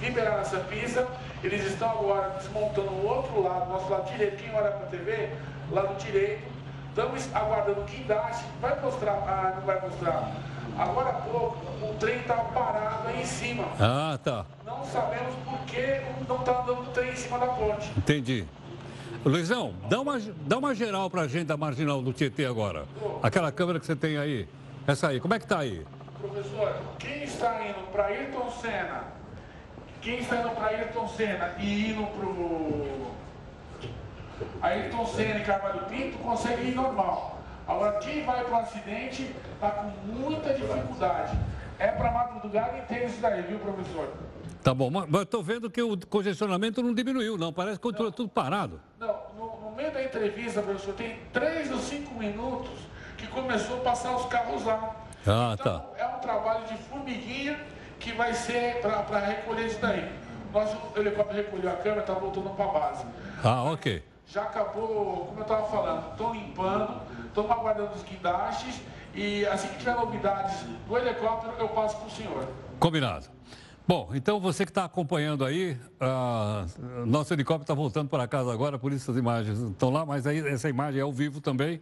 Liberaram 0.00 0.40
essa 0.40 0.58
pista, 0.60 1.06
eles 1.42 1.64
estão 1.64 1.90
agora 1.90 2.30
desmontando 2.38 2.90
o 2.90 3.06
outro 3.06 3.42
lado, 3.42 3.70
nosso 3.70 3.90
lado 3.90 4.10
direito. 4.10 4.36
Quem 4.36 4.54
olha 4.54 4.70
para 4.70 4.86
a 4.86 4.90
TV, 4.90 5.30
lado 5.70 5.96
direito, 6.02 6.42
estamos 6.88 7.34
aguardando 7.34 7.80
o 7.80 7.84
guindaste, 7.84 8.44
vai 8.60 8.80
mostrar, 8.80 9.12
ah, 9.12 9.54
não 9.56 9.66
vai 9.66 9.80
mostrar 9.80 10.32
Agora 10.80 11.10
há 11.10 11.12
pouco, 11.12 11.58
o 11.84 11.94
trem 11.98 12.20
está 12.20 12.36
parado 12.36 13.08
aí 13.08 13.22
em 13.22 13.26
cima. 13.26 13.64
Ah, 13.78 14.18
tá. 14.22 14.46
Não 14.64 14.84
sabemos 14.84 15.34
por 15.44 15.58
que 15.66 16.00
não 16.28 16.40
está 16.40 16.62
andando 16.62 16.82
o 16.82 16.86
trem 16.92 17.10
em 17.10 17.16
cima 17.16 17.38
da 17.38 17.48
ponte. 17.48 17.90
Entendi. 17.96 18.46
Luizão, 19.24 19.74
dá 19.88 20.00
uma, 20.00 20.18
dá 20.46 20.56
uma 20.56 20.74
geral 20.74 21.10
para 21.10 21.22
a 21.22 21.28
gente 21.28 21.44
da 21.44 21.56
marginal 21.56 22.00
do 22.00 22.12
Tietê 22.12 22.46
agora. 22.46 22.86
Aquela 23.22 23.52
câmera 23.52 23.78
que 23.78 23.84
você 23.84 23.94
tem 23.94 24.16
aí. 24.16 24.48
Essa 24.86 25.08
aí, 25.08 25.20
como 25.20 25.34
é 25.34 25.38
que 25.38 25.44
está 25.44 25.58
aí? 25.58 25.84
Professor, 26.18 26.74
quem 26.98 27.24
está 27.24 27.66
indo 27.66 27.92
para 27.92 28.06
Ayrton 28.06 28.50
Senna, 28.50 29.04
quem 30.00 30.18
está 30.18 30.36
indo 30.36 30.50
para 30.50 30.66
Ayrton 30.68 31.08
Senna 31.08 31.54
e 31.58 31.90
indo 31.90 32.06
para 32.06 32.26
o 32.26 33.10
Ayrton 34.62 35.06
Senna 35.06 35.40
e 35.40 35.44
Carvalho 35.44 35.84
Pinto, 35.86 36.18
consegue 36.18 36.68
ir 36.68 36.74
normal. 36.74 37.38
Agora, 37.68 37.98
quem 37.98 38.24
vai 38.24 38.42
para 38.42 38.52
o 38.52 38.60
acidente 38.60 39.34
está 39.54 39.70
com 39.70 39.88
muita 40.06 40.54
dificuldade. 40.54 41.38
É 41.78 41.88
para 41.88 42.10
madrugada 42.10 42.78
inteira 42.78 43.06
isso 43.06 43.20
daí, 43.20 43.42
viu, 43.42 43.58
professor? 43.58 44.12
Tá 44.62 44.74
bom, 44.74 44.90
mas 44.90 45.10
eu 45.10 45.22
estou 45.22 45.42
vendo 45.42 45.70
que 45.70 45.80
o 45.80 45.96
congestionamento 46.06 46.82
não 46.82 46.92
diminuiu, 46.92 47.38
não. 47.38 47.52
Parece 47.52 47.76
que 47.76 47.82
continua 47.82 48.12
tudo 48.12 48.28
parado. 48.28 48.80
Não, 48.98 49.16
no, 49.36 49.60
no, 49.60 49.76
meio 49.76 49.90
da 49.92 50.02
entrevista, 50.02 50.60
professor, 50.60 50.94
tem 50.94 51.18
três 51.32 51.70
ou 51.70 51.78
cinco 51.78 52.14
minutos 52.14 52.70
que 53.16 53.26
começou 53.28 53.78
a 53.78 53.80
passar 53.80 54.16
os 54.16 54.26
carros 54.26 54.64
lá. 54.64 54.96
Ah, 55.26 55.56
então, 55.58 55.78
tá. 55.78 55.86
É 55.96 56.06
um 56.06 56.18
trabalho 56.18 56.66
de 56.66 56.76
formiguinha 56.84 57.58
que 58.00 58.12
vai 58.12 58.34
ser 58.34 58.80
para 58.80 59.18
recolher 59.20 59.66
isso 59.66 59.78
daí. 59.80 60.10
Nosso 60.52 60.76
helicóptero 60.96 61.36
recolheu 61.36 61.70
a 61.70 61.76
câmera, 61.76 62.00
está 62.00 62.14
voltando 62.14 62.50
para 62.50 62.64
a 62.64 62.68
base. 62.68 63.06
Ah, 63.44 63.62
ok. 63.64 64.02
Já 64.26 64.42
acabou, 64.42 65.26
como 65.26 65.38
eu 65.38 65.42
estava 65.42 65.66
falando, 65.66 66.10
estão 66.10 66.32
limpando, 66.32 67.00
estamos 67.26 67.50
aguardando 67.50 67.94
os 67.94 68.02
guindastes 68.02 68.80
e 69.14 69.44
assim 69.46 69.68
que 69.68 69.78
tiver 69.78 69.94
novidades 69.94 70.56
do 70.88 70.96
helicóptero, 70.96 71.52
eu 71.58 71.68
passo 71.68 71.96
para 71.98 72.06
o 72.06 72.10
senhor. 72.10 72.48
Combinado. 72.78 73.26
Bom, 73.86 74.10
então 74.14 74.38
você 74.38 74.64
que 74.64 74.70
está 74.70 74.84
acompanhando 74.84 75.44
aí, 75.44 75.76
uh, 76.00 77.06
nosso 77.06 77.34
helicóptero 77.34 77.64
está 77.64 77.74
voltando 77.74 78.08
para 78.08 78.26
casa 78.28 78.52
agora, 78.52 78.78
por 78.78 78.92
isso 78.92 79.10
as 79.10 79.16
imagens 79.16 79.58
estão 79.58 79.90
lá, 79.90 80.06
mas 80.06 80.26
aí 80.26 80.38
essa 80.46 80.68
imagem 80.68 81.00
é 81.00 81.02
ao 81.02 81.12
vivo 81.12 81.40
também, 81.40 81.80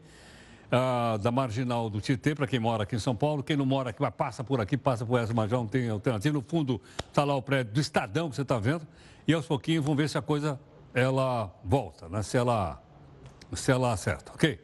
uh, 0.73 1.19
da 1.19 1.31
marginal 1.31 1.91
do 1.91 2.01
Tietê, 2.01 2.35
para 2.35 2.47
quem 2.47 2.59
mora 2.59 2.85
aqui 2.85 2.97
em 2.97 2.99
São 2.99 3.14
Paulo. 3.14 3.43
Quem 3.43 3.57
não 3.57 3.66
mora 3.66 3.91
aqui, 3.91 4.03
passa 4.16 4.45
por 4.45 4.61
aqui, 4.61 4.77
passa 4.77 5.05
por 5.05 5.19
essa 5.19 5.35
marginal, 5.35 5.62
não 5.62 5.69
tem 5.69 5.89
alternativa. 5.89 6.33
No 6.33 6.43
fundo 6.43 6.81
está 7.09 7.25
lá 7.25 7.35
o 7.35 7.43
prédio 7.43 7.73
do 7.73 7.81
Estadão 7.81 8.31
que 8.31 8.37
você 8.37 8.43
está 8.43 8.59
vendo, 8.59 8.87
e 9.27 9.33
aos 9.33 9.47
pouquinhos 9.47 9.85
vamos 9.85 9.99
ver 9.99 10.09
se 10.09 10.19
a 10.19 10.23
coisa 10.23 10.59
ela 10.95 11.55
volta, 11.64 12.09
né? 12.09 12.23
se, 12.23 12.37
ela, 12.37 12.83
se 13.53 13.71
ela 13.71 13.93
acerta, 13.93 14.33
ok? 14.33 14.59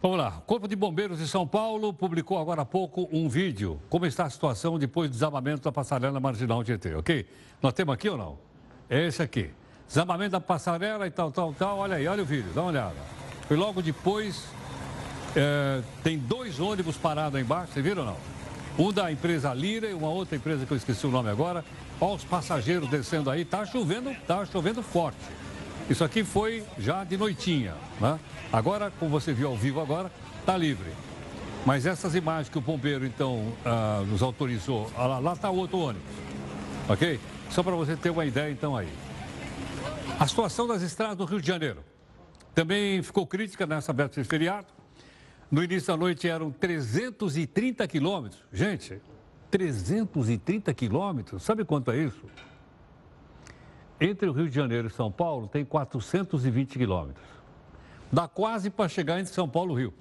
Vamos 0.00 0.16
lá. 0.16 0.38
O 0.38 0.42
Corpo 0.42 0.68
de 0.68 0.76
Bombeiros 0.76 1.18
de 1.18 1.26
São 1.26 1.44
Paulo 1.44 1.92
publicou 1.92 2.38
agora 2.38 2.62
há 2.62 2.64
pouco 2.64 3.08
um 3.10 3.28
vídeo. 3.28 3.80
Como 3.88 4.06
está 4.06 4.26
a 4.26 4.30
situação 4.30 4.78
depois 4.78 5.10
do 5.10 5.12
desabamento 5.14 5.62
da 5.62 5.72
passarela 5.72 6.20
marginal 6.20 6.64
GT, 6.64 6.94
ok? 6.94 7.26
Nós 7.60 7.72
temos 7.72 7.94
aqui 7.94 8.08
ou 8.08 8.16
não? 8.16 8.38
É 8.88 9.06
esse 9.06 9.20
aqui. 9.20 9.50
Desabamento 9.88 10.32
da 10.32 10.40
passarela 10.40 11.04
e 11.04 11.10
tal, 11.10 11.32
tal, 11.32 11.52
tal. 11.52 11.78
Olha 11.78 11.96
aí, 11.96 12.06
olha 12.06 12.22
o 12.22 12.26
vídeo, 12.26 12.52
dá 12.54 12.60
uma 12.60 12.70
olhada. 12.70 12.94
E 13.50 13.54
logo 13.54 13.82
depois, 13.82 14.46
é, 15.36 15.82
tem 16.02 16.18
dois 16.18 16.60
ônibus 16.60 16.96
parados 16.96 17.36
aí 17.36 17.42
embaixo, 17.42 17.72
vocês 17.72 17.84
viram 17.84 18.02
ou 18.02 18.08
não? 18.08 18.16
Um 18.78 18.92
da 18.92 19.10
empresa 19.10 19.52
Lira 19.52 19.88
e 19.88 19.94
uma 19.94 20.08
outra 20.08 20.36
empresa 20.36 20.64
que 20.64 20.72
eu 20.72 20.76
esqueci 20.76 21.04
o 21.06 21.10
nome 21.10 21.28
agora. 21.28 21.64
Olha 22.00 22.14
os 22.14 22.24
passageiros 22.24 22.88
descendo 22.88 23.28
aí. 23.28 23.44
Tá 23.44 23.66
chovendo, 23.66 24.14
tá 24.24 24.46
chovendo 24.46 24.84
forte. 24.84 25.18
Isso 25.90 26.04
aqui 26.04 26.22
foi 26.22 26.62
já 26.78 27.02
de 27.02 27.16
noitinha, 27.16 27.74
né? 28.00 28.20
Agora, 28.52 28.92
como 28.98 29.10
você 29.10 29.32
viu 29.32 29.48
ao 29.48 29.56
vivo 29.56 29.80
agora, 29.80 30.12
está 30.38 30.56
livre. 30.56 30.92
Mas 31.66 31.86
essas 31.86 32.14
imagens 32.14 32.48
que 32.48 32.56
o 32.56 32.60
bombeiro, 32.60 33.04
então, 33.04 33.52
ah, 33.64 34.04
nos 34.06 34.22
autorizou, 34.22 34.90
ah, 34.96 35.18
lá 35.18 35.32
está 35.32 35.50
o 35.50 35.56
outro 35.56 35.78
ônibus, 35.78 36.08
ok? 36.88 37.18
Só 37.50 37.62
para 37.62 37.74
você 37.74 37.96
ter 37.96 38.10
uma 38.10 38.24
ideia, 38.24 38.50
então, 38.50 38.76
aí. 38.76 38.88
A 40.20 40.26
situação 40.26 40.66
das 40.66 40.82
estradas 40.82 41.16
do 41.16 41.24
Rio 41.24 41.40
de 41.40 41.46
Janeiro 41.46 41.82
também 42.54 43.02
ficou 43.02 43.26
crítica 43.26 43.66
nessa 43.66 43.92
véspera 43.92 44.22
de 44.22 44.28
feriado. 44.28 44.77
No 45.50 45.64
início 45.64 45.88
da 45.88 45.96
noite 45.96 46.28
eram 46.28 46.50
330 46.50 47.88
quilômetros. 47.88 48.42
Gente, 48.52 49.00
330 49.50 50.74
quilômetros, 50.74 51.42
sabe 51.42 51.64
quanto 51.64 51.90
é 51.90 51.96
isso? 51.96 52.22
Entre 53.98 54.28
o 54.28 54.32
Rio 54.32 54.48
de 54.48 54.54
Janeiro 54.54 54.88
e 54.88 54.90
São 54.90 55.10
Paulo 55.10 55.48
tem 55.48 55.64
420 55.64 56.78
quilômetros. 56.78 57.26
Dá 58.12 58.28
quase 58.28 58.68
para 58.68 58.88
chegar 58.88 59.18
entre 59.18 59.32
São 59.32 59.48
Paulo 59.48 59.78
e 59.78 59.82
Rio. 59.82 59.94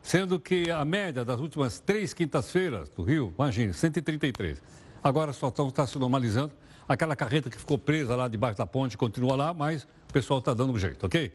Sendo 0.00 0.38
que 0.38 0.70
a 0.70 0.84
média 0.84 1.24
das 1.24 1.40
últimas 1.40 1.80
três 1.80 2.14
quintas-feiras 2.14 2.88
do 2.90 3.02
Rio, 3.02 3.34
imagine, 3.36 3.74
133. 3.74 4.62
Agora 5.02 5.32
só 5.32 5.48
está 5.48 5.86
se 5.86 5.98
normalizando. 5.98 6.52
Aquela 6.88 7.16
carreta 7.16 7.50
que 7.50 7.58
ficou 7.58 7.78
presa 7.78 8.14
lá 8.14 8.28
debaixo 8.28 8.56
da 8.56 8.64
ponte 8.64 8.96
continua 8.96 9.36
lá, 9.36 9.52
mas 9.52 9.82
o 10.08 10.12
pessoal 10.12 10.38
está 10.38 10.54
dando 10.54 10.72
um 10.72 10.78
jeito, 10.78 11.04
ok? 11.04 11.32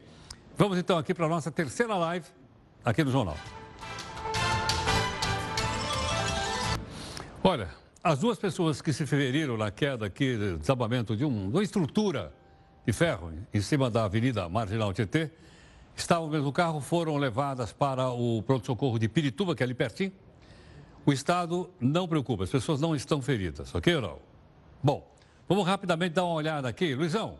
Vamos 0.56 0.78
então 0.78 0.96
aqui 0.96 1.12
para 1.12 1.26
a 1.26 1.28
nossa 1.28 1.50
terceira 1.50 1.94
live 1.94 2.26
aqui 2.84 3.02
no 3.02 3.10
Jornal. 3.10 3.36
Olha, 7.42 7.68
as 8.02 8.18
duas 8.18 8.38
pessoas 8.38 8.82
que 8.82 8.92
se 8.92 9.06
feriram 9.06 9.56
na 9.56 9.70
queda 9.70 10.06
aqui, 10.06 10.56
desabamento 10.58 11.16
de, 11.16 11.24
um, 11.24 11.48
uma 11.48 11.62
estrutura 11.62 12.32
de 12.86 12.92
ferro 12.92 13.32
em 13.52 13.60
cima 13.60 13.90
da 13.90 14.04
Avenida 14.04 14.48
Marginal 14.48 14.92
Tietê, 14.92 15.30
estavam 15.96 16.26
no 16.26 16.32
mesmo 16.32 16.52
carro, 16.52 16.80
foram 16.80 17.16
levadas 17.16 17.72
para 17.72 18.10
o 18.10 18.42
pronto-socorro 18.42 18.98
de 18.98 19.08
Pirituba, 19.08 19.54
que 19.54 19.62
é 19.62 19.64
ali 19.64 19.74
pertinho. 19.74 20.12
O 21.06 21.12
Estado 21.12 21.70
não 21.80 22.08
preocupa, 22.08 22.44
as 22.44 22.50
pessoas 22.50 22.80
não 22.80 22.94
estão 22.96 23.20
feridas, 23.20 23.74
ok 23.74 23.94
ou 23.96 24.02
não? 24.02 24.18
Bom, 24.82 25.06
vamos 25.48 25.66
rapidamente 25.66 26.14
dar 26.14 26.24
uma 26.24 26.34
olhada 26.34 26.68
aqui. 26.68 26.94
Luizão, 26.94 27.38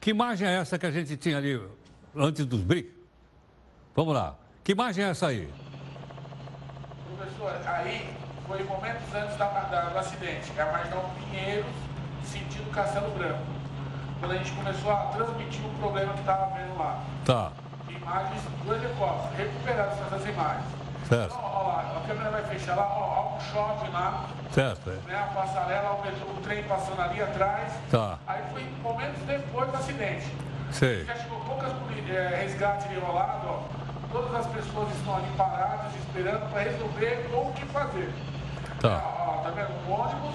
que 0.00 0.10
imagem 0.10 0.46
é 0.46 0.54
essa 0.54 0.78
que 0.78 0.86
a 0.86 0.90
gente 0.90 1.16
tinha 1.16 1.38
ali 1.38 1.60
antes 2.14 2.46
dos 2.46 2.60
BRIC? 2.60 2.92
Vamos 3.94 4.14
lá. 4.14 4.43
Que 4.64 4.72
imagem 4.72 5.04
é 5.04 5.10
essa 5.10 5.26
aí? 5.26 5.52
Professor, 7.18 7.52
aí 7.66 8.14
foi 8.46 8.64
momentos 8.64 9.14
antes 9.14 9.36
da, 9.36 9.46
da, 9.46 9.90
do 9.90 9.98
acidente, 9.98 10.50
é 10.56 10.62
a 10.62 10.72
marginal 10.72 11.10
Pinheiros, 11.20 11.74
sentido 12.24 12.70
Castelo 12.70 13.10
Branco. 13.10 13.44
Quando 14.18 14.32
a 14.32 14.36
gente 14.38 14.52
começou 14.52 14.90
a 14.90 14.96
transmitir 15.08 15.66
o 15.66 15.68
problema 15.78 16.14
que 16.14 16.20
estava 16.20 16.46
vendo 16.56 16.78
lá. 16.78 17.04
Tá. 17.26 17.52
Imagens 17.90 18.40
do 18.64 18.74
helicóptero, 18.74 19.36
recuperadas 19.36 19.98
essas 20.00 20.26
imagens. 20.30 20.64
Certo. 21.10 21.34
Então, 21.34 21.44
ó 21.44 21.62
lá, 21.68 22.00
a 22.02 22.08
câmera 22.08 22.30
vai 22.30 22.44
fechar 22.44 22.74
lá, 22.74 22.86
ó, 22.86 23.32
ó 23.32 23.36
um 23.36 23.40
shopping 23.40 23.90
lá. 23.90 24.30
Certo. 24.50 24.88
É. 24.88 25.12
Né, 25.12 25.14
a 25.14 25.26
passarela, 25.34 25.90
o, 25.92 26.02
metrô, 26.02 26.26
o 26.26 26.40
trem 26.42 26.62
passando 26.64 27.02
ali 27.02 27.20
atrás. 27.20 27.70
Tá. 27.90 28.18
Aí 28.26 28.42
foi 28.50 28.66
momentos 28.82 29.20
depois 29.24 29.70
do 29.70 29.76
acidente. 29.76 30.26
Sei. 30.72 31.04
Já 31.04 31.16
chegou 31.16 31.38
poucas 31.40 31.70
é, 32.08 32.36
resgates 32.36 32.90
enrolados, 32.90 33.46
ó. 33.46 33.73
Todas 34.14 34.32
as 34.32 34.46
pessoas 34.46 34.88
estão 34.94 35.16
ali 35.16 35.26
paradas, 35.36 35.92
esperando 35.96 36.48
para 36.48 36.62
resolver 36.62 37.28
o 37.34 37.52
que 37.52 37.66
fazer. 37.66 38.08
Tá. 38.80 39.02
Ó, 39.02 39.42
tá 39.42 39.50
vendo? 39.50 39.70
Um 39.88 39.92
ônibus, 39.92 40.34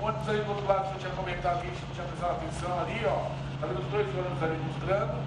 o 0.00 0.04
ônibus 0.04 0.28
ali 0.28 0.40
do 0.40 0.50
outro 0.50 0.66
lado, 0.66 0.88
que 0.88 0.94
eu 0.94 0.98
tinha 0.98 1.12
comentado 1.12 1.58
aqui, 1.58 1.70
tinha 1.94 2.04
prestado 2.04 2.32
atenção 2.32 2.80
ali, 2.80 3.00
ó. 3.06 3.30
Tá 3.60 3.68
vendo 3.68 3.78
os 3.78 3.86
dois 3.92 4.08
ônibus 4.08 4.42
ali 4.42 4.58
mostrando. 4.66 5.22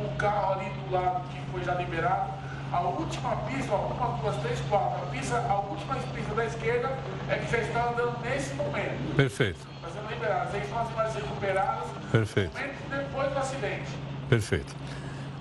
O 0.00 0.16
carro 0.16 0.52
ali 0.54 0.70
do 0.70 0.90
lado 0.90 1.28
que 1.28 1.52
foi 1.52 1.62
já 1.62 1.74
liberado. 1.74 2.32
A 2.72 2.80
última 2.80 3.36
pista, 3.44 3.74
ó, 3.74 3.88
uma, 3.88 4.16
duas, 4.16 4.36
três, 4.36 4.58
quatro. 4.70 5.02
A 5.02 5.06
pista, 5.10 5.36
a 5.36 5.54
última 5.56 5.96
pista 5.96 6.34
da 6.34 6.46
esquerda 6.46 6.96
é 7.28 7.34
que 7.34 7.50
já 7.50 7.58
está 7.58 7.90
andando 7.90 8.18
nesse 8.22 8.54
momento. 8.54 9.16
Perfeito. 9.16 9.60
Está 9.76 9.88
sendo 9.90 10.68
são 10.70 10.80
as 10.80 10.90
imagens 10.90 11.14
recuperadas. 11.16 11.88
Perfeito. 12.10 12.58
Depois 12.88 13.30
do 13.30 13.38
acidente. 13.38 13.98
Perfeito. 14.30 14.74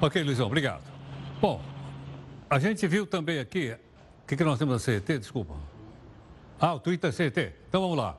Ok, 0.01 0.21
Luizão, 0.21 0.47
obrigado. 0.47 0.90
Bom, 1.41 1.59
a 2.47 2.59
gente 2.59 2.85
viu 2.85 3.07
também 3.07 3.39
aqui. 3.39 3.75
O 4.23 4.27
que, 4.27 4.37
que 4.37 4.43
nós 4.43 4.59
temos 4.59 4.75
na 4.75 4.79
CET? 4.79 5.17
Desculpa. 5.17 5.55
Ah, 6.59 6.75
o 6.75 6.79
Twitter 6.79 7.11
CET. 7.11 7.51
Então 7.67 7.81
vamos 7.81 7.97
lá. 7.97 8.15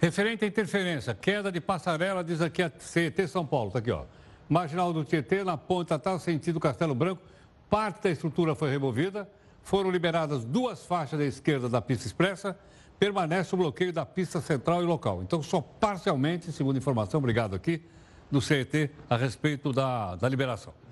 Referente 0.00 0.44
à 0.44 0.46
interferência, 0.46 1.12
queda 1.16 1.50
de 1.50 1.60
passarela, 1.60 2.22
diz 2.22 2.40
aqui 2.40 2.62
a 2.62 2.70
CET 2.78 3.26
São 3.26 3.44
Paulo, 3.44 3.68
está 3.68 3.80
aqui, 3.80 3.90
ó. 3.90 4.04
Marginal 4.48 4.92
do 4.92 5.04
Tietê, 5.04 5.42
na 5.42 5.56
ponta 5.56 5.98
tal, 5.98 6.20
sentido 6.20 6.60
Castelo 6.60 6.94
Branco, 6.94 7.20
parte 7.68 8.04
da 8.04 8.10
estrutura 8.10 8.54
foi 8.54 8.70
removida, 8.70 9.28
foram 9.64 9.90
liberadas 9.90 10.44
duas 10.44 10.86
faixas 10.86 11.18
da 11.18 11.24
esquerda 11.24 11.68
da 11.68 11.80
pista 11.80 12.06
expressa, 12.06 12.56
permanece 13.00 13.52
o 13.52 13.58
bloqueio 13.58 13.92
da 13.92 14.06
pista 14.06 14.40
central 14.40 14.80
e 14.80 14.86
local. 14.86 15.24
Então, 15.24 15.42
só 15.42 15.60
parcialmente, 15.60 16.52
segundo 16.52 16.76
informação, 16.76 17.18
obrigado 17.18 17.56
aqui, 17.56 17.82
do 18.30 18.40
CET 18.40 18.92
a 19.10 19.16
respeito 19.16 19.72
da, 19.72 20.14
da 20.14 20.28
liberação. 20.28 20.83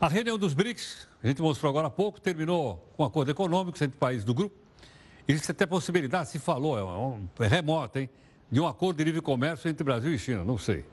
A 0.00 0.06
reunião 0.06 0.38
dos 0.38 0.54
BRICS, 0.54 1.08
a 1.20 1.26
gente 1.26 1.42
mostrou 1.42 1.68
agora 1.70 1.88
há 1.88 1.90
pouco, 1.90 2.20
terminou 2.20 2.76
com 2.96 3.02
um 3.02 3.06
acordo 3.06 3.32
econômico 3.32 3.82
entre 3.82 3.98
países 3.98 4.24
do 4.24 4.32
grupo. 4.32 4.54
Existe 5.26 5.50
até 5.50 5.66
possibilidade, 5.66 6.28
se 6.28 6.38
falou, 6.38 6.78
é, 6.78 6.84
um, 6.84 7.28
é 7.40 7.48
remota, 7.48 8.00
hein, 8.00 8.08
de 8.48 8.60
um 8.60 8.66
acordo 8.68 8.98
de 8.98 9.04
livre 9.04 9.20
comércio 9.20 9.68
entre 9.68 9.82
Brasil 9.82 10.14
e 10.14 10.18
China, 10.18 10.44
não 10.44 10.56
sei. 10.56 10.84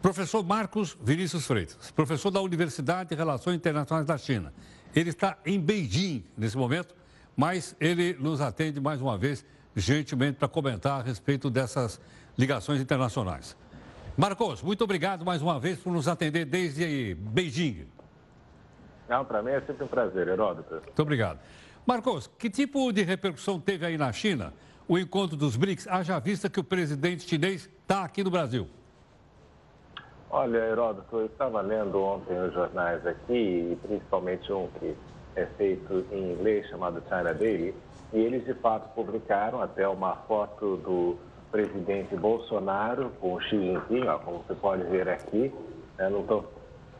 Professor 0.00 0.42
Marcos 0.42 0.96
Vinícius 1.02 1.46
Freitas, 1.46 1.90
professor 1.90 2.30
da 2.30 2.40
Universidade 2.40 3.10
de 3.10 3.16
Relações 3.16 3.56
Internacionais 3.56 4.06
da 4.06 4.16
China. 4.16 4.50
Ele 4.96 5.10
está 5.10 5.36
em 5.44 5.60
Beijing 5.60 6.24
nesse 6.34 6.56
momento, 6.56 6.94
mas 7.36 7.76
ele 7.78 8.14
nos 8.14 8.40
atende 8.40 8.80
mais 8.80 9.02
uma 9.02 9.18
vez 9.18 9.44
gentilmente 9.76 10.38
para 10.38 10.48
comentar 10.48 11.00
a 11.00 11.02
respeito 11.02 11.50
dessas 11.50 12.00
ligações 12.38 12.80
internacionais. 12.80 13.54
Marcos, 14.16 14.62
muito 14.62 14.82
obrigado 14.82 15.22
mais 15.22 15.42
uma 15.42 15.60
vez 15.60 15.78
por 15.78 15.92
nos 15.92 16.08
atender 16.08 16.46
desde 16.46 17.14
Beijing. 17.14 17.97
Não, 19.08 19.24
para 19.24 19.42
mim 19.42 19.50
é 19.50 19.60
sempre 19.62 19.84
um 19.84 19.88
prazer, 19.88 20.28
Heródoto. 20.28 20.74
Muito 20.74 21.02
obrigado. 21.02 21.38
Marcos, 21.86 22.26
que 22.38 22.50
tipo 22.50 22.92
de 22.92 23.02
repercussão 23.02 23.58
teve 23.58 23.86
aí 23.86 23.96
na 23.96 24.12
China 24.12 24.52
o 24.86 24.98
encontro 24.98 25.36
dos 25.36 25.56
BRICS, 25.56 25.86
haja 25.88 26.18
vista 26.18 26.48
que 26.48 26.60
o 26.60 26.64
presidente 26.64 27.28
chinês 27.28 27.68
está 27.82 28.04
aqui 28.04 28.22
no 28.22 28.30
Brasil? 28.30 28.66
Olha, 30.30 30.58
Heródoto, 30.58 31.16
eu 31.16 31.26
estava 31.26 31.62
lendo 31.62 32.02
ontem 32.02 32.38
os 32.38 32.52
jornais 32.52 33.06
aqui, 33.06 33.78
principalmente 33.82 34.52
um 34.52 34.68
que 34.78 34.94
é 35.36 35.46
feito 35.56 36.04
em 36.12 36.32
inglês 36.32 36.68
chamado 36.68 37.02
China 37.08 37.32
Daily, 37.32 37.74
e 38.12 38.18
eles 38.18 38.44
de 38.44 38.54
fato 38.54 38.92
publicaram 38.94 39.62
até 39.62 39.88
uma 39.88 40.16
foto 40.16 40.76
do 40.76 41.16
presidente 41.50 42.14
Bolsonaro 42.14 43.10
com 43.20 43.34
o 43.34 43.40
Xi 43.40 43.58
Jinping, 43.58 44.06
ó, 44.06 44.18
como 44.18 44.44
você 44.46 44.54
pode 44.54 44.84
ver 44.84 45.08
aqui, 45.08 45.52
né, 45.96 46.10
não 46.10 46.22
tô, 46.24 46.44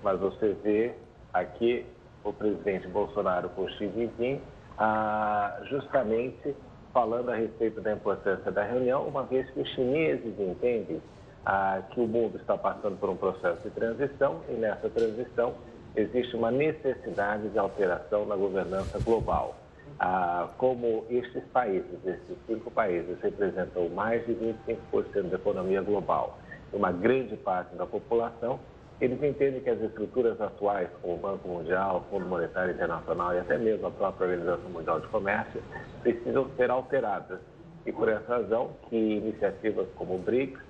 mas 0.02 0.18
você 0.18 0.56
vê 0.62 0.94
aqui 1.32 1.84
o 2.24 2.32
presidente 2.32 2.86
Bolsonaro 2.88 3.50
o 3.56 3.68
Xi 3.70 3.88
Jinping, 3.88 4.40
ah, 4.78 5.60
justamente 5.68 6.54
falando 6.92 7.30
a 7.30 7.34
respeito 7.34 7.80
da 7.80 7.92
importância 7.92 8.50
da 8.50 8.64
reunião, 8.64 9.06
uma 9.06 9.22
vez 9.24 9.48
que 9.50 9.60
os 9.60 9.68
chineses 9.70 10.38
entendem 10.38 11.00
ah, 11.44 11.82
que 11.90 12.00
o 12.00 12.06
mundo 12.06 12.36
está 12.36 12.56
passando 12.56 12.98
por 12.98 13.10
um 13.10 13.16
processo 13.16 13.62
de 13.62 13.70
transição 13.70 14.40
e 14.48 14.52
nessa 14.52 14.88
transição 14.88 15.54
existe 15.96 16.36
uma 16.36 16.50
necessidade 16.50 17.48
de 17.48 17.58
alteração 17.58 18.26
na 18.26 18.36
governança 18.36 18.98
global. 19.00 19.56
Ah, 19.98 20.48
como 20.58 21.04
estes 21.10 21.42
países, 21.52 21.98
esses 22.04 22.36
cinco 22.46 22.70
países, 22.70 23.18
representam 23.20 23.88
mais 23.90 24.24
de 24.26 24.34
25% 24.34 25.30
da 25.30 25.36
economia 25.36 25.82
global 25.82 26.38
uma 26.72 26.92
grande 26.92 27.36
parte 27.36 27.74
da 27.76 27.86
população, 27.86 28.58
eles 29.00 29.22
entendem 29.22 29.60
que 29.60 29.70
as 29.70 29.80
estruturas 29.80 30.40
atuais, 30.40 30.88
como 31.00 31.14
o 31.14 31.18
Banco 31.18 31.48
Mundial, 31.48 32.04
o 32.04 32.10
Fundo 32.10 32.26
Monetário 32.26 32.74
Internacional 32.74 33.34
e 33.34 33.38
até 33.38 33.56
mesmo 33.56 33.86
a 33.86 33.90
própria 33.90 34.28
Organização 34.28 34.70
Mundial 34.70 35.00
de 35.00 35.06
Comércio, 35.08 35.62
precisam 36.02 36.50
ser 36.56 36.70
alteradas. 36.70 37.38
E 37.86 37.92
por 37.92 38.08
essa 38.08 38.38
razão 38.38 38.72
que 38.88 38.96
iniciativas 38.96 39.86
como 39.94 40.16
o 40.16 40.18
BRICS, 40.18 40.60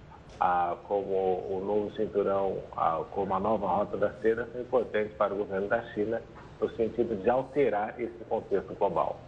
ah, 0.40 0.76
como 0.86 1.14
o 1.14 1.62
novo 1.64 1.96
cinturão, 1.96 2.58
ah, 2.76 3.02
como 3.10 3.34
a 3.34 3.40
nova 3.40 3.66
rota 3.66 3.96
da 3.96 4.12
seda, 4.20 4.46
são 4.52 4.60
importantes 4.60 5.12
para 5.16 5.32
o 5.32 5.38
governo 5.38 5.68
da 5.68 5.82
China 5.94 6.20
no 6.60 6.68
sentido 6.76 7.16
de 7.22 7.30
alterar 7.30 7.98
esse 7.98 8.24
contexto 8.28 8.74
global. 8.74 9.20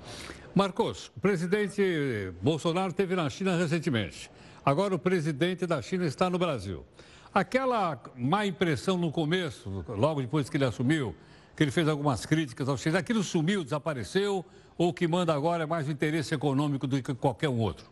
Marcos, 0.55 1.11
o 1.17 1.21
presidente 1.21 2.33
Bolsonaro 2.43 2.89
esteve 2.89 3.17
na 3.17 3.31
China 3.31 3.57
recentemente. 3.57 4.31
Agora 4.65 4.95
o 4.95 4.99
presidente 4.99 5.67
da 5.67 5.81
China 5.81 6.05
está 6.05 6.29
no 6.29 6.39
Brasil. 6.39 6.85
Aquela 7.33 7.97
má 8.17 8.45
impressão 8.45 8.99
no 8.99 9.13
começo, 9.13 9.85
logo 9.89 10.21
depois 10.21 10.51
que 10.51 10.57
ele 10.57 10.65
assumiu, 10.65 11.15
que 11.55 11.63
ele 11.63 11.71
fez 11.71 11.87
algumas 11.87 12.27
críticas 12.27 12.69
ao 12.69 12.77
Chile, 12.77 12.97
aquilo 12.97 13.23
sumiu, 13.23 13.63
desapareceu, 13.63 14.45
ou 14.77 14.93
que 14.93 15.07
manda 15.07 15.33
agora 15.33 15.63
é 15.63 15.67
mais 15.67 15.87
o 15.87 15.93
interesse 15.93 16.35
econômico 16.35 16.89
do 16.89 17.01
que 17.01 17.15
qualquer 17.15 17.49
um 17.49 17.61
outro? 17.61 17.87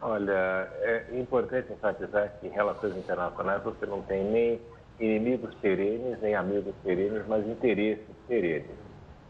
Olha, 0.00 0.68
é 0.80 1.06
importante 1.18 1.72
enfatizar 1.72 2.32
que 2.38 2.46
em 2.46 2.50
relações 2.50 2.96
internacionais 2.96 3.62
você 3.64 3.84
não 3.84 4.00
tem 4.02 4.24
nem 4.24 4.60
inimigos 5.00 5.52
perenes, 5.56 6.20
nem 6.20 6.36
amigos 6.36 6.74
perenes, 6.84 7.26
mas 7.26 7.44
interesses 7.48 8.04
perenes. 8.28 8.70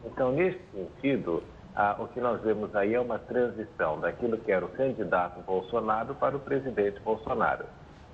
Então, 0.04 0.32
nesse 0.32 0.60
sentido, 0.74 1.42
ah, 1.74 1.96
o 1.98 2.08
que 2.08 2.20
nós 2.20 2.42
vemos 2.42 2.74
aí 2.76 2.92
é 2.92 3.00
uma 3.00 3.18
transição 3.18 3.98
daquilo 3.98 4.36
que 4.36 4.52
era 4.52 4.64
o 4.64 4.68
candidato 4.68 5.40
Bolsonaro 5.40 6.14
para 6.16 6.36
o 6.36 6.40
presidente 6.40 7.00
Bolsonaro. 7.00 7.64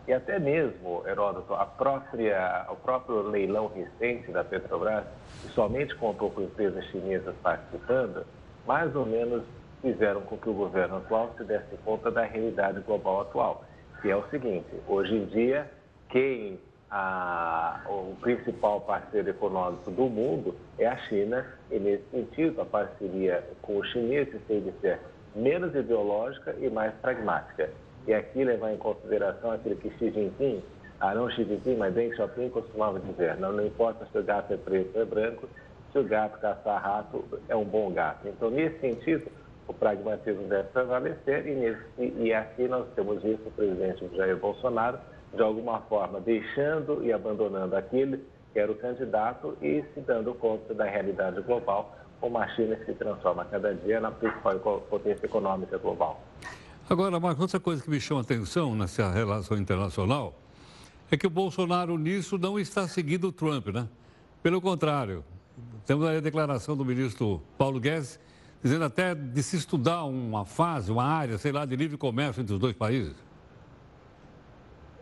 E 0.09 0.12
até 0.14 0.38
mesmo, 0.38 1.02
Heródoto, 1.06 1.52
a 1.52 1.66
própria, 1.66 2.64
o 2.70 2.76
próprio 2.76 3.20
leilão 3.20 3.68
recente 3.68 4.32
da 4.32 4.42
Petrobras, 4.42 5.04
que 5.42 5.48
somente 5.48 5.94
contou 5.96 6.30
com 6.30 6.40
empresas 6.40 6.82
chinesas 6.86 7.34
participando, 7.42 8.24
mais 8.66 8.96
ou 8.96 9.04
menos 9.04 9.44
fizeram 9.82 10.22
com 10.22 10.38
que 10.38 10.48
o 10.48 10.54
governo 10.54 10.96
atual 10.96 11.34
se 11.36 11.44
desse 11.44 11.76
conta 11.84 12.11
da 12.11 12.22
realidade 12.22 12.80
global 12.80 13.20
atual, 13.20 13.64
que 14.00 14.11
é 14.11 14.16
o 14.16 14.26
seguinte, 14.30 14.70
hoje 14.88 15.14
em 15.14 15.26
dia, 15.26 15.70
quem 16.09 16.59
a, 16.90 17.82
o 17.86 18.16
principal 18.22 18.80
parceiro 18.80 19.28
econômico 19.28 19.90
do 19.90 20.04
mundo 20.04 20.56
é 20.78 20.86
a 20.86 20.96
China, 20.96 21.44
e 21.70 21.78
nesse 21.78 22.04
sentido, 22.11 22.62
a 22.62 22.64
parceria 22.64 23.46
com 23.61 23.76
os 23.76 23.86
chineses 23.92 24.40
tem 24.48 24.62
de 24.62 24.72
ser 24.80 25.00
menos 25.36 25.74
ideológica 25.74 26.56
e 26.59 26.70
mais 26.70 26.94
pragmática. 26.94 27.68
E 28.07 28.14
aqui 28.14 28.44
levar 28.44 28.72
em 28.72 28.78
consideração 28.78 29.51
aquilo 29.53 29.76
que 29.76 29.90
Xi 29.99 30.11
Jinping, 30.11 30.62
ah, 31.01 31.14
não 31.14 31.30
Xi 31.30 31.44
Jinping, 31.44 31.76
mas 31.76 31.94
Deng 31.94 32.14
Xiaoping 32.14 32.51
costumava 32.51 32.99
dizer, 33.01 33.36
não, 33.36 33.53
não 33.53 33.66
importa 33.66 34.07
se 34.11 34.18
o 34.18 34.22
gato 34.22 34.53
é 34.53 34.57
preto 34.57 34.96
ou 34.96 35.03
é 35.03 35.05
branco, 35.05 35.49
se 35.92 35.99
o 35.99 36.05
gato 36.05 36.38
caçar 36.40 36.82
rato, 36.82 37.24
é 37.49 37.57
um 37.57 37.64
bom 37.64 37.90
gato. 37.92 38.26
Então, 38.26 38.51
nesse 38.51 38.78
sentido, 38.80 39.30
o 39.66 39.74
pragmatismo 39.74 40.49
deve 40.49 40.68
prevalecer 40.68 41.46
e, 41.46 41.55
nesse, 41.55 42.14
e 42.18 42.32
aqui 42.32 42.66
nós 42.66 42.86
temos 42.94 43.22
visto 43.22 43.46
o 43.46 43.51
presidente 43.53 44.09
Jair 44.16 44.36
Bolsonaro, 44.36 44.99
de 45.32 45.42
alguma 45.42 45.80
forma, 45.82 46.20
deixando 46.20 47.05
e 47.05 47.12
abandonando 47.12 47.76
aquele 47.76 48.24
que 48.53 48.59
era 48.59 48.72
o 48.72 48.74
candidato 48.74 49.57
e 49.61 49.84
se 49.92 50.01
dando 50.01 50.34
conta 50.34 50.72
da 50.72 50.84
realidade 50.84 51.40
global, 51.42 51.94
como 52.20 52.38
a 52.38 52.49
China 52.49 52.76
se 52.84 52.94
transforma 52.94 53.44
cada 53.44 53.74
dia 53.74 54.01
na 54.01 54.11
principal 54.11 54.59
potência 54.88 55.26
econômica 55.26 55.76
global. 55.78 56.20
Agora, 56.91 57.20
Marcos, 57.20 57.43
outra 57.43 57.61
coisa 57.61 57.82
que 57.82 57.91
me 57.91 58.01
chama 58.01 58.20
a 58.20 58.22
atenção 58.22 58.74
nessa 58.74 59.11
relação 59.11 59.59
internacional 59.59 60.32
é 61.11 61.18
que 61.18 61.26
o 61.26 61.30
Bolsonaro 61.30 61.99
nisso 61.99 62.39
não 62.39 62.59
está 62.59 62.89
seguindo 62.89 63.28
o 63.28 63.32
Trump, 63.32 63.66
né? 63.66 63.86
Pelo 64.43 64.59
contrário, 64.59 65.22
temos 65.84 66.09
aí 66.09 66.16
a 66.16 66.20
declaração 66.20 66.74
do 66.74 66.86
ministro 66.86 67.43
Paulo 67.59 67.78
Guedes 67.78 68.18
dizendo 68.62 68.86
até 68.86 69.14
de 69.14 69.43
se 69.43 69.59
estudar 69.59 70.05
uma 70.05 70.47
fase, 70.47 70.91
uma 70.91 71.05
área, 71.05 71.36
sei 71.36 71.53
lá, 71.53 71.66
de 71.66 71.76
livre 71.76 71.99
comércio 71.99 72.41
entre 72.41 72.55
os 72.55 72.61
dois 72.61 72.74
países? 72.74 73.14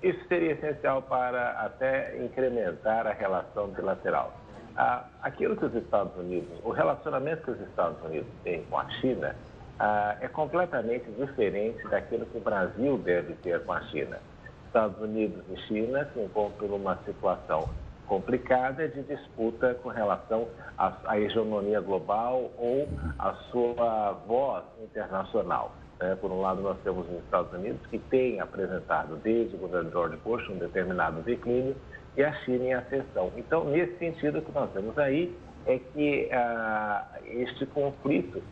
Isso 0.03 0.19
seria 0.27 0.55
essencial 0.55 1.03
para 1.03 1.53
até 1.53 2.21
incrementar 2.25 3.07
a 3.07 3.13
relação 3.13 3.69
bilateral. 3.69 4.37
Ah, 4.77 5.05
aquilo 5.23 5.57
que 5.57 5.65
os 5.65 5.75
Estados 5.77 6.17
Unidos, 6.17 6.51
o 6.65 6.71
relacionamento 6.71 7.45
que 7.45 7.51
os 7.53 7.61
Estados 7.61 8.03
Unidos 8.05 8.29
têm 8.43 8.65
com 8.65 8.77
a 8.77 8.91
China 8.91 9.37
ah, 9.79 10.17
é 10.21 10.29
completamente 10.29 11.11
diferente 11.13 11.87
daquilo 11.89 12.27
que 12.27 12.39
o 12.39 12.41
Brasil 12.41 12.99
deve 12.99 13.35
ter 13.35 13.63
com 13.65 13.73
a 13.73 13.81
China. 13.83 14.19
Estados 14.67 15.01
Unidos 15.01 15.43
e 15.51 15.57
China 15.63 16.09
se 16.13 16.21
encontram 16.21 16.69
numa 16.69 16.97
situação 17.05 17.69
complicada 18.07 18.89
de 18.89 19.03
disputa 19.03 19.75
com 19.83 19.89
relação 19.89 20.49
à, 20.79 20.93
à 21.07 21.19
hegemonia 21.19 21.81
global 21.81 22.51
ou 22.57 22.89
à 23.19 23.33
sua 23.51 24.13
voz 24.27 24.65
internacional. 24.83 25.73
Né? 25.99 26.17
Por 26.21 26.31
um 26.31 26.41
lado, 26.41 26.63
nós 26.63 26.79
temos 26.85 27.07
os 27.09 27.25
Estados 27.25 27.53
Unidos, 27.53 27.81
que 27.87 27.99
tem 27.99 28.41
apresentado 28.41 29.17
desde 29.17 29.57
o 29.57 29.59
governo 29.59 29.91
George 29.91 30.17
Bush 30.19 30.49
um 30.49 30.59
determinado 30.59 31.21
declínio, 31.23 31.77
e 32.17 32.25
a 32.25 32.33
China 32.45 32.65
em 32.65 32.75
ascensão. 32.75 33.31
Então, 33.37 33.65
nesse 33.65 33.99
sentido, 33.99 34.39
o 34.39 34.43
que 34.43 34.53
nós 34.53 34.71
vemos 34.73 34.97
aí 34.99 35.37
é 35.67 35.79
que 35.79 36.31
ah, 36.33 37.07
este 37.27 37.67
conflito 37.67 38.43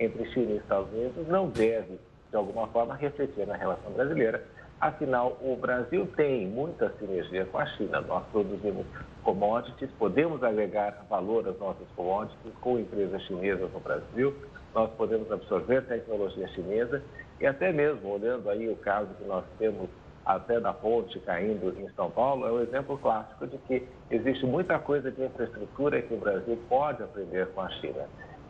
entre 0.00 0.24
China 0.32 0.52
e 0.52 0.56
Estados 0.56 0.92
Unidos 0.92 1.28
não 1.28 1.48
deve, 1.48 2.00
de 2.30 2.36
alguma 2.36 2.66
forma, 2.68 2.94
refletir 2.96 3.46
na 3.46 3.54
relação 3.54 3.92
brasileira, 3.92 4.42
Afinal, 4.80 5.36
o 5.42 5.54
Brasil 5.56 6.08
tem 6.16 6.46
muita 6.46 6.90
sinergia 6.98 7.44
com 7.44 7.58
a 7.58 7.66
China. 7.66 8.00
Nós 8.00 8.24
produzimos 8.32 8.86
commodities, 9.22 9.90
podemos 9.98 10.42
agregar 10.42 11.04
valor 11.10 11.46
às 11.46 11.58
nossas 11.58 11.86
commodities 11.94 12.54
com 12.62 12.78
empresas 12.78 13.20
chinesas 13.24 13.70
no 13.74 13.80
Brasil, 13.80 14.34
nós 14.74 14.90
podemos 14.92 15.30
absorver 15.30 15.82
tecnologia 15.82 16.48
chinesa 16.48 17.02
e 17.38 17.46
até 17.46 17.70
mesmo, 17.70 18.08
olhando 18.08 18.48
aí 18.48 18.70
o 18.70 18.76
caso 18.76 19.08
que 19.18 19.24
nós 19.24 19.44
temos 19.58 19.90
até 20.24 20.58
da 20.58 20.72
ponte 20.72 21.18
caindo 21.20 21.76
em 21.78 21.88
São 21.90 22.10
Paulo, 22.10 22.46
é 22.46 22.52
um 22.52 22.62
exemplo 22.62 22.96
clássico 22.96 23.46
de 23.46 23.58
que 23.58 23.86
existe 24.10 24.46
muita 24.46 24.78
coisa 24.78 25.10
de 25.10 25.22
infraestrutura 25.22 26.00
que 26.00 26.14
o 26.14 26.18
Brasil 26.18 26.58
pode 26.70 27.02
aprender 27.02 27.48
com 27.48 27.60
a 27.60 27.68
China. 27.68 28.06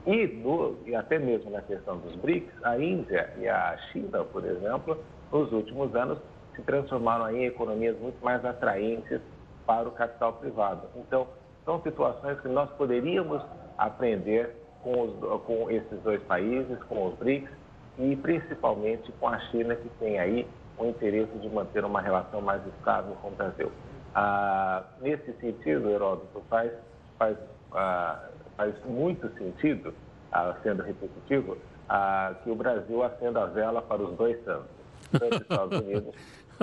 E, 0.06 0.26
no, 0.26 0.76
e 0.86 0.94
até 0.94 1.18
mesmo 1.18 1.50
na 1.50 1.60
questão 1.62 1.98
dos 1.98 2.14
BRICS, 2.16 2.52
a 2.64 2.78
Índia 2.78 3.30
e 3.38 3.48
a 3.48 3.76
China, 3.92 4.24
por 4.24 4.44
exemplo, 4.44 4.98
nos 5.30 5.52
últimos 5.52 5.94
anos 5.94 6.18
se 6.54 6.62
transformaram 6.62 7.30
em 7.30 7.44
economias 7.44 7.98
muito 7.98 8.22
mais 8.24 8.44
atraentes 8.44 9.20
para 9.66 9.88
o 9.88 9.92
capital 9.92 10.32
privado. 10.34 10.88
Então, 10.96 11.26
são 11.64 11.80
situações 11.82 12.40
que 12.40 12.48
nós 12.48 12.70
poderíamos 12.70 13.42
aprender 13.76 14.56
com, 14.82 15.02
os, 15.02 15.42
com 15.44 15.70
esses 15.70 16.00
dois 16.02 16.22
países, 16.22 16.78
com 16.84 17.06
os 17.06 17.14
BRICS 17.18 17.50
e 17.98 18.16
principalmente 18.16 19.12
com 19.12 19.28
a 19.28 19.38
China, 19.50 19.76
que 19.76 19.88
tem 20.00 20.18
aí 20.18 20.46
o 20.78 20.86
interesse 20.86 21.32
de 21.38 21.48
manter 21.50 21.84
uma 21.84 22.00
relação 22.00 22.40
mais 22.40 22.66
estável 22.66 23.14
com 23.20 23.28
o 23.28 23.32
Brasil. 23.32 23.70
Ah, 24.14 24.82
nesse 25.00 25.32
sentido, 25.34 25.90
Heródoto, 25.90 26.42
faz, 26.48 26.72
faz, 27.18 27.36
ah, 27.72 28.28
faz 28.60 28.74
muito 28.84 29.26
sentido, 29.38 29.94
ah, 30.30 30.54
sendo 30.62 30.82
repetitivo, 30.82 31.56
ah, 31.88 32.34
que 32.44 32.50
o 32.50 32.54
Brasil 32.54 33.02
acenda 33.02 33.44
a 33.44 33.46
vela 33.46 33.80
para 33.80 34.02
os 34.02 34.14
dois 34.18 34.36
santos, 34.44 34.68
tanto 35.10 35.36
os 35.36 35.40
Estados 35.40 35.80
Unidos 35.80 36.14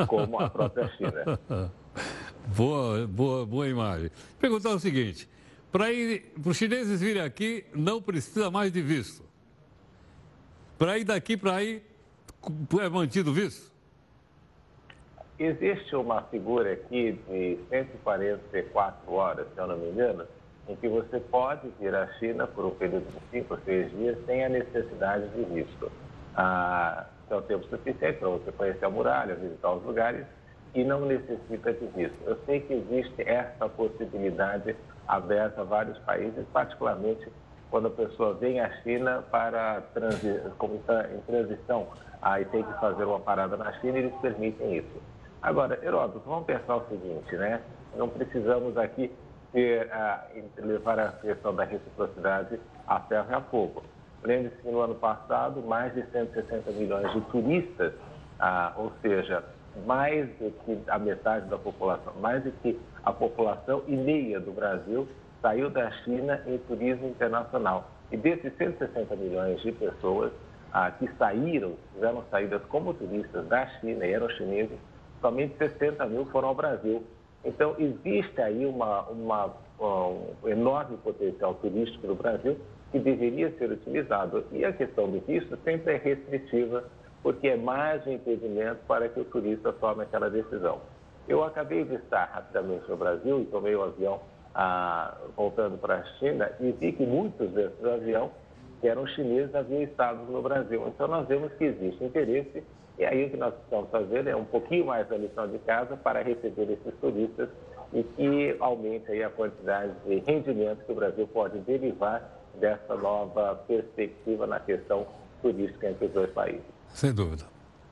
como 0.05 0.39
a 0.39 0.47
própria 0.47 0.87
China. 0.89 1.39
Boa, 2.55 3.05
boa, 3.07 3.45
boa 3.45 3.67
imagem. 3.67 4.11
Perguntar 4.39 4.69
o 4.69 4.79
seguinte: 4.79 5.27
para 5.71 5.87
os 6.45 6.55
chineses 6.55 7.01
virem 7.01 7.21
aqui, 7.21 7.65
não 7.73 8.01
precisa 8.01 8.49
mais 8.49 8.71
de 8.71 8.81
visto. 8.81 9.21
Para 10.77 10.97
ir 10.97 11.03
daqui 11.03 11.35
para 11.35 11.55
aí, 11.55 11.83
é 12.79 12.87
mantido 12.87 13.33
visto? 13.33 13.69
Existe 15.39 15.95
uma 15.95 16.21
figura 16.23 16.71
aqui 16.71 17.19
de 17.27 17.57
144 17.69 19.11
horas, 19.11 19.47
se 19.53 19.59
eu 19.59 19.67
não 19.67 19.77
me 19.77 19.89
engano, 19.89 20.25
em 20.67 20.75
que 20.75 20.87
você 20.87 21.19
pode 21.19 21.67
vir 21.79 21.93
à 21.95 22.07
China 22.13 22.47
por 22.47 22.65
um 22.65 22.71
período 22.71 23.05
de 23.05 23.19
5 23.31 23.53
ou 23.53 23.59
6 23.61 23.91
dias 23.91 24.17
sem 24.25 24.43
a 24.43 24.49
necessidade 24.49 25.27
de 25.29 25.43
visto. 25.53 25.91
Ah, 26.35 27.05
é 27.29 27.35
o 27.35 27.41
tempo 27.41 27.65
suficiente 27.67 28.19
para 28.19 28.29
você 28.29 28.51
conhecer 28.51 28.85
a 28.85 28.89
muralha, 28.89 29.35
visitar 29.35 29.71
os 29.71 29.83
lugares 29.83 30.25
e 30.73 30.83
não 30.83 31.01
necessita 31.05 31.73
de 31.73 31.87
visto. 31.87 32.17
Eu 32.25 32.37
sei 32.45 32.61
que 32.61 32.73
existe 32.73 33.21
essa 33.27 33.67
possibilidade 33.69 34.75
aberta 35.07 35.61
a 35.61 35.63
vários 35.63 35.97
países, 35.99 36.45
particularmente 36.53 37.27
quando 37.69 37.87
a 37.87 37.91
pessoa 37.91 38.33
vem 38.35 38.59
à 38.59 38.69
China 38.81 39.23
para 39.29 39.81
transi 39.93 40.39
como 40.57 40.75
em 40.75 41.21
transição, 41.25 41.87
aí 42.21 42.45
tem 42.45 42.63
que 42.63 42.73
fazer 42.79 43.03
uma 43.03 43.19
parada 43.19 43.57
na 43.57 43.73
China 43.73 43.97
e 43.97 44.03
eles 44.03 44.15
permitem 44.21 44.77
isso. 44.77 45.01
Agora, 45.41 45.77
Heródoto, 45.83 46.21
vamos 46.25 46.45
pensar 46.45 46.77
o 46.77 46.87
seguinte, 46.87 47.35
né? 47.35 47.61
Não 47.95 48.07
precisamos 48.07 48.77
aqui 48.77 49.11
ter, 49.51 49.91
ah, 49.91 50.25
levar 50.57 50.99
a 50.99 51.11
questão 51.13 51.55
da 51.55 51.63
reciprocidade 51.63 52.59
a 52.87 52.99
ferro 53.01 53.27
e 53.29 53.33
a 53.33 53.41
fogo. 53.41 53.83
Lembre-se 54.23 54.57
que 54.61 54.69
no 54.69 54.81
ano 54.81 54.95
passado, 54.95 55.61
mais 55.61 55.93
de 55.93 56.03
160 56.11 56.71
milhões 56.71 57.11
de 57.13 57.21
turistas, 57.21 57.93
ah, 58.39 58.73
ou 58.75 58.91
seja, 59.01 59.43
mais 59.85 60.27
do 60.37 60.51
que 60.63 60.79
a 60.89 60.97
metade 60.97 61.47
da 61.49 61.57
população, 61.57 62.13
mais 62.19 62.43
do 62.43 62.51
que 62.51 62.79
a 63.03 63.13
população 63.13 63.83
e 63.87 63.95
meia 63.95 64.39
do 64.39 64.51
Brasil 64.51 65.07
saiu 65.41 65.69
da 65.69 65.91
China 66.03 66.41
em 66.47 66.57
turismo 66.59 67.07
internacional. 67.07 67.89
E 68.11 68.17
desses 68.17 68.55
160 68.57 69.15
milhões 69.15 69.61
de 69.61 69.71
pessoas 69.71 70.31
ah, 70.73 70.91
que 70.91 71.07
saíram, 71.17 71.75
fizeram 71.93 72.23
saídas 72.31 72.61
como 72.69 72.93
turistas 72.93 73.45
da 73.47 73.67
China 73.79 74.05
e 74.05 74.13
eram 74.13 74.29
chineses, 74.29 74.77
somente 75.21 75.57
60 75.57 76.05
mil 76.07 76.25
foram 76.27 76.49
ao 76.49 76.55
Brasil. 76.55 77.03
Então, 77.47 77.75
existe 77.79 78.41
aí 78.41 78.65
uma, 78.65 79.03
uma, 79.03 79.53
um 79.79 80.49
enorme 80.49 80.97
potencial 80.97 81.53
turístico 81.55 82.05
no 82.05 82.15
Brasil 82.15 82.57
que 82.91 82.99
deveria 82.99 83.49
ser 83.57 83.71
utilizado. 83.71 84.45
E 84.51 84.65
a 84.65 84.73
questão 84.73 85.09
do 85.09 85.21
visto 85.21 85.57
sempre 85.63 85.93
é 85.93 85.97
restritiva, 85.97 86.83
porque 87.23 87.47
é 87.47 87.55
mais 87.55 88.05
um 88.05 88.11
impedimento 88.11 88.81
para 88.85 89.07
que 89.07 89.21
o 89.21 89.23
turista 89.23 89.71
tome 89.71 90.03
aquela 90.03 90.29
decisão. 90.29 90.81
Eu 91.25 91.41
acabei 91.41 91.85
de 91.85 91.95
estar 91.95 92.25
rapidamente 92.25 92.83
no 92.89 92.97
Brasil 92.97 93.41
e 93.41 93.45
tomei 93.45 93.75
o 93.75 93.83
avião 93.83 94.19
ah, 94.53 95.15
voltando 95.37 95.77
para 95.77 95.99
a 95.99 96.03
China 96.19 96.51
e 96.59 96.73
vi 96.73 96.91
que 96.91 97.05
muitos 97.05 97.49
desses 97.51 97.83
aviões 97.85 98.31
que 98.81 98.89
eram 98.89 99.07
chineses 99.07 99.55
haviam 99.55 99.83
estado 99.83 100.19
no 100.29 100.41
Brasil. 100.41 100.85
Então, 100.87 101.07
nós 101.07 101.25
vemos 101.29 101.53
que 101.53 101.63
existe 101.63 102.03
interesse 102.03 102.61
e 102.97 103.05
aí 103.05 103.25
o 103.25 103.29
que 103.29 103.37
nós 103.37 103.53
precisamos 103.53 103.91
fazer 103.91 104.27
é 104.27 104.35
um 104.35 104.45
pouquinho 104.45 104.87
mais 104.87 105.07
da 105.07 105.17
lição 105.17 105.47
de 105.47 105.59
casa 105.59 105.95
para 105.95 106.23
receber 106.23 106.71
esses 106.71 106.99
turistas 106.99 107.49
e 107.93 108.03
que 108.03 108.55
aumente 108.59 109.11
aí 109.11 109.23
a 109.23 109.29
quantidade 109.29 109.93
de 110.05 110.19
rendimento 110.19 110.83
que 110.83 110.91
o 110.91 110.95
Brasil 110.95 111.27
pode 111.27 111.59
derivar 111.59 112.27
dessa 112.59 112.95
nova 112.95 113.55
perspectiva 113.67 114.47
na 114.47 114.59
questão 114.59 115.05
turística 115.41 115.89
entre 115.89 116.07
os 116.07 116.11
dois 116.11 116.31
países. 116.31 116.65
Sem 116.89 117.13
dúvida. 117.13 117.43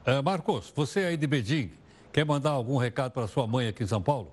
Uh, 0.08 0.24
Marcos, 0.24 0.74
você 0.76 1.02
aí 1.02 1.18
de 1.18 1.28
Beijing, 1.28 1.72
quer 2.12 2.26
mandar 2.26 2.52
algum 2.52 2.78
recado 2.78 3.12
para 3.12 3.28
sua 3.28 3.46
mãe 3.46 3.68
aqui 3.68 3.84
em 3.84 3.88
São 3.88 4.02
Paulo? 4.02 4.32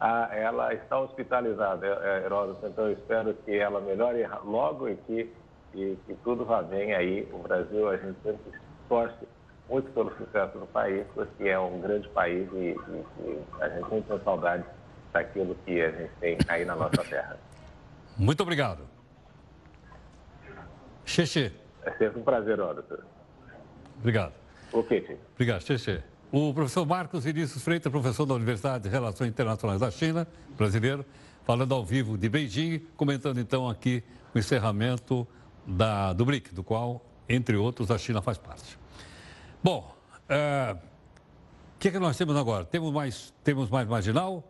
Ah, 0.00 0.30
ela 0.32 0.72
está 0.72 0.98
hospitalizada, 0.98 1.86
é, 1.86 1.90
é, 1.90 2.24
Heródoto, 2.24 2.66
então 2.66 2.86
eu 2.86 2.92
espero 2.94 3.34
que 3.44 3.54
ela 3.54 3.82
melhore 3.82 4.26
logo 4.44 4.88
e 4.88 4.96
que, 4.96 5.30
e 5.74 5.98
que 6.06 6.14
tudo 6.24 6.46
vá 6.46 6.62
bem 6.62 6.94
aí. 6.94 7.28
O 7.34 7.38
Brasil, 7.38 7.86
a 7.86 7.98
gente 7.98 8.16
sempre 8.22 8.52
torce 8.90 9.24
muito 9.68 9.88
pelo 9.92 10.10
sucesso 10.16 10.58
do 10.58 10.66
país, 10.66 11.06
porque 11.14 11.44
é 11.44 11.58
um 11.58 11.80
grande 11.80 12.08
país 12.08 12.46
e, 12.52 12.56
e, 12.56 13.04
e 13.20 13.44
a 13.60 13.68
gente 13.68 13.88
tem 13.88 13.90
muita 13.90 14.18
saudade 14.18 14.64
daquilo 15.12 15.56
que 15.64 15.80
a 15.80 15.90
gente 15.92 16.10
tem 16.20 16.36
aí 16.48 16.64
na 16.64 16.74
nossa 16.74 17.04
terra. 17.04 17.38
Muito 18.18 18.42
obrigado. 18.42 18.82
Xexê. 21.04 21.52
É 21.84 21.92
sempre 21.92 22.20
um 22.20 22.24
prazer, 22.24 22.54
Heródoto. 22.54 22.98
Obrigado. 23.98 24.32
Ok, 24.72 25.00
Tio. 25.02 25.18
Obrigado, 25.34 25.62
Xexê. 25.62 26.02
O 26.32 26.52
professor 26.52 26.84
Marcos 26.84 27.24
Vinícius 27.24 27.62
Freitas, 27.62 27.90
professor 27.90 28.26
da 28.26 28.34
Universidade 28.34 28.84
de 28.84 28.90
Relações 28.90 29.30
Internacionais 29.30 29.80
da 29.80 29.90
China, 29.90 30.26
brasileiro, 30.56 31.04
falando 31.44 31.74
ao 31.74 31.84
vivo 31.84 32.18
de 32.18 32.28
Beijing, 32.28 32.80
comentando 32.96 33.38
então 33.38 33.68
aqui 33.68 34.02
o 34.34 34.38
encerramento 34.38 35.26
da, 35.66 36.12
do 36.12 36.24
BRIC, 36.24 36.54
do 36.54 36.62
qual, 36.62 37.04
entre 37.30 37.56
outros, 37.56 37.90
a 37.92 37.96
China 37.96 38.20
faz 38.20 38.36
parte. 38.36 38.76
Bom, 39.62 39.94
é, 40.28 40.76
o 41.76 41.78
que, 41.78 41.88
é 41.88 41.90
que 41.92 41.98
nós 41.98 42.16
temos 42.16 42.36
agora? 42.36 42.64
Temos 42.64 42.92
mais, 42.92 43.32
temos 43.44 43.70
mais 43.70 43.86
marginal? 43.86 44.42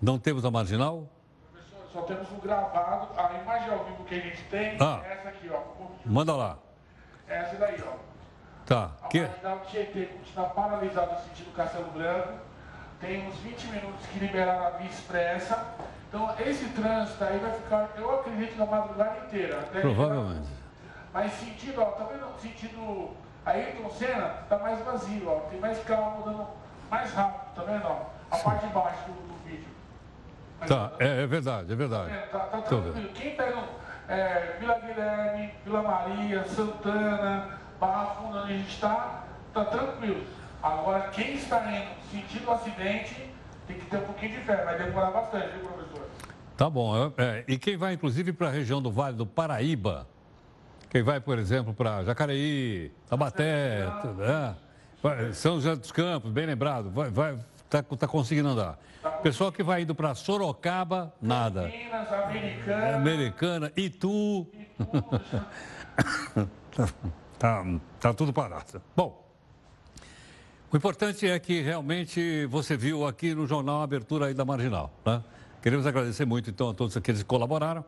Não 0.00 0.18
temos 0.18 0.44
a 0.46 0.50
marginal? 0.50 1.06
Professor, 1.52 1.86
só 1.92 2.02
temos 2.02 2.32
um 2.32 2.38
gravado. 2.38 3.08
A 3.20 3.34
imagem 3.42 3.70
ao 3.70 3.84
vivo 3.84 4.04
que 4.04 4.14
a 4.14 4.20
gente 4.20 4.42
tem 4.44 4.76
ah, 4.80 5.02
é 5.04 5.12
essa 5.12 5.28
aqui, 5.28 5.50
ó. 5.50 5.60
Manda 6.06 6.34
lá. 6.34 6.58
Essa 7.28 7.56
daí, 7.56 7.82
ó. 7.86 7.98
Tá. 8.64 8.92
A 9.02 9.08
que... 9.08 9.20
marginal 9.20 9.60
Tietê 9.70 10.08
está 10.24 10.44
paralisada 10.44 11.12
no 11.12 11.20
sentido 11.20 11.54
Castelo 11.54 11.90
Branco. 11.90 12.38
Tem 13.00 13.28
uns 13.28 13.36
20 13.36 13.66
minutos 13.66 14.06
que 14.06 14.18
liberaram 14.20 14.66
a 14.66 14.70
via 14.70 14.88
expressa. 14.88 15.74
Então, 16.08 16.34
esse 16.40 16.66
trânsito 16.70 17.22
aí 17.22 17.38
vai 17.38 17.52
ficar, 17.52 17.90
eu 17.96 18.20
acredito, 18.20 18.56
na 18.56 18.64
madrugada 18.64 19.18
inteira. 19.26 19.68
Provavelmente. 19.82 20.57
Mas 21.12 21.32
sentido, 21.32 21.80
ó, 21.80 21.86
tá 21.86 22.04
vendo? 22.04 22.26
Sentido 22.40 23.10
Ayrton 23.44 23.90
Senna 23.90 24.28
tá 24.48 24.58
mais 24.58 24.84
vazio, 24.84 25.28
ó. 25.28 25.40
Tem 25.50 25.58
mais 25.60 25.82
carro 25.84 26.18
mudando 26.18 26.46
mais 26.90 27.12
rápido, 27.12 27.54
tá 27.54 27.62
vendo? 27.62 27.86
Ó? 27.86 28.06
A 28.30 28.36
Sim. 28.36 28.44
parte 28.44 28.66
de 28.66 28.72
baixo 28.72 29.04
do, 29.06 29.12
do 29.12 29.48
vídeo. 29.48 29.68
Mas, 30.60 30.68
tá, 30.68 30.92
é, 30.98 31.22
é, 31.22 31.26
verdade, 31.26 31.72
é 31.72 31.76
verdade. 31.76 32.14
Tá, 32.30 32.38
tá 32.38 32.62
tranquilo. 32.62 33.08
Quem 33.14 33.36
pega 33.36 33.64
é, 34.08 34.56
Vila 34.58 34.78
Guilherme, 34.80 35.52
Vila 35.64 35.82
Maria, 35.82 36.44
Santana, 36.44 37.58
Barra 37.78 38.06
Funda, 38.14 38.42
onde 38.42 38.52
a 38.52 38.56
gente 38.56 38.68
está, 38.68 39.24
está 39.48 39.64
tranquilo. 39.66 40.24
Agora, 40.62 41.08
quem 41.10 41.34
está 41.34 41.60
indo 41.70 41.88
sentindo 42.10 42.48
o 42.48 42.52
acidente, 42.52 43.30
tem 43.66 43.78
que 43.78 43.86
ter 43.86 43.98
um 43.98 44.06
pouquinho 44.06 44.32
de 44.32 44.40
fé, 44.40 44.64
vai 44.64 44.78
demorar 44.78 45.10
bastante, 45.10 45.56
viu, 45.56 45.68
professor? 45.68 46.08
Tá 46.56 46.68
bom. 46.68 47.12
É, 47.16 47.44
e 47.46 47.56
quem 47.56 47.76
vai, 47.76 47.92
inclusive, 47.92 48.32
para 48.32 48.48
a 48.48 48.50
região 48.50 48.82
do 48.82 48.90
Vale 48.90 49.16
do 49.16 49.26
Paraíba, 49.26 50.06
quem 50.90 51.02
vai, 51.02 51.20
por 51.20 51.38
exemplo, 51.38 51.74
para 51.74 52.04
Jacareí, 52.04 52.90
Tabaté, 53.08 53.86
é, 55.04 55.32
São 55.32 55.56
José 55.56 55.76
dos 55.76 55.92
Campos, 55.92 56.30
bem 56.30 56.46
lembrado, 56.46 56.90
vai, 56.90 57.10
vai, 57.10 57.38
tá, 57.68 57.82
tá 57.82 58.08
conseguindo 58.08 58.48
andar. 58.48 58.78
Pessoal 59.22 59.52
que 59.52 59.62
vai 59.62 59.82
indo 59.82 59.94
para 59.94 60.14
Sorocaba, 60.14 61.14
nada. 61.20 61.70
Americana. 62.26 62.96
Americana, 62.96 63.72
Itu. 63.76 64.46
Itu. 64.52 66.48
Tá, 67.38 67.64
tá 68.00 68.12
tudo 68.12 68.32
parado. 68.32 68.82
Bom, 68.96 69.24
O 70.72 70.76
importante 70.76 71.26
é 71.26 71.38
que 71.38 71.62
realmente 71.62 72.46
você 72.46 72.76
viu 72.76 73.06
aqui 73.06 73.34
no 73.34 73.46
jornal 73.46 73.80
a 73.80 73.84
abertura 73.84 74.26
aí 74.26 74.34
da 74.34 74.44
Marginal. 74.44 74.92
Né? 75.06 75.22
Queremos 75.62 75.86
agradecer 75.86 76.24
muito, 76.24 76.50
então, 76.50 76.68
a 76.68 76.74
todos 76.74 76.96
aqueles 76.96 77.22
que 77.22 77.28
colaboraram. 77.28 77.84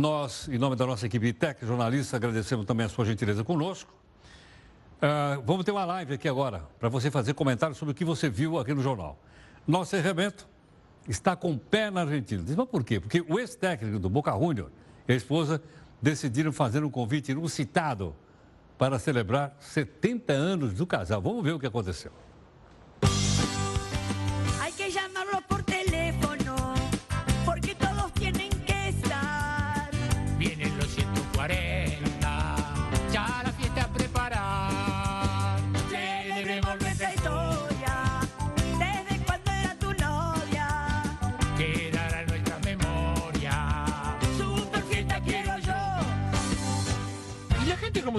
Nós, 0.00 0.48
em 0.48 0.56
nome 0.56 0.76
da 0.76 0.86
nossa 0.86 1.04
equipe 1.04 1.30
técnica, 1.30 1.66
jornalista, 1.66 2.16
agradecemos 2.16 2.64
também 2.64 2.86
a 2.86 2.88
sua 2.88 3.04
gentileza 3.04 3.44
conosco. 3.44 3.92
Uh, 4.96 5.42
vamos 5.44 5.62
ter 5.62 5.72
uma 5.72 5.84
live 5.84 6.14
aqui 6.14 6.26
agora, 6.26 6.62
para 6.78 6.88
você 6.88 7.10
fazer 7.10 7.34
comentários 7.34 7.76
sobre 7.76 7.92
o 7.92 7.94
que 7.94 8.02
você 8.02 8.30
viu 8.30 8.58
aqui 8.58 8.72
no 8.72 8.80
jornal. 8.80 9.18
Nosso 9.68 9.94
encerramento 9.94 10.48
está 11.06 11.36
com 11.36 11.58
pé 11.58 11.90
na 11.90 12.00
Argentina. 12.00 12.42
Diz, 12.42 12.56
mas 12.56 12.66
por 12.66 12.82
quê? 12.82 12.98
Porque 12.98 13.22
o 13.28 13.38
ex-técnico 13.38 13.98
do 13.98 14.08
Boca 14.08 14.32
Juniors 14.32 14.70
e 15.06 15.12
a 15.12 15.16
esposa 15.16 15.62
decidiram 16.00 16.50
fazer 16.50 16.82
um 16.82 16.88
convite 16.88 17.32
inusitado 17.32 18.16
para 18.78 18.98
celebrar 18.98 19.54
70 19.60 20.32
anos 20.32 20.72
do 20.72 20.86
casal. 20.86 21.20
Vamos 21.20 21.44
ver 21.44 21.52
o 21.52 21.58
que 21.58 21.66
aconteceu. 21.66 22.10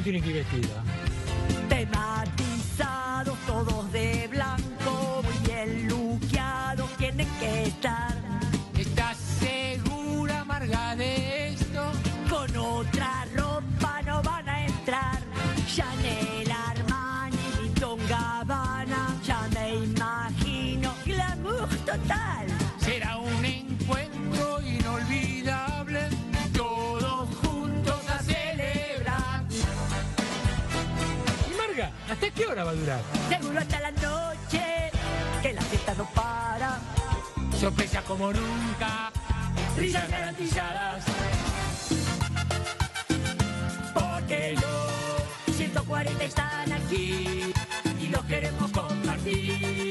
Cómo 0.02 0.04
tiene 0.04 0.22
que 0.22 0.30
ir 0.30 0.36
vestida? 0.36 0.84
tematizados 1.70 3.38
todos 3.46 3.92
de 3.92 4.28
blanco, 4.28 5.24
muy 5.24 5.48
bien 5.48 5.88
luqueados 5.88 6.90
tienen 6.98 7.28
que 7.40 7.64
estar. 7.64 8.16
¿Estás 8.78 9.18
segura, 9.18 10.44
Marga, 10.46 10.96
de 10.96 11.50
esto? 11.50 11.92
Con 12.30 12.56
otra 12.58 13.26
ropa 13.36 14.02
no 14.06 14.22
van 14.24 14.50
a 14.50 14.66
entrar. 14.66 15.20
Chanel, 15.68 16.31
qué 32.42 32.48
hora 32.48 32.64
va 32.64 32.72
a 32.72 32.74
durar? 32.74 33.02
Seguro 33.30 33.60
hasta 33.60 33.80
la 33.80 33.92
noche, 33.92 34.92
que 35.44 35.54
la 35.54 35.62
fiesta 35.62 35.94
no 35.96 36.06
para. 36.10 36.80
Sorpresa 37.60 38.02
como 38.02 38.34
nunca, 38.34 39.12
Risas 39.78 40.10
garantizadas. 40.10 41.06
Porque 43.94 44.56
los 44.56 45.56
140 45.56 46.24
están 46.24 46.72
aquí 46.74 47.54
y 48.00 48.08
los 48.08 48.26
queremos 48.26 48.72
compartir. 48.72 49.91